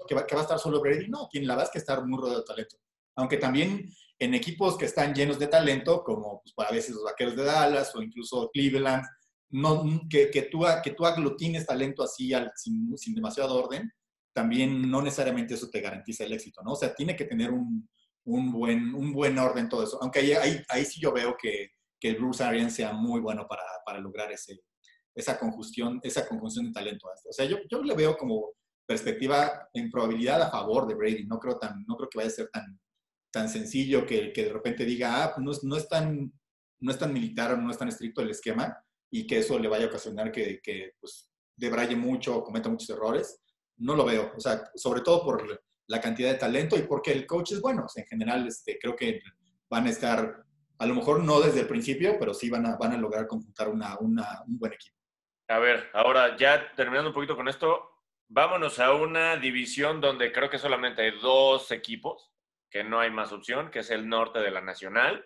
[0.06, 2.00] que, va, que, va, a estar solo Brady, no, quien la verdad es que está
[2.02, 2.76] muy rodeado de talento.
[3.16, 7.36] Aunque también en equipos que están llenos de talento, como pues, a veces los Vaqueros
[7.36, 9.04] de Dallas o incluso Cleveland,
[9.50, 13.90] no, que, que, tú, que tú aglutines talento así al, sin, sin demasiado orden,
[14.36, 16.72] también no necesariamente eso te garantiza el éxito, ¿no?
[16.72, 17.88] O sea, tiene que tener un,
[18.26, 19.98] un buen, un buen orden todo eso.
[20.02, 23.62] Aunque ahí, ahí, ahí sí yo veo que, que, Bruce Arians sea muy bueno para,
[23.86, 24.60] para lograr ese,
[25.14, 27.08] esa conjunción, esa conjunción de talento.
[27.08, 28.50] O sea, yo, yo le veo como
[28.86, 31.24] perspectiva en probabilidad a favor de Brady.
[31.24, 32.78] No creo, tan, no creo que vaya a ser tan,
[33.32, 36.30] tan sencillo que, que de repente diga, ah, pues no, no, es tan,
[36.80, 38.76] no es tan militar no es tan estricto el esquema
[39.10, 42.90] y que eso le vaya a ocasionar que, que pues, debraye mucho o cometa muchos
[42.90, 43.40] errores
[43.78, 44.32] no lo veo.
[44.36, 47.86] O sea, sobre todo por la cantidad de talento y porque el coach es bueno.
[47.94, 49.20] en general, este, creo que
[49.68, 50.44] van a estar,
[50.78, 53.68] a lo mejor no desde el principio, pero sí van a, van a lograr conjuntar
[53.68, 54.96] una, una, un buen equipo.
[55.48, 57.90] A ver, ahora ya terminando un poquito con esto,
[58.28, 62.32] vámonos a una división donde creo que solamente hay dos equipos,
[62.68, 65.24] que no hay más opción, que es el norte de la Nacional.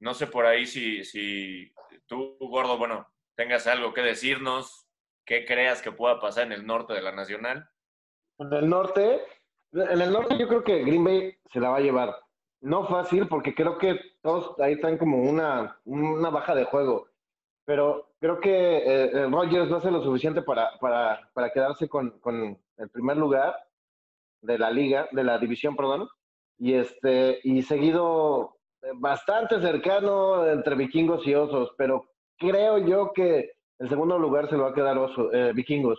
[0.00, 1.72] No sé por ahí si, si
[2.06, 4.81] tú, Gordo, bueno, tengas algo que decirnos
[5.24, 7.68] ¿Qué creas que pueda pasar en el norte de la Nacional?
[8.38, 9.20] En el norte,
[9.72, 12.16] en el norte yo creo que Green Bay se la va a llevar.
[12.60, 17.08] No fácil, porque creo que todos ahí están como una, una baja de juego.
[17.64, 22.18] Pero creo que eh, eh, Rogers no hace lo suficiente para, para, para quedarse con,
[22.20, 23.54] con, el primer lugar
[24.40, 26.08] de la liga, de la división, perdón.
[26.58, 33.52] Y, este, y seguido eh, bastante cercano entre vikingos y osos, pero creo yo que
[33.82, 35.98] el segundo lugar se lo va a quedar oso, eh, Vikingos.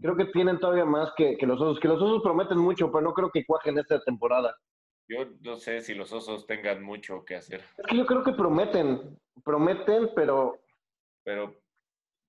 [0.00, 3.12] Creo que tienen todavía más que, los osos, que los osos prometen mucho, pero no
[3.12, 4.56] creo que cuajen esta temporada.
[5.06, 7.60] Yo no sé si los osos tengan mucho que hacer.
[7.76, 10.58] Es que yo creo que prometen, prometen, pero...
[11.22, 11.54] Pero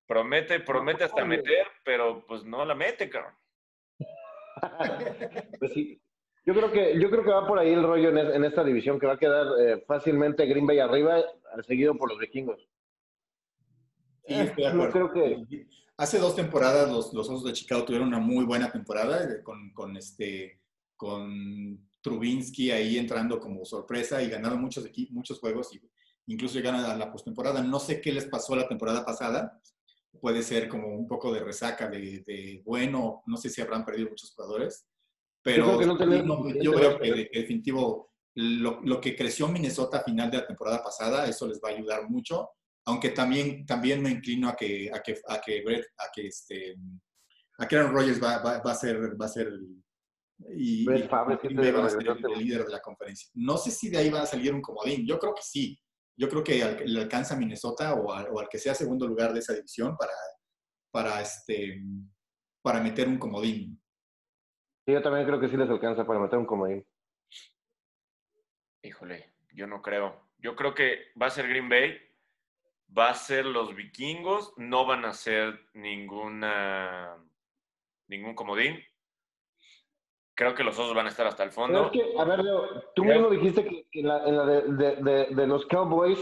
[0.05, 3.34] promete, promete hasta meter, pero pues no la mete, cabrón.
[5.59, 6.01] pues sí.
[6.45, 8.99] Yo creo que, yo creo que va por ahí el rollo en, en esta división,
[8.99, 11.23] que va a quedar eh, fácilmente Green Bay arriba,
[11.65, 12.67] seguido por los vikingos.
[14.28, 15.11] Sí, estoy de acuerdo.
[15.11, 15.13] creo
[15.47, 15.67] que...
[15.97, 19.71] Hace dos temporadas los, los Osos de Chicago tuvieron una muy buena temporada eh, con,
[19.71, 20.59] con, este,
[20.97, 25.82] con Trubinsky ahí entrando como sorpresa y ganaron muchos, muchos juegos y
[26.28, 27.63] incluso llegaron a la postemporada.
[27.63, 29.61] No sé qué les pasó la temporada pasada.
[30.19, 34.09] Puede ser como un poco de resaca de, de bueno, no sé si habrán perdido
[34.09, 34.86] muchos jugadores,
[35.41, 35.95] pero yo
[36.73, 41.28] creo que, que, definitivo lo, lo, que creció Minnesota a final de la temporada pasada,
[41.28, 42.49] eso les va a ayudar mucho
[42.86, 45.63] aunque también, también me inclino a que, a que, a que,
[45.97, 46.75] a que, este,
[47.57, 49.51] a que Aaron Rodgers va, va, va, a ser, va a ser
[50.49, 53.29] y, y, va a ser el, líder de la conferencia.
[53.33, 55.05] No sé si de ahí va a salir un comodín.
[55.07, 55.79] Yo creo que sí.
[56.17, 59.07] Yo creo que al, le alcanza a Minnesota o, a, o, al que sea segundo
[59.07, 60.13] lugar de esa división para,
[60.91, 61.81] para, este,
[62.61, 63.81] para meter un comodín.
[64.86, 66.86] Sí, yo también creo que sí les alcanza para meter un comodín.
[68.83, 70.29] Híjole, yo no creo.
[70.38, 71.97] Yo creo que va a ser Green Bay
[72.97, 77.17] va a ser los vikingos, no van a ser ninguna,
[78.07, 78.79] ningún comodín.
[80.33, 81.91] Creo que los osos van a estar hasta el fondo.
[82.17, 85.65] a ver, Leo, tú mismo dijiste que, en la, en la de, de, de, los
[85.67, 86.19] Cowboys,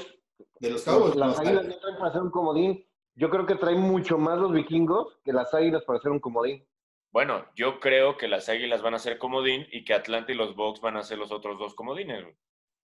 [0.59, 2.88] de los Cowboys, las águilas no traen para hacer un comodín.
[3.15, 6.65] Yo creo que traen mucho más los vikingos que las águilas para hacer un comodín.
[7.11, 10.55] Bueno, yo creo que las águilas van a ser comodín y que Atlanta y los
[10.55, 12.26] Bucks van a ser los otros dos comodines.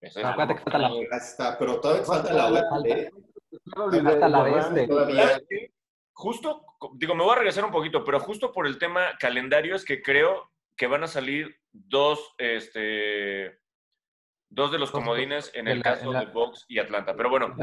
[0.00, 3.10] Eso es ah, pero todavía falta la
[6.12, 9.84] Justo, digo, me voy a regresar un poquito, pero justo por el tema calendario es
[9.84, 13.58] que creo que van a salir dos, este,
[14.48, 17.14] dos de los comodines en el caso de Box y Atlanta.
[17.16, 17.54] Pero bueno,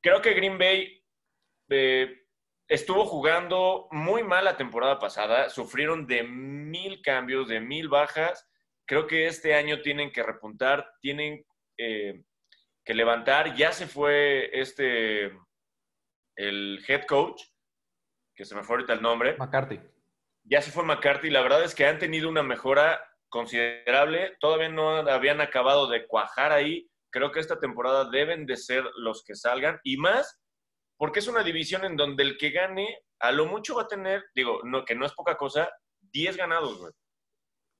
[0.00, 1.04] creo que Green Bay
[1.68, 2.26] eh,
[2.68, 8.48] estuvo jugando muy mal la temporada pasada, sufrieron de mil cambios, de mil bajas.
[8.86, 11.44] Creo que este año tienen que repuntar, tienen
[11.78, 12.22] eh,
[12.84, 13.54] que levantar.
[13.54, 15.32] Ya se fue este,
[16.36, 17.42] el head coach,
[18.34, 19.36] que se me fue ahorita el nombre.
[19.36, 19.80] McCarthy.
[20.44, 21.30] Ya se fue McCarthy.
[21.30, 24.36] La verdad es que han tenido una mejora considerable.
[24.40, 26.88] Todavía no habían acabado de cuajar ahí.
[27.12, 29.78] Creo que esta temporada deben de ser los que salgan.
[29.84, 30.40] Y más,
[30.96, 34.24] porque es una división en donde el que gane, a lo mucho va a tener,
[34.34, 35.70] digo, no, que no es poca cosa,
[36.00, 36.92] 10 ganados, güey.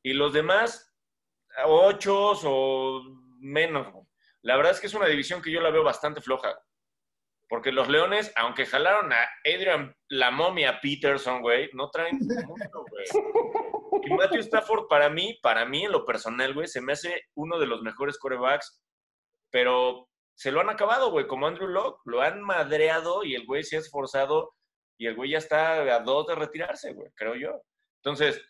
[0.02, 0.94] Y los demás,
[1.64, 3.02] 8 o
[3.38, 4.09] menos, güey.
[4.42, 6.58] La verdad es que es una división que yo la veo bastante floja.
[7.48, 14.16] Porque los Leones, aunque jalaron a Adrian la momia Peterson, güey, no traen mucho, güey.
[14.16, 17.66] Matthew Stafford, para mí, para mí en lo personal, güey, se me hace uno de
[17.66, 18.80] los mejores corebacks,
[19.50, 23.64] pero se lo han acabado, güey, como Andrew Locke, lo han madreado y el güey
[23.64, 24.54] se ha esforzado
[24.98, 27.62] y el güey ya está a dos de retirarse, güey, creo yo.
[28.02, 28.42] Entonces,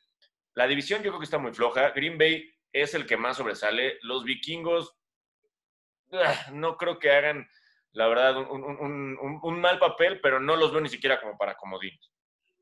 [0.55, 1.91] la división yo creo que está muy floja.
[1.91, 3.99] Green Bay es el que más sobresale.
[4.03, 5.00] Los vikingos
[6.53, 7.49] no creo que hagan,
[7.93, 12.11] la verdad, un, mal papel, pero no los veo ni siquiera como para comodines.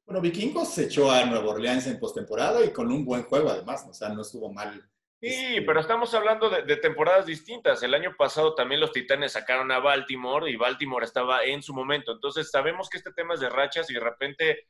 [0.05, 3.87] Bueno, Vikingos se echó a Nueva Orleans en postemporada y con un buen juego además,
[3.89, 4.83] o sea, no estuvo mal.
[5.21, 7.83] Sí, este, pero estamos hablando de, temporadas distintas.
[7.83, 12.13] El año pasado también los Titanes sacaron a Baltimore y Baltimore estaba en su momento.
[12.13, 14.69] Entonces sabemos que este tema es de rachas y de repente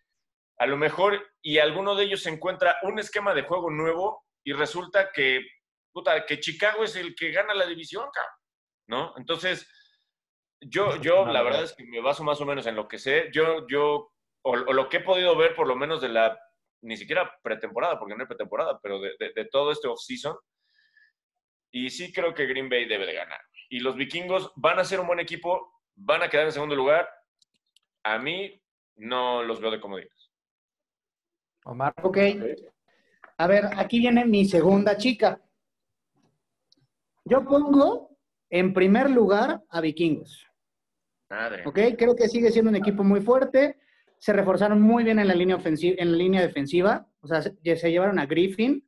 [0.59, 4.55] a lo mejor y alguno de ellos se encuentra un esquema de juego nuevo y
[4.55, 5.43] resulta que,
[5.93, 8.38] puta, que Chicago es el que gana la división, cabrón.
[8.89, 9.14] ¿No?
[9.16, 9.68] Entonces,
[10.61, 13.30] yo, yo la verdad es que me baso más o menos en lo que sé.
[13.32, 14.12] Yo, yo,
[14.43, 16.36] o, lo que he podido ver por lo menos de la,
[16.82, 20.36] ni siquiera pretemporada, porque no hay pretemporada, pero de, de, todo este off-season.
[21.70, 23.41] Y sí creo que Green Bay debe de ganar.
[23.68, 27.09] Y los vikingos van a ser un buen equipo, van a quedar en segundo lugar.
[28.05, 28.61] A mí
[28.97, 30.32] no los veo de comodines.
[31.64, 31.93] Omar.
[32.03, 32.18] Ok.
[33.36, 35.41] A ver, aquí viene mi segunda chica.
[37.24, 38.17] Yo pongo
[38.51, 40.46] en primer lugar, a Vikingos.
[41.30, 41.62] Madre.
[41.66, 43.78] Ok, creo que sigue siendo un equipo muy fuerte.
[44.18, 47.07] Se reforzaron muy bien en la línea, ofensiva, en la línea defensiva.
[47.20, 48.84] O sea, se, se llevaron a Griffin.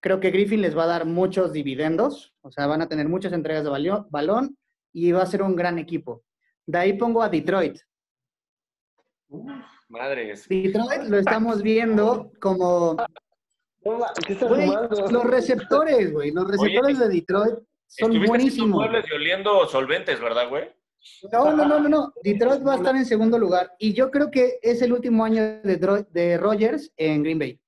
[0.00, 2.34] Creo que Griffin les va a dar muchos dividendos.
[2.42, 4.56] O sea, van a tener muchas entregas de balón
[4.92, 6.24] y va a ser un gran equipo.
[6.66, 7.78] De ahí pongo a Detroit.
[9.28, 9.50] Uf,
[9.88, 10.34] madre.
[10.48, 12.96] Detroit lo estamos viendo como.
[13.84, 16.32] los receptores, güey.
[16.32, 18.70] Los receptores de Detroit son buenísimos.
[18.70, 20.70] muebles y oliendo solventes, ¿verdad, güey?
[21.32, 22.12] No, no, no, no, no.
[22.22, 23.72] Detroit va a estar en segundo lugar.
[23.78, 27.60] Y yo creo que es el último año de, de Rogers en Green Bay.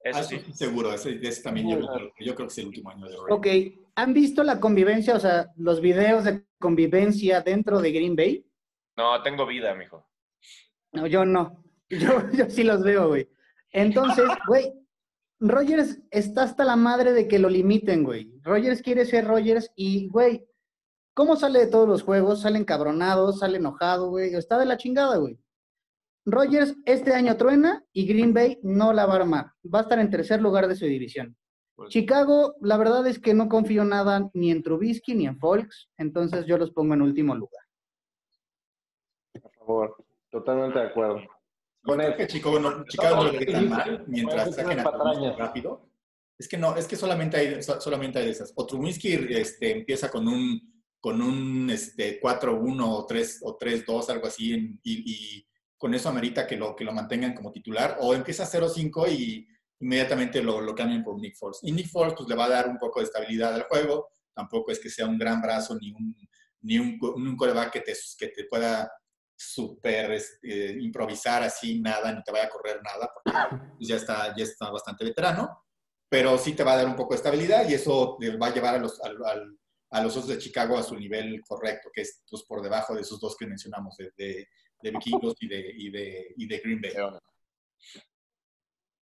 [0.00, 0.38] Eso ah, sí.
[0.52, 1.80] seguro, ese, también yo,
[2.20, 3.36] yo, creo que es el último año de Rogers.
[3.36, 3.46] Ok,
[3.96, 8.46] ¿han visto la convivencia, o sea, los videos de convivencia dentro de Green Bay?
[8.96, 10.06] No, tengo vida, mijo.
[10.92, 11.64] No, yo no.
[11.90, 13.26] Yo, yo sí los veo, güey.
[13.72, 14.74] Entonces, güey,
[15.40, 18.32] Rogers está hasta la madre de que lo limiten, güey.
[18.42, 20.44] Rogers quiere ser Rogers y, güey,
[21.14, 22.40] ¿cómo sale de todos los juegos?
[22.42, 24.34] Sale encabronado, sale enojado, güey.
[24.34, 25.38] Está de la chingada, güey.
[26.26, 29.46] Rogers este año truena y Green Bay no la va a armar.
[29.72, 31.36] Va a estar en tercer lugar de su división.
[31.76, 35.88] Pues- Chicago, la verdad es que no confío nada ni en Trubisky ni en Folks,
[35.96, 37.62] entonces yo los pongo en último lugar.
[39.40, 41.20] Por favor, totalmente de acuerdo.
[41.88, 45.38] Con el- que Chicago no, Chicago no le ve tan mal mientras saquen a Trubisky
[45.38, 45.90] rápido.
[46.38, 48.52] Es que no, es que solamente hay, so- solamente hay de esas.
[48.56, 54.26] O Trubisky este, empieza con un, con un este, 4-1 o 3 o 3-2, algo
[54.26, 55.02] así, en- y,
[55.38, 57.96] y con eso amerita que lo, que lo mantengan como titular.
[58.00, 59.46] O empieza 0-5 y
[59.80, 61.58] inmediatamente lo, lo cambian por Nick Foles.
[61.62, 64.08] Y Nick Foles pues, le va a dar un poco de estabilidad al juego.
[64.34, 66.14] Tampoco es que sea un gran brazo ni un,
[66.62, 68.90] ni un, un coreback que te, que te pueda
[69.38, 73.38] súper este, improvisar así nada, ni te vaya a correr nada, porque
[73.76, 75.64] pues, ya está, ya está bastante veterano,
[76.08, 78.74] pero sí te va a dar un poco de estabilidad y eso va a llevar
[78.74, 79.58] a los, al- al-
[79.90, 83.00] a los otros de Chicago a su nivel correcto, que es pues, por debajo de
[83.02, 84.46] esos dos que mencionamos, de, de,
[84.82, 86.92] de Vikingos y de, y, de, y de Green Bay.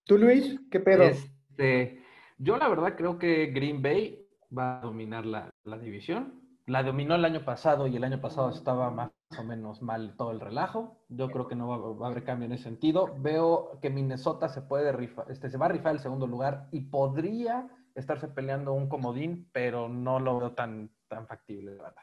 [0.04, 0.56] ¿Tú, Luis?
[0.70, 1.02] ¿Qué pedo?
[1.04, 2.04] Este,
[2.38, 6.45] yo la verdad creo que Green Bay va a dominar la, la división.
[6.68, 10.32] La dominó el año pasado y el año pasado estaba más o menos mal todo
[10.32, 10.98] el relajo.
[11.08, 13.14] Yo creo que no va, a haber cambio en ese sentido.
[13.20, 16.80] Veo que Minnesota se puede rifar, este, se va a rifar el segundo lugar y
[16.80, 22.02] podría estarse peleando un comodín, pero no lo veo tan, tan factible, la verdad.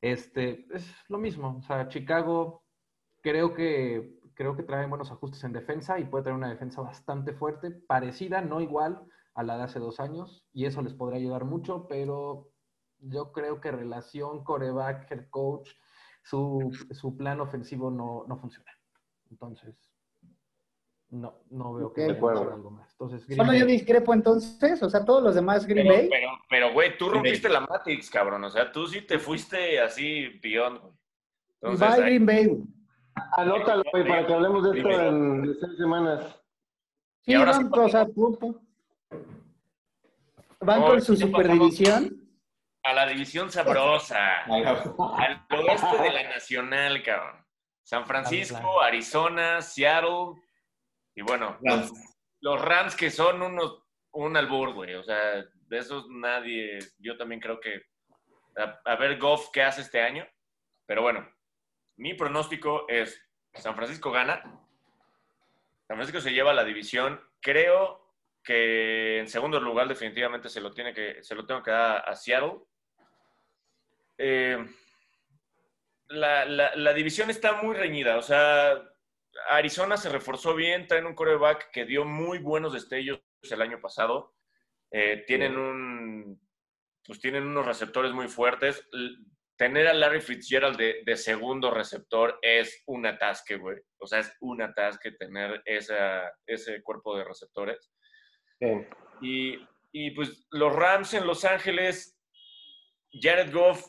[0.00, 1.58] Este, es lo mismo.
[1.58, 2.64] O sea, Chicago
[3.22, 7.34] creo que, creo que trae buenos ajustes en defensa y puede traer una defensa bastante
[7.34, 11.44] fuerte, parecida, no igual a la de hace dos años, y eso les podría ayudar
[11.44, 12.50] mucho, pero
[13.00, 15.70] yo creo que relación coreback, head coach,
[16.22, 18.70] su, su plan ofensivo no, no funciona.
[19.30, 19.74] Entonces,
[21.10, 22.06] no, no veo que Ok.
[22.06, 22.40] vayan a De acuerdo.
[22.40, 22.90] hacer algo más.
[22.92, 26.08] Entonces, Green Solo Bay- yo discrepo entonces, o sea, todos los demás Green Pero, Bay.
[26.10, 28.42] pero, pero, güey, tú rompiste la Matrix, cabrón.
[28.44, 30.92] O sea, tú sí te fuiste así beyond, güey.
[31.62, 32.64] Entonces, Bye, ahí- Green Bay.
[33.38, 36.36] Anótalo, güey, para que hablemos de esto en seis semanas.
[37.24, 38.36] Y Sí, ahora van, sí o sea, pum.
[40.60, 42.15] Van con su superdivisión.
[42.86, 44.42] A la división sabrosa.
[44.44, 47.44] al oeste de la Nacional, cabrón.
[47.82, 50.40] San Francisco, Arizona, Seattle.
[51.14, 51.58] Y bueno,
[52.40, 54.94] los Rams que son unos, un albur, güey.
[54.94, 57.82] O sea, de esos nadie, yo también creo que,
[58.56, 60.26] a, a ver Goff qué hace este año.
[60.84, 61.28] Pero bueno,
[61.96, 63.20] mi pronóstico es,
[63.54, 64.42] San Francisco gana.
[65.86, 67.20] San Francisco se lleva la división.
[67.40, 68.06] Creo
[68.42, 72.14] que en segundo lugar definitivamente se lo, tiene que, se lo tengo que dar a
[72.14, 72.60] Seattle.
[74.18, 74.58] Eh,
[76.08, 78.16] la, la- la división está muy reñida.
[78.16, 78.80] O sea,
[79.50, 84.34] Arizona se reforzó bien, traen un coreback que dio muy buenos destellos el año pasado.
[84.90, 86.40] Eh, tienen un
[87.04, 88.84] pues tienen unos receptores muy fuertes.
[89.56, 93.78] Tener a Larry Fitzgerald de, de segundo receptor es un atasque, güey.
[93.98, 97.92] O sea, es un atasque tener esa, ese cuerpo de receptores.
[98.58, 98.66] Sí.
[99.22, 102.18] Y, y, pues los Rams en Los Ángeles,
[103.12, 103.86] Jared Goff,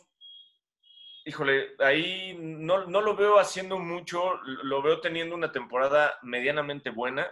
[1.27, 7.29] híjole, ahí no, no lo veo haciendo mucho, lo veo teniendo una temporada medianamente buena,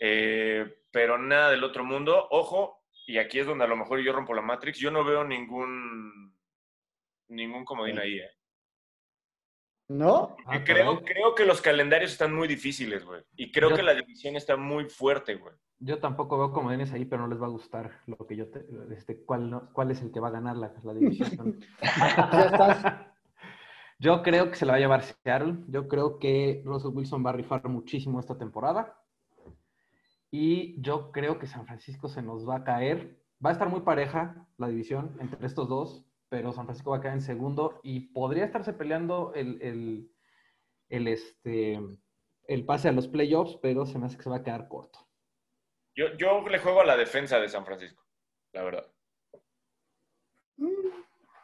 [0.00, 2.28] eh, pero nada del otro mundo.
[2.30, 5.24] Ojo, y aquí es donde a lo mejor yo rompo la Matrix, yo no veo
[5.24, 6.36] ningún,
[7.28, 8.18] ningún comodín ahí.
[8.20, 8.30] eh.
[9.88, 10.36] ¿No?
[10.46, 13.22] Ah, creo, creo que los calendarios están muy difíciles, güey.
[13.36, 15.54] Y creo Yo- que la división está muy fuerte, güey.
[15.80, 18.64] Yo tampoco veo comodines ahí, pero no les va a gustar lo que yo te,
[18.96, 21.58] este, cuál, no- cuál es el que va a ganar la, la división.
[21.82, 22.84] Ya estás.
[24.00, 25.56] Yo creo que se la va a llevar Seattle.
[25.68, 29.00] Yo creo que Russell Wilson va a rifar muchísimo esta temporada.
[30.30, 33.22] Y yo creo que San Francisco se nos va a caer.
[33.44, 37.00] Va a estar muy pareja la división entre estos dos, pero San Francisco va a
[37.00, 40.10] caer en segundo y podría estarse peleando el, el,
[40.88, 41.80] el, este,
[42.48, 44.98] el pase a los playoffs, pero se me hace que se va a quedar corto.
[45.94, 48.02] Yo, yo le juego a la defensa de San Francisco,
[48.52, 48.86] la verdad.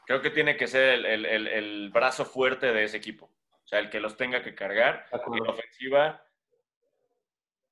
[0.07, 3.27] Creo que tiene que ser el, el- el- el brazo fuerte de ese equipo.
[3.27, 5.07] O sea, el que los tenga que cargar.
[5.13, 6.25] Y la ofensiva,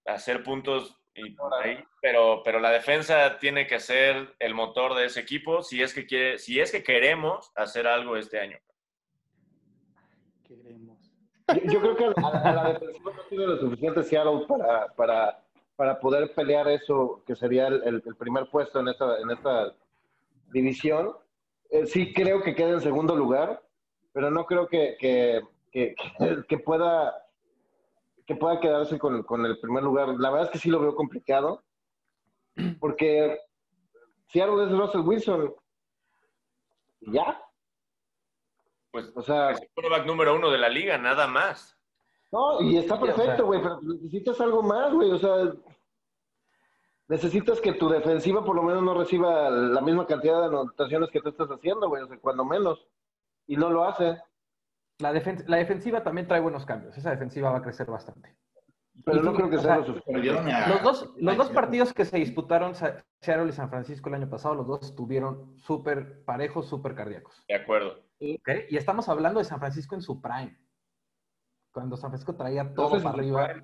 [0.07, 1.83] hacer puntos y por ahí.
[2.01, 6.07] Pero, pero la defensa tiene que ser el motor de ese equipo si es que,
[6.07, 8.59] quiere, si es que queremos hacer algo este año.
[10.47, 11.13] Queremos.
[11.49, 15.45] Yo, yo creo que a, a la defensiva no tiene lo suficiente Seattle para, para,
[15.79, 19.73] para poder pelear eso, que sería el, el- el primer puesto en esta, en esta
[20.53, 21.17] división.
[21.71, 23.63] Eh, sí creo que quede en segundo lugar,
[24.13, 25.41] pero no creo que, que,
[25.71, 27.25] que, que- que pueda
[28.27, 30.09] que pueda quedarse con, con el primer lugar.
[30.19, 31.63] La verdad es que sí lo veo complicado.
[32.81, 33.39] Porque
[34.27, 35.55] Seattle es Russell Wilson.
[37.03, 37.41] ¿Ya?
[38.91, 41.78] Pues, o sea, es el quarterback número uno de la liga, nada más.
[42.31, 45.11] No, y está perfecto, güey, pero necesitas algo más, güey.
[45.11, 45.53] O sea,
[47.09, 51.21] necesitas que tu defensiva por lo menos no reciba la misma cantidad de anotaciones que
[51.21, 52.03] tú estás haciendo, güey.
[52.03, 52.87] O sea, cuando menos.
[53.47, 54.19] Y no lo hace.
[54.99, 56.97] La, la defensiva también trae buenos cambios.
[56.99, 58.37] Esa defensiva va a crecer bastante.
[59.05, 60.53] Pero no creo que sea, lo suficiente.
[60.69, 64.57] Los dos, los dos partidos que se disputaron Seattle y San Francisco el año pasado,
[64.57, 67.43] los dos estuvieron súper parejos, súper cardíacos.
[67.49, 68.03] De acuerdo.
[68.19, 70.59] Y estamos hablando de San Francisco en su prime.
[71.73, 73.55] Cuando San Francisco traía todo para arriba.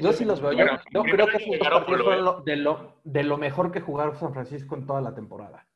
[0.00, 0.52] yo, sí los veo.
[0.52, 4.86] yo, creo que partidos fueron de, lo, de lo mejor que jugaron San Francisco en
[4.86, 5.66] toda la temporada.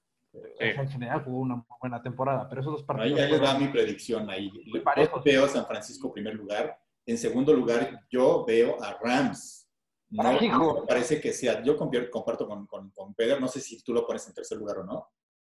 [0.59, 3.21] en general jugó una buena temporada, pero esos dos partidos.
[3.21, 4.51] Ahí, va mi predicción ahí.
[4.67, 6.79] Yo veo a San Francisco en primer lugar.
[7.05, 9.69] En segundo lugar, yo veo a Rams.
[10.11, 11.63] No, me parece que sea.
[11.63, 14.79] Yo comparto con, con, con Pedro, no sé si tú lo pones en tercer lugar
[14.79, 15.09] o no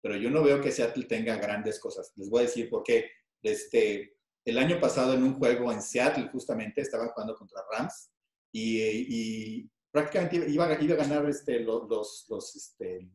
[0.06, 2.14] pero yo no veo que Seattle tenga grandes cosas.
[2.16, 3.10] Les voy a decir por qué.
[3.42, 4.15] Este,
[4.46, 8.10] el año pasado en un juego en Seattle justamente estaban jugando contra Rams
[8.52, 13.10] y, prácticamente iba, a ganar este, los, los, este,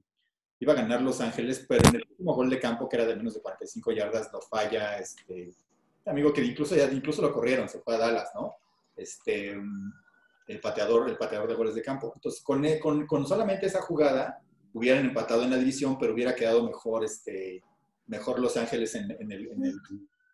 [0.58, 3.16] iba a ganar Los Ángeles, pero en el último gol de campo que era de
[3.16, 5.54] menos de 45 yardas lo falla este
[6.06, 8.54] amigo que incluso incluso lo corrieron, se fue a Dallas, ¿no?
[8.96, 9.56] Este
[10.46, 12.12] el pateador, el pateador de goles de campo.
[12.16, 14.42] Entonces, con solamente esa jugada,
[14.72, 17.62] hubieran empatado en la división, pero hubiera quedado mejor, este,
[18.06, 19.48] mejor Los Ángeles en, el,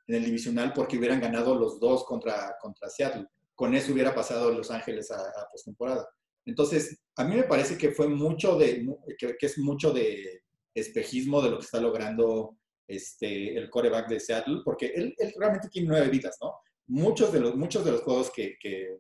[0.07, 3.27] divisional porque hubieran ganado los dos contra, contra Seattle.
[3.55, 6.07] Con eso hubiera pasado Los Ángeles a, a postemporada.
[6.47, 8.87] Entonces, a mí me parece que fue mucho de,
[9.19, 10.43] que, es mucho de
[10.73, 12.57] espejismo de lo que está logrando
[12.87, 16.55] este, el coreback de Seattle, porque él, realmente tiene nueve vidas, ¿no?
[16.87, 18.99] Muchos de los, muchos de los juegos que, que,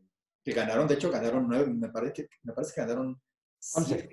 [0.52, 3.20] ganaron, de hecho ganaron nueve, me parece, me parece que ganaron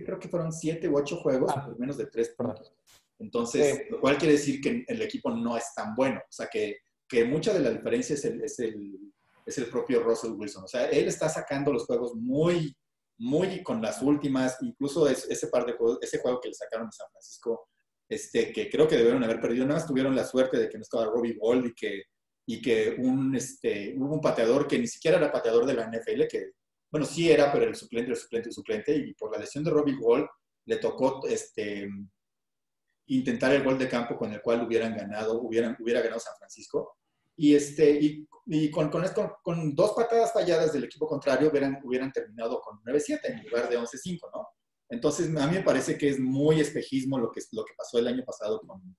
[0.03, 1.65] creo que fueron siete u ocho juegos ah.
[1.65, 2.74] por menos de tres puntos.
[3.19, 6.19] Entonces, lo cual quiere decir que el equipo no es tan bueno.
[6.19, 6.77] O sea, que,
[7.07, 8.99] que mucha de la diferencia es el, es, el,
[9.45, 10.64] es el propio Russell Wilson.
[10.64, 12.76] O sea, él está sacando los juegos muy,
[13.18, 16.94] muy con las últimas, incluso ese par de juegos, ese juego que le sacaron de
[16.94, 17.69] San Francisco,
[18.10, 19.65] este, que creo que debieron haber perdido.
[19.65, 22.03] Nada más tuvieron la suerte de que no estaba Robbie Ball y que,
[22.45, 26.27] y que un, este, hubo un pateador que ni siquiera era pateador de la NFL,
[26.30, 26.52] que
[26.94, 29.72] bueno, sí era, pero el suplente, el suplente, el suplente, y por la lesión de
[29.72, 30.30] Robbie Wall
[30.65, 31.90] le tocó este,
[33.08, 36.98] intentar el gol de campo con el cual hubieran ganado, hubieran, hubiera ganado San Francisco.
[37.36, 38.00] Y, este,
[38.46, 42.80] y, con, con, esto, con dos patadas falladas del equipo contrario hubieran, hubieran terminado con
[42.84, 44.48] 9-7 en lugar de 11-5, ¿no?
[44.90, 48.08] Entonces, a mí me parece que es muy espejismo lo que, lo que pasó el
[48.08, 48.96] año pasado con,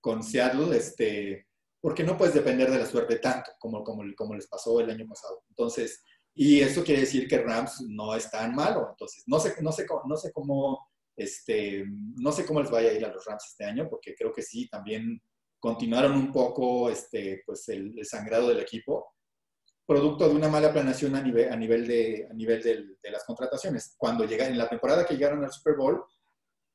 [0.00, 1.46] con Seattle, este,
[1.80, 5.06] porque no puedes depender de la suerte tanto como, como, como les pasó el año
[5.06, 5.44] pasado.
[5.50, 6.02] Entonces,
[6.34, 8.88] y eso quiere decir que Rams no es tan malo.
[8.90, 11.84] Entonces, no sé, no sé, no sé cómo, este,
[12.16, 14.42] no sé cómo les vaya a ir a los Rams este año, porque creo que
[14.42, 15.20] sí, también
[15.58, 19.14] continuaron un poco este, pues el, sangrado del equipo,
[19.86, 23.94] producto de una mala planeación a nivel, a nivel, de, a nivel de las contrataciones.
[23.96, 26.04] Cuando llegaron, en la temporada que llegaron al Super Bowl,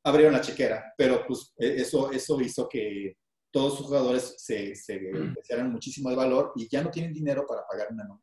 [0.03, 3.17] abrieron la chequera, pero pues e, eso, eso hizo que
[3.53, 5.71] todos sus jugadores se, se mm.
[5.71, 8.21] muchísimo de valor y ya no tienen dinero para pagar una, una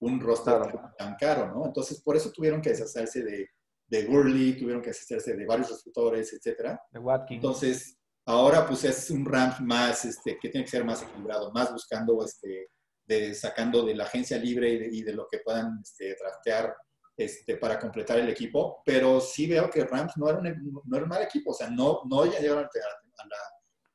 [0.00, 0.60] un roster
[0.96, 1.66] tan caro, ¿no?
[1.66, 3.48] Entonces, por eso tuvieron que deshacerse de,
[3.88, 6.80] de Gurley, tuvieron que deshacerse de varios receptores, etcétera.
[6.90, 7.36] De Watkins.
[7.36, 11.72] Entonces, ahora pues es un ramp más, este, que tiene que ser más equilibrado, más
[11.72, 12.68] buscando, este,
[13.06, 16.76] de, sacando de la agencia libre y de, lo que puedan este, draftear
[17.16, 21.04] este, para completar el equipo, pero sí veo que Rams no era un, no era
[21.04, 23.36] un mal equipo, o sea, no, no ya llegaron a, la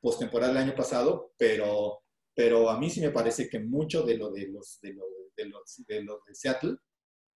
[0.01, 2.01] postemporada del año pasado, pero,
[2.35, 5.03] pero a mí sí me parece que mucho de lo de los, de lo
[5.37, 6.75] de los, de los de Seattle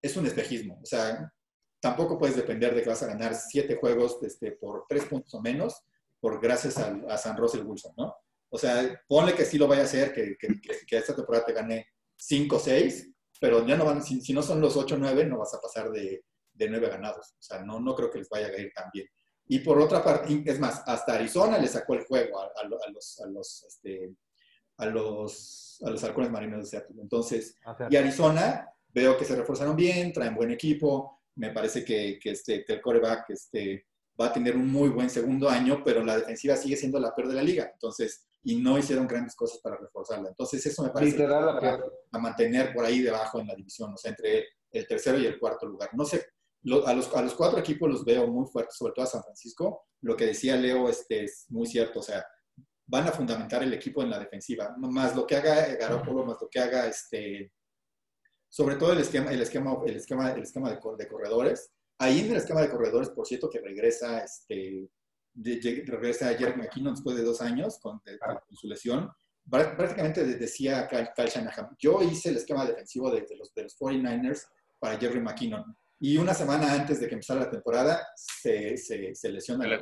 [0.01, 0.79] es un espejismo.
[0.81, 1.31] O sea,
[1.79, 5.41] tampoco puedes depender de que vas a ganar siete juegos este, por tres puntos o
[5.41, 5.83] menos
[6.19, 8.15] por gracias a, a San Russell Wilson, ¿no?
[8.49, 10.47] O sea, ponle que sí lo vaya a hacer, que, que,
[10.87, 13.09] que, esta temporada te gane cinco o seis,
[13.39, 15.61] pero ya no van, si, si, no son los ocho o nueve, no vas a
[15.61, 16.23] pasar de,
[16.53, 17.33] de nueve ganados.
[17.33, 19.07] O sea, no, no creo que les vaya a ir tan bien.
[19.47, 22.89] Y por otra parte, es más, hasta Arizona le sacó el juego a, a, a
[22.89, 24.15] los, a los, este,
[24.77, 27.01] a los a los halcones marinos de Seattle.
[27.01, 27.55] Entonces,
[27.89, 32.65] y Arizona, veo que se reforzaron bien, traen buen equipo, me parece que, que, este,
[32.67, 33.85] el coreback este,
[34.19, 37.29] va a tener un muy buen segundo año, pero la defensiva sigue siendo la peor
[37.29, 37.69] de la liga.
[37.71, 40.29] Entonces, y no hicieron grandes cosas para reforzarla.
[40.29, 41.79] Entonces, eso me parece que va
[42.11, 45.39] a mantener por ahí debajo en la división, o sea, entre el tercero y el
[45.39, 45.89] cuarto lugar.
[45.93, 46.25] No sé,
[46.85, 49.85] a, los, a los cuatro equipos los veo muy fuertes, sobre todo a San Francisco.
[50.01, 52.25] Lo que decía Leo este, es muy cierto, o sea,
[52.85, 56.47] van a fundamentar el equipo en la defensiva, más lo que haga Garoppolo, más lo
[56.49, 57.51] que haga este,
[58.49, 62.37] sobre todo el esquema, el esquema, el esquema, el esquema de, corredores, Ahí en el
[62.37, 64.87] esquema de corredores, por cierto, que regresa, este,
[65.33, 67.99] regresa Jerry McKinnon después de dos años con,
[68.51, 69.09] su lesión.
[69.49, 74.45] Prácticamente decía Kyle, Shanahan, yo hice el esquema defensivo de, los, de los 49ers
[74.77, 75.75] para Jerry McKinnon.
[75.99, 79.81] Y una semana antes de que empezara la temporada, se, se, se lesiona.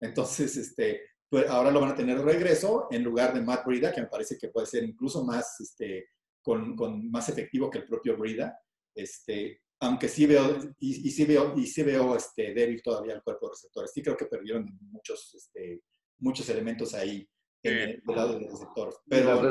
[0.00, 3.92] Entonces, este, pues ahora lo van a tener de regreso en lugar de Matt Brida,
[3.92, 6.08] que me parece que puede ser incluso más, este,
[6.48, 8.58] con, con más efectivo que el propio Brida.
[8.94, 13.22] Este, aunque sí veo, y, y, sí veo, y sí veo este, débil todavía el
[13.22, 13.92] cuerpo de receptores.
[13.92, 15.82] Sí creo que perdieron muchos, este,
[16.20, 17.28] muchos elementos ahí
[17.62, 18.96] en el, lado de receptores.
[19.06, 19.42] Pero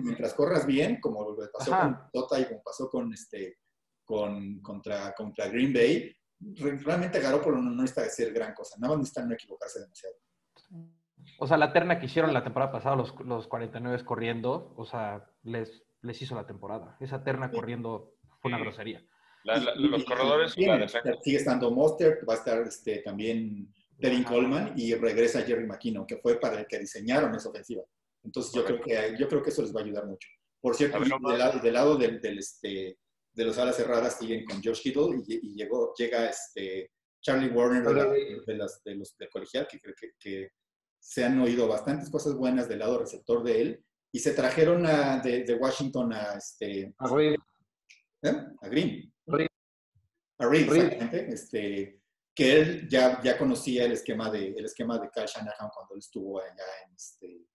[0.00, 3.58] mientras, corras bien, como pasó con Tota y como pasó con, este,
[4.04, 6.16] con, contra, contra Green Bay,
[6.84, 10.14] realmente Garoppolo no, no necesita ser gran cosa, nada más necesita no equivocarse demasiado.
[11.40, 15.28] O sea, la terna que hicieron la temporada pasada, los, los 49 corriendo, o sea,
[15.42, 16.96] les, les hizo la temporada.
[17.00, 19.04] Esa terna corriendo fue una grosería.
[19.76, 25.66] los corredores Sigue estando Monster, va a estar este, también Devin Coleman y regresa Jerry
[25.66, 27.82] McKinnon, que fue para el que diseñaron esa ofensiva.
[28.22, 30.28] Entonces yo creo, que, yo creo que eso les va a ayudar mucho.
[30.60, 32.98] Por cierto, del, lado, del lado del, del, este,
[33.32, 36.90] de los alas cerradas siguen con Josh Kittle y, llegó, llega este
[37.20, 40.50] Charlie Warner de, las, de los de colegial, que creo que, que,
[40.98, 43.84] se han oído bastantes cosas buenas del lado receptor de él,
[44.14, 47.34] y se trajeron a, de, Washington a este a Green.
[48.22, 48.46] ¿eh?
[48.62, 49.12] A Green.
[50.38, 51.34] A Reed, exactamente.
[51.34, 52.00] Este,
[52.32, 55.98] que él ya, ya conocía el esquema de el esquema de Kyle Shanahan cuando él
[55.98, 57.48] estuvo allá en, este,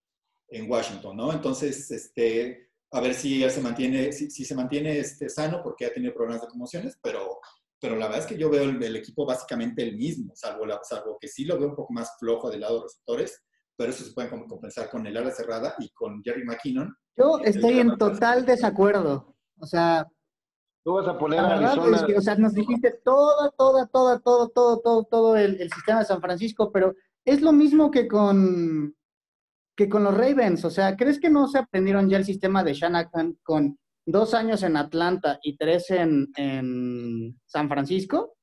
[0.49, 1.31] en Washington, ¿no?
[1.31, 6.13] Entonces, este, a ver si se mantiene, si, se mantiene este, sano, porque ha tenido
[6.13, 7.39] problemas de conmociones, pero,
[7.79, 11.29] pero la verdad es que yo veo el, equipo básicamente el mismo, salvo, salvo que
[11.29, 13.41] sí lo veo un poco más flojo del lado de receptores,
[13.79, 16.93] pero eso se puede compensar con el ala cerrada y con Jerry McKinnon.
[17.15, 19.37] Yo estoy en total desacuerdo.
[19.57, 20.05] O sea,
[20.83, 22.05] tú vas a poner a Arizona...
[22.17, 26.05] o sea, nos dijiste toda, toda, toda, todo, todo, todo, todo el, el sistema de
[26.05, 26.93] San Francisco, pero
[27.23, 28.93] es lo mismo que con
[29.77, 30.65] que con los Ravens.
[30.65, 34.61] O sea, ¿crees que no se aprendieron ya el sistema de Shanahan con dos años
[34.63, 38.35] en Atlanta y tres en, San Francisco?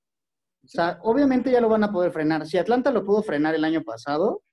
[0.64, 2.46] O sea, obviamente ya lo van a poder frenar.
[2.46, 4.44] Si Atlanta lo pudo frenar el año pasado.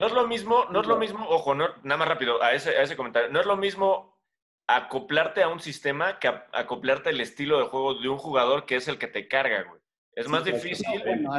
[0.00, 2.82] No es lo mismo, no es lo mismo, ojo, nada más rápido a ese, a
[2.82, 3.30] ese comentario.
[3.30, 4.16] No es lo mismo
[4.68, 8.86] acoplarte a un sistema que acoplarte al estilo de juego de un jugador que es
[8.86, 9.80] el que te carga, güey.
[10.12, 10.86] Es más difícil.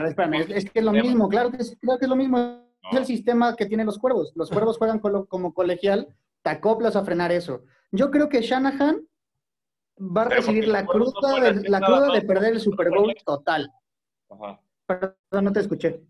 [0.06, 2.98] espérame, es, que es lo mismo, claro que es, claro que es lo mismo es
[2.98, 4.32] el sistema que tienen los cuervos.
[4.36, 6.08] Los cuervos juegan como colegial,
[6.42, 7.64] te acoplas a frenar eso.
[7.92, 9.06] Yo creo que Shanahan
[10.00, 13.72] va a recibir la cruda, de, la cruda de perder el Super Bowl total.
[14.30, 14.62] Ajá.
[14.86, 16.02] Perdón, no te escuché.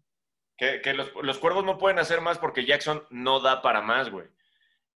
[0.60, 4.28] Que, los, los, cuervos no pueden hacer más porque Jackson no da para más, güey.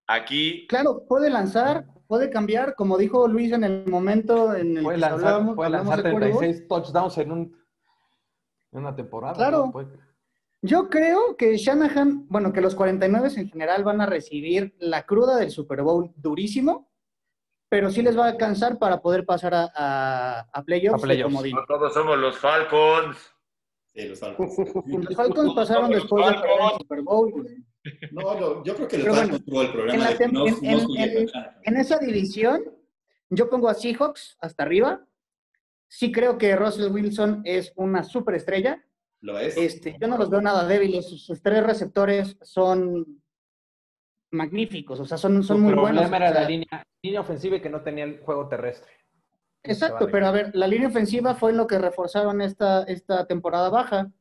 [0.06, 0.66] Aquí.
[0.68, 5.00] Claro, puede lanzar, puede cambiar, como dijo Luis en el momento en el puede que
[5.00, 7.64] lanzar, hablábamos, puede lanzar 36 touchdowns en, un,
[8.72, 9.34] en una temporada.
[9.34, 9.72] Claro.
[10.60, 15.36] Yo creo que Shanahan, bueno, que los 49 en general van a recibir la cruda
[15.36, 16.90] del Super Bowl durísimo,
[17.68, 21.04] pero sí les va a alcanzar para poder pasar a, a, playoffs.
[21.04, 23.33] No todos somos los Falcons.
[23.94, 24.58] Sí, los Falcons.
[24.86, 26.36] los Falcons pasaron después del
[26.78, 27.64] Super Bowl.
[28.12, 31.30] No, no, yo creo que les Falcons tuvo el problema en, en,
[31.62, 32.62] en esa división,
[33.30, 35.06] yo pongo a Seahawks hasta arriba.
[35.88, 38.82] Sí creo que Russell Wilson es una superestrella
[39.24, 39.56] lo es.
[39.56, 41.08] Este, yo no los veo nada débiles.
[41.08, 43.22] Sus, tres receptores son
[44.32, 46.12] magníficos, o sea, son, son muy buenos.
[46.12, 48.92] era la línea, línea ofensiva y que no tenía el juego terrestre.
[49.64, 54.12] Exacto, pero a ver, la línea ofensiva fue lo que reforzaron esta, esta temporada baja.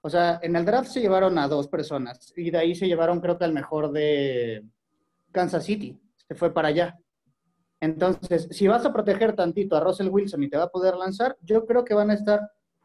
[0.00, 3.20] O sea, en el draft se llevaron a dos personas y de ahí se llevaron
[3.20, 4.64] creo que al mejor de
[5.32, 6.98] Kansas City, se fue para allá.
[7.80, 11.36] Entonces, si vas a proteger tantito a Russell Wilson y te va a poder lanzar,
[11.42, 12.40] yo creo que van a estar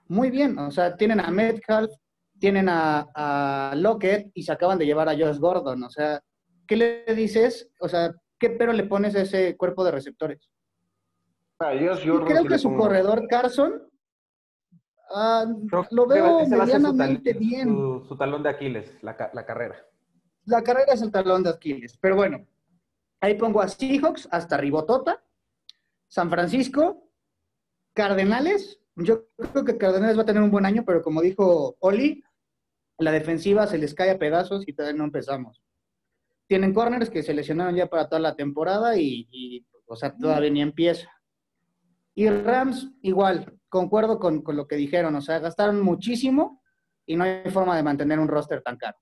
[0.08, 0.60] muy bien.
[0.60, 1.92] O sea, tienen a Metcalf,
[2.40, 5.84] tienen a, Lockett y se acaban de llevar a Josh Gordon.
[5.84, 6.22] O sea,
[6.68, 7.70] ¿qué le dices?
[7.80, 10.51] O sea, ¿qué pero le pones a ese cuerpo de receptores?
[11.64, 11.74] Ah,
[12.26, 13.84] creo que su corredor Carson
[15.14, 15.46] ah,
[15.92, 17.70] lo veo medianamente bien.
[18.08, 19.76] Su, talón de Aquiles, la, la carrera.
[20.46, 21.98] La carrera es el talón de Aquiles.
[21.98, 22.46] Pero bueno,
[23.20, 25.24] ahí pongo a Seahawks hasta Ribotota,
[26.08, 27.08] San Francisco,
[27.94, 32.24] Cardenales yo creo que Cardenales va a tener un buen año, pero como dijo Oli,
[32.98, 35.62] la defensiva se les cae a pedazos y todavía no empezamos.
[36.48, 40.62] Tienen corners que se lesionaron ya para toda la temporada y, o sea, todavía ni
[40.62, 41.10] empieza.
[42.14, 46.62] Y Rams, igual, concuerdo con, lo que dijeron, o sea, gastaron muchísimo
[47.06, 48.98] y no hay forma de mantener un roster tan caro.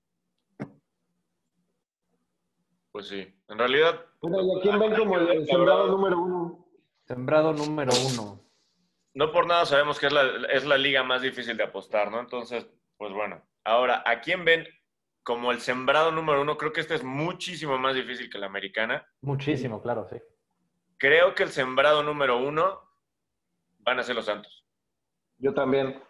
[2.92, 4.04] Pues sí, en realidad.
[4.62, 6.66] ¿quién ven como el sembrado número uno?
[7.06, 8.40] Sembrado número uno.
[9.14, 10.22] no por nada sabemos que es la,
[10.52, 12.20] es la liga más difícil de apostar, ¿no?
[12.20, 13.42] Entonces, pues bueno.
[13.64, 14.66] Ahora, ¿a quién ven
[15.22, 16.56] como el sembrado número uno?
[16.56, 19.06] Creo que este es muchísimo más difícil que la americana.
[19.20, 20.16] Muchísimo, claro, sí.
[20.96, 22.89] Creo que el sembrado número uno
[23.82, 24.64] van a ser los Santos.
[25.38, 26.00] Yo también.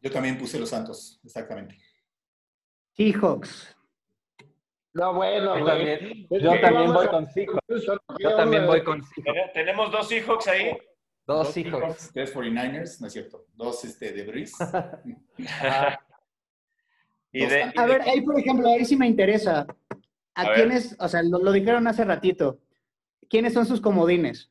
[0.00, 1.76] Yo también puse los Santos, exactamente.
[2.92, 3.74] Seahawks.
[4.94, 7.60] No, bueno, Yo también, yo también voy con Seahawks.
[7.66, 9.24] ¿Qué Yo también voy con Seahawks.
[9.24, 10.78] Tene- Tenemos dos Seahawks ahí.
[11.26, 12.10] Dos Seahawks.
[12.12, 13.46] Tres 49ers, no es cierto.
[13.54, 14.54] Dos este, de Breeze.
[17.32, 19.66] y de, y A de- ver, ahí por ejemplo, ahí sí me interesa.
[20.34, 22.60] ¿A, A quiénes, o sea, lo, lo dijeron hace ratito,
[23.28, 24.50] ¿quiénes son sus comodines?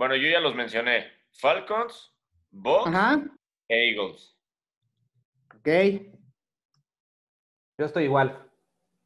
[0.00, 1.12] Bueno, yo ya los mencioné.
[1.32, 2.10] Falcons,
[2.50, 3.22] Bucks Ajá,
[3.68, 4.34] e Eagles.
[5.54, 5.68] ok.
[7.76, 8.50] Yo estoy igual.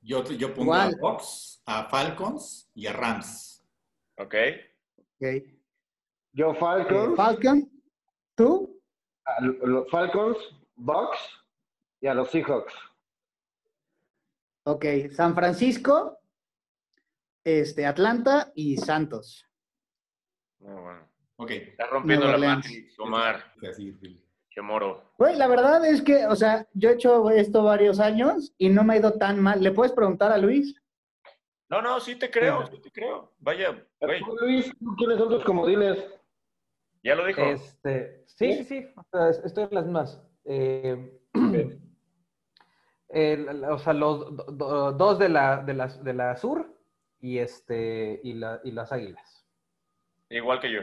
[0.03, 0.95] Yo, yo pongo Igual.
[0.95, 3.66] a Bucks, a Falcons y a Rams.
[4.19, 4.35] ¿Ok?
[4.99, 5.27] ok.
[6.33, 7.73] Yo Falcons, Falcon,
[8.37, 8.81] ¿tú?
[9.25, 10.37] a los Falcons,
[10.77, 11.19] Bucks
[12.01, 12.73] y a los Seahawks.
[14.66, 16.21] Ok, San Francisco,
[17.43, 19.45] este, Atlanta y Santos.
[20.73, 21.09] Bueno.
[21.36, 21.51] Ok.
[21.51, 22.55] Está rompiendo Nueva la.
[22.57, 23.45] Matrix, Omar.
[23.69, 23.97] Así.
[24.51, 25.12] Qué moro.
[25.19, 28.85] Güey, la verdad es que, o sea, yo he hecho esto varios años y no
[28.85, 29.61] me ha ido tan mal.
[29.62, 30.81] ¿Le puedes preguntar a Luis?
[31.69, 33.32] No, no, sí te creo, sí te creo.
[33.39, 36.05] Vaya, güey, Luis, ¿tú ¿quiénes son tus comodines?
[37.03, 37.41] ya lo dijo.
[37.43, 38.86] Este, sí, sí, sí.
[38.97, 40.23] O sea, es- estoy en las mismas.
[40.45, 41.19] Eh,
[43.09, 46.73] el- o sea, los do- do- dos de la, de, la, de la sur
[47.20, 49.34] y, este, y, la, y las águilas.
[50.36, 50.81] Igual que yo.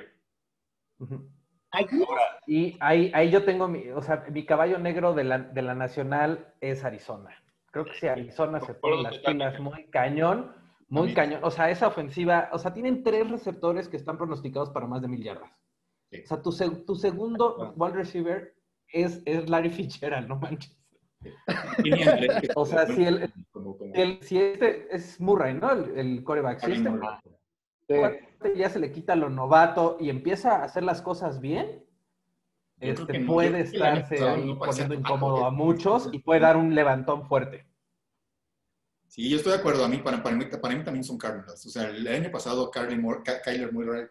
[1.71, 2.03] Aquí.
[2.47, 5.73] Y ahí, ahí yo tengo mi, o sea, mi caballo negro de la, de la
[5.75, 7.29] nacional es Arizona.
[7.71, 10.53] Creo que sí, Arizona se pone las pilas muy cañón,
[10.89, 11.39] muy cañón.
[11.43, 15.07] O sea, esa ofensiva, o sea, tienen tres receptores que están pronosticados para más de
[15.07, 15.49] mil yardas.
[16.11, 16.21] Sí.
[16.23, 18.53] O sea, tu, se- tu segundo wide receiver
[18.89, 20.77] es, es Larry Fitzgerald, no manches.
[22.55, 23.31] O sea, si el-
[23.95, 25.71] Si, el- si este es Murray, ¿no?
[25.71, 26.59] El, el coreback.
[26.59, 26.89] Si este
[27.95, 27.99] Sí.
[27.99, 31.85] cuate ya se le quita lo novato y empieza a hacer las cosas bien,
[32.79, 33.33] este, no.
[33.33, 37.67] Puede estarse no poniendo incómodo a muchos y puede dar un levantón fuerte.
[39.07, 39.83] Sí, yo estoy de acuerdo.
[39.83, 41.65] A mí, para, para mí, para mí también son Cardinals.
[41.65, 44.05] O sea, el año pasado Ky- Kyler Murray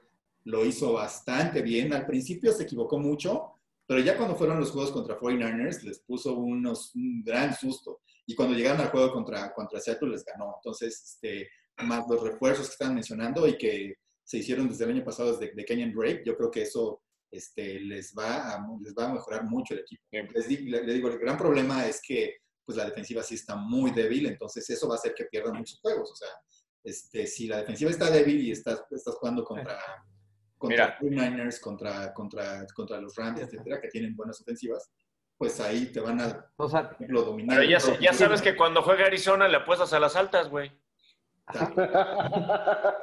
[0.44, 1.92] lo hizo bastante bien.
[1.94, 3.54] Al principio se equivocó mucho,
[3.86, 8.00] pero ya cuando fueron los juegos contra 49ers les puso unos, un gran susto.
[8.26, 10.54] Y cuando llegaron al juego contra, contra Seattle les ganó.
[10.56, 11.48] Entonces, este,
[11.82, 13.94] más los refuerzos que están mencionando y que
[14.24, 17.02] se hicieron desde el año pasado desde de Kenyan Drake, yo creo que eso
[17.32, 20.02] este, les, va a, les va a mejorar mucho el equipo.
[20.10, 20.28] Bien.
[20.34, 23.56] Les, di- le, le digo, el gran problema es que pues la defensiva sí está
[23.56, 26.12] muy débil, entonces eso va a hacer que pierdan muchos juegos.
[26.12, 26.28] O sea,
[26.84, 29.78] este, si la defensiva está débil y estás, estás jugando contra,
[30.56, 30.98] contra.
[31.00, 34.88] 49ers, contra, contra, contra los Rams, etcétera, que tienen buenas ofensivas,
[35.36, 37.58] pues ahí te van a O sea, por ejemplo, dominar.
[37.58, 40.70] Pero ya, ya sabes que cuando juega Arizona le apuestas a las altas, güey.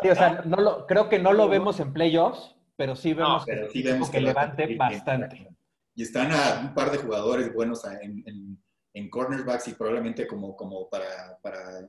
[0.02, 3.46] Sí, o sea, no lo, creo que no lo vemos en playoffs, pero sí vemos
[3.46, 5.48] que, pero sí es un vemos equipo que que la- levante bastante.
[5.96, 8.64] Y están a un par de jugadores buenos a- en, en,
[8.94, 11.88] en cornerbacks y probablemente como, como para, para,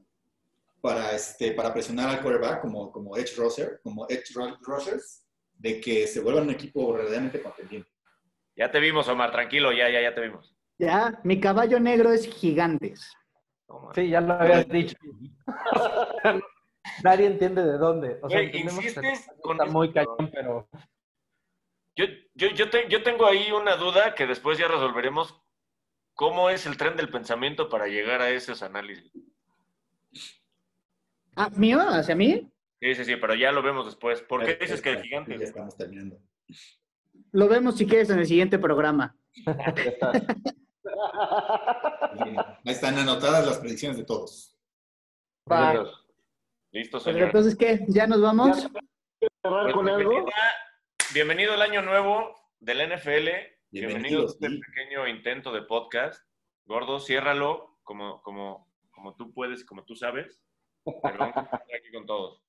[0.80, 5.24] para, este, para presionar al quarterback, como, como edge rusher, como edge ru- rushers,
[5.54, 7.90] de que se vuelvan un equipo verdaderamente contendiente.
[8.56, 10.54] Ya te vimos, Omar, tranquilo, ya, ya, ya te vimos.
[10.78, 13.12] Ya, mi caballo negro es gigantes.
[13.68, 13.90] No.
[13.94, 14.96] Sí, ya lo habías dicho.
[17.02, 18.18] Nadie entiende de dónde.
[18.22, 20.68] O sea, que insistes con está eso, muy cañón, pero
[21.96, 22.04] Yo,
[22.34, 25.40] yo, yo, te- yo tengo ahí una duda que después ya resolveremos.
[26.14, 29.12] ¿Cómo es el tren del pensamiento para llegar a esos análisis?
[31.36, 31.78] Ah, ¿mío?
[31.80, 32.50] ¿Hacia mí?
[32.80, 34.22] Sí, sí, sí, pero ya lo vemos después.
[34.22, 35.38] ¿Por qué dices que el gigante?
[35.38, 36.18] Ya estamos terminando.
[37.32, 39.14] Lo vemos si quieres en el siguiente programa.
[40.84, 42.24] Ya.
[42.24, 42.38] Bien.
[42.38, 44.56] Ahí están anotadas las predicciones de todos.
[45.46, 45.94] Entonces,
[46.70, 47.22] Listo, Pues, señor.
[47.28, 47.84] entonces, ¿qué?
[47.88, 48.58] ¿Ya nos vamos?
[48.60, 50.10] cerrar Pues con algo?
[50.10, 50.54] bienvenida-
[51.14, 53.28] bienvenido al año nuevo del NFL.
[53.70, 54.60] Bienvenido a Bienvenidos, este sí.
[54.60, 56.22] pequeño intento de podcast.
[56.66, 60.40] Gordo, ciérralo como, como, como tú puedes, como tú sabes.
[60.84, 62.42] Pero vamos a estar aquí con todos.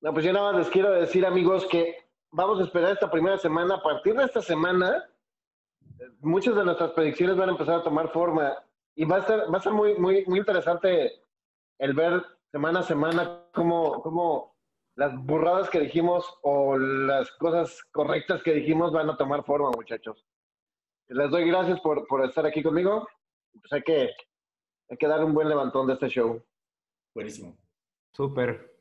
[0.00, 3.38] No, pues yo nada más les quiero decir, amigos, que vamos a esperar esta primera
[3.38, 3.76] semana.
[3.76, 5.08] A partir de esta semana,
[6.20, 8.56] muchas de nuestras predicciones van a empezar a tomar forma
[8.94, 11.22] y va a ser, va a ser muy, muy, muy interesante
[11.78, 14.56] el ver semana a semana cómo, cómo
[14.96, 20.26] las burradas que dijimos o las cosas correctas que dijimos van a tomar forma, muchachos.
[21.08, 23.06] Les doy gracias por, por estar aquí conmigo.
[23.52, 24.10] Pues hay que,
[24.90, 26.42] hay que dar un buen levantón de este show.
[27.14, 27.56] Buenísimo.
[28.12, 28.77] súper.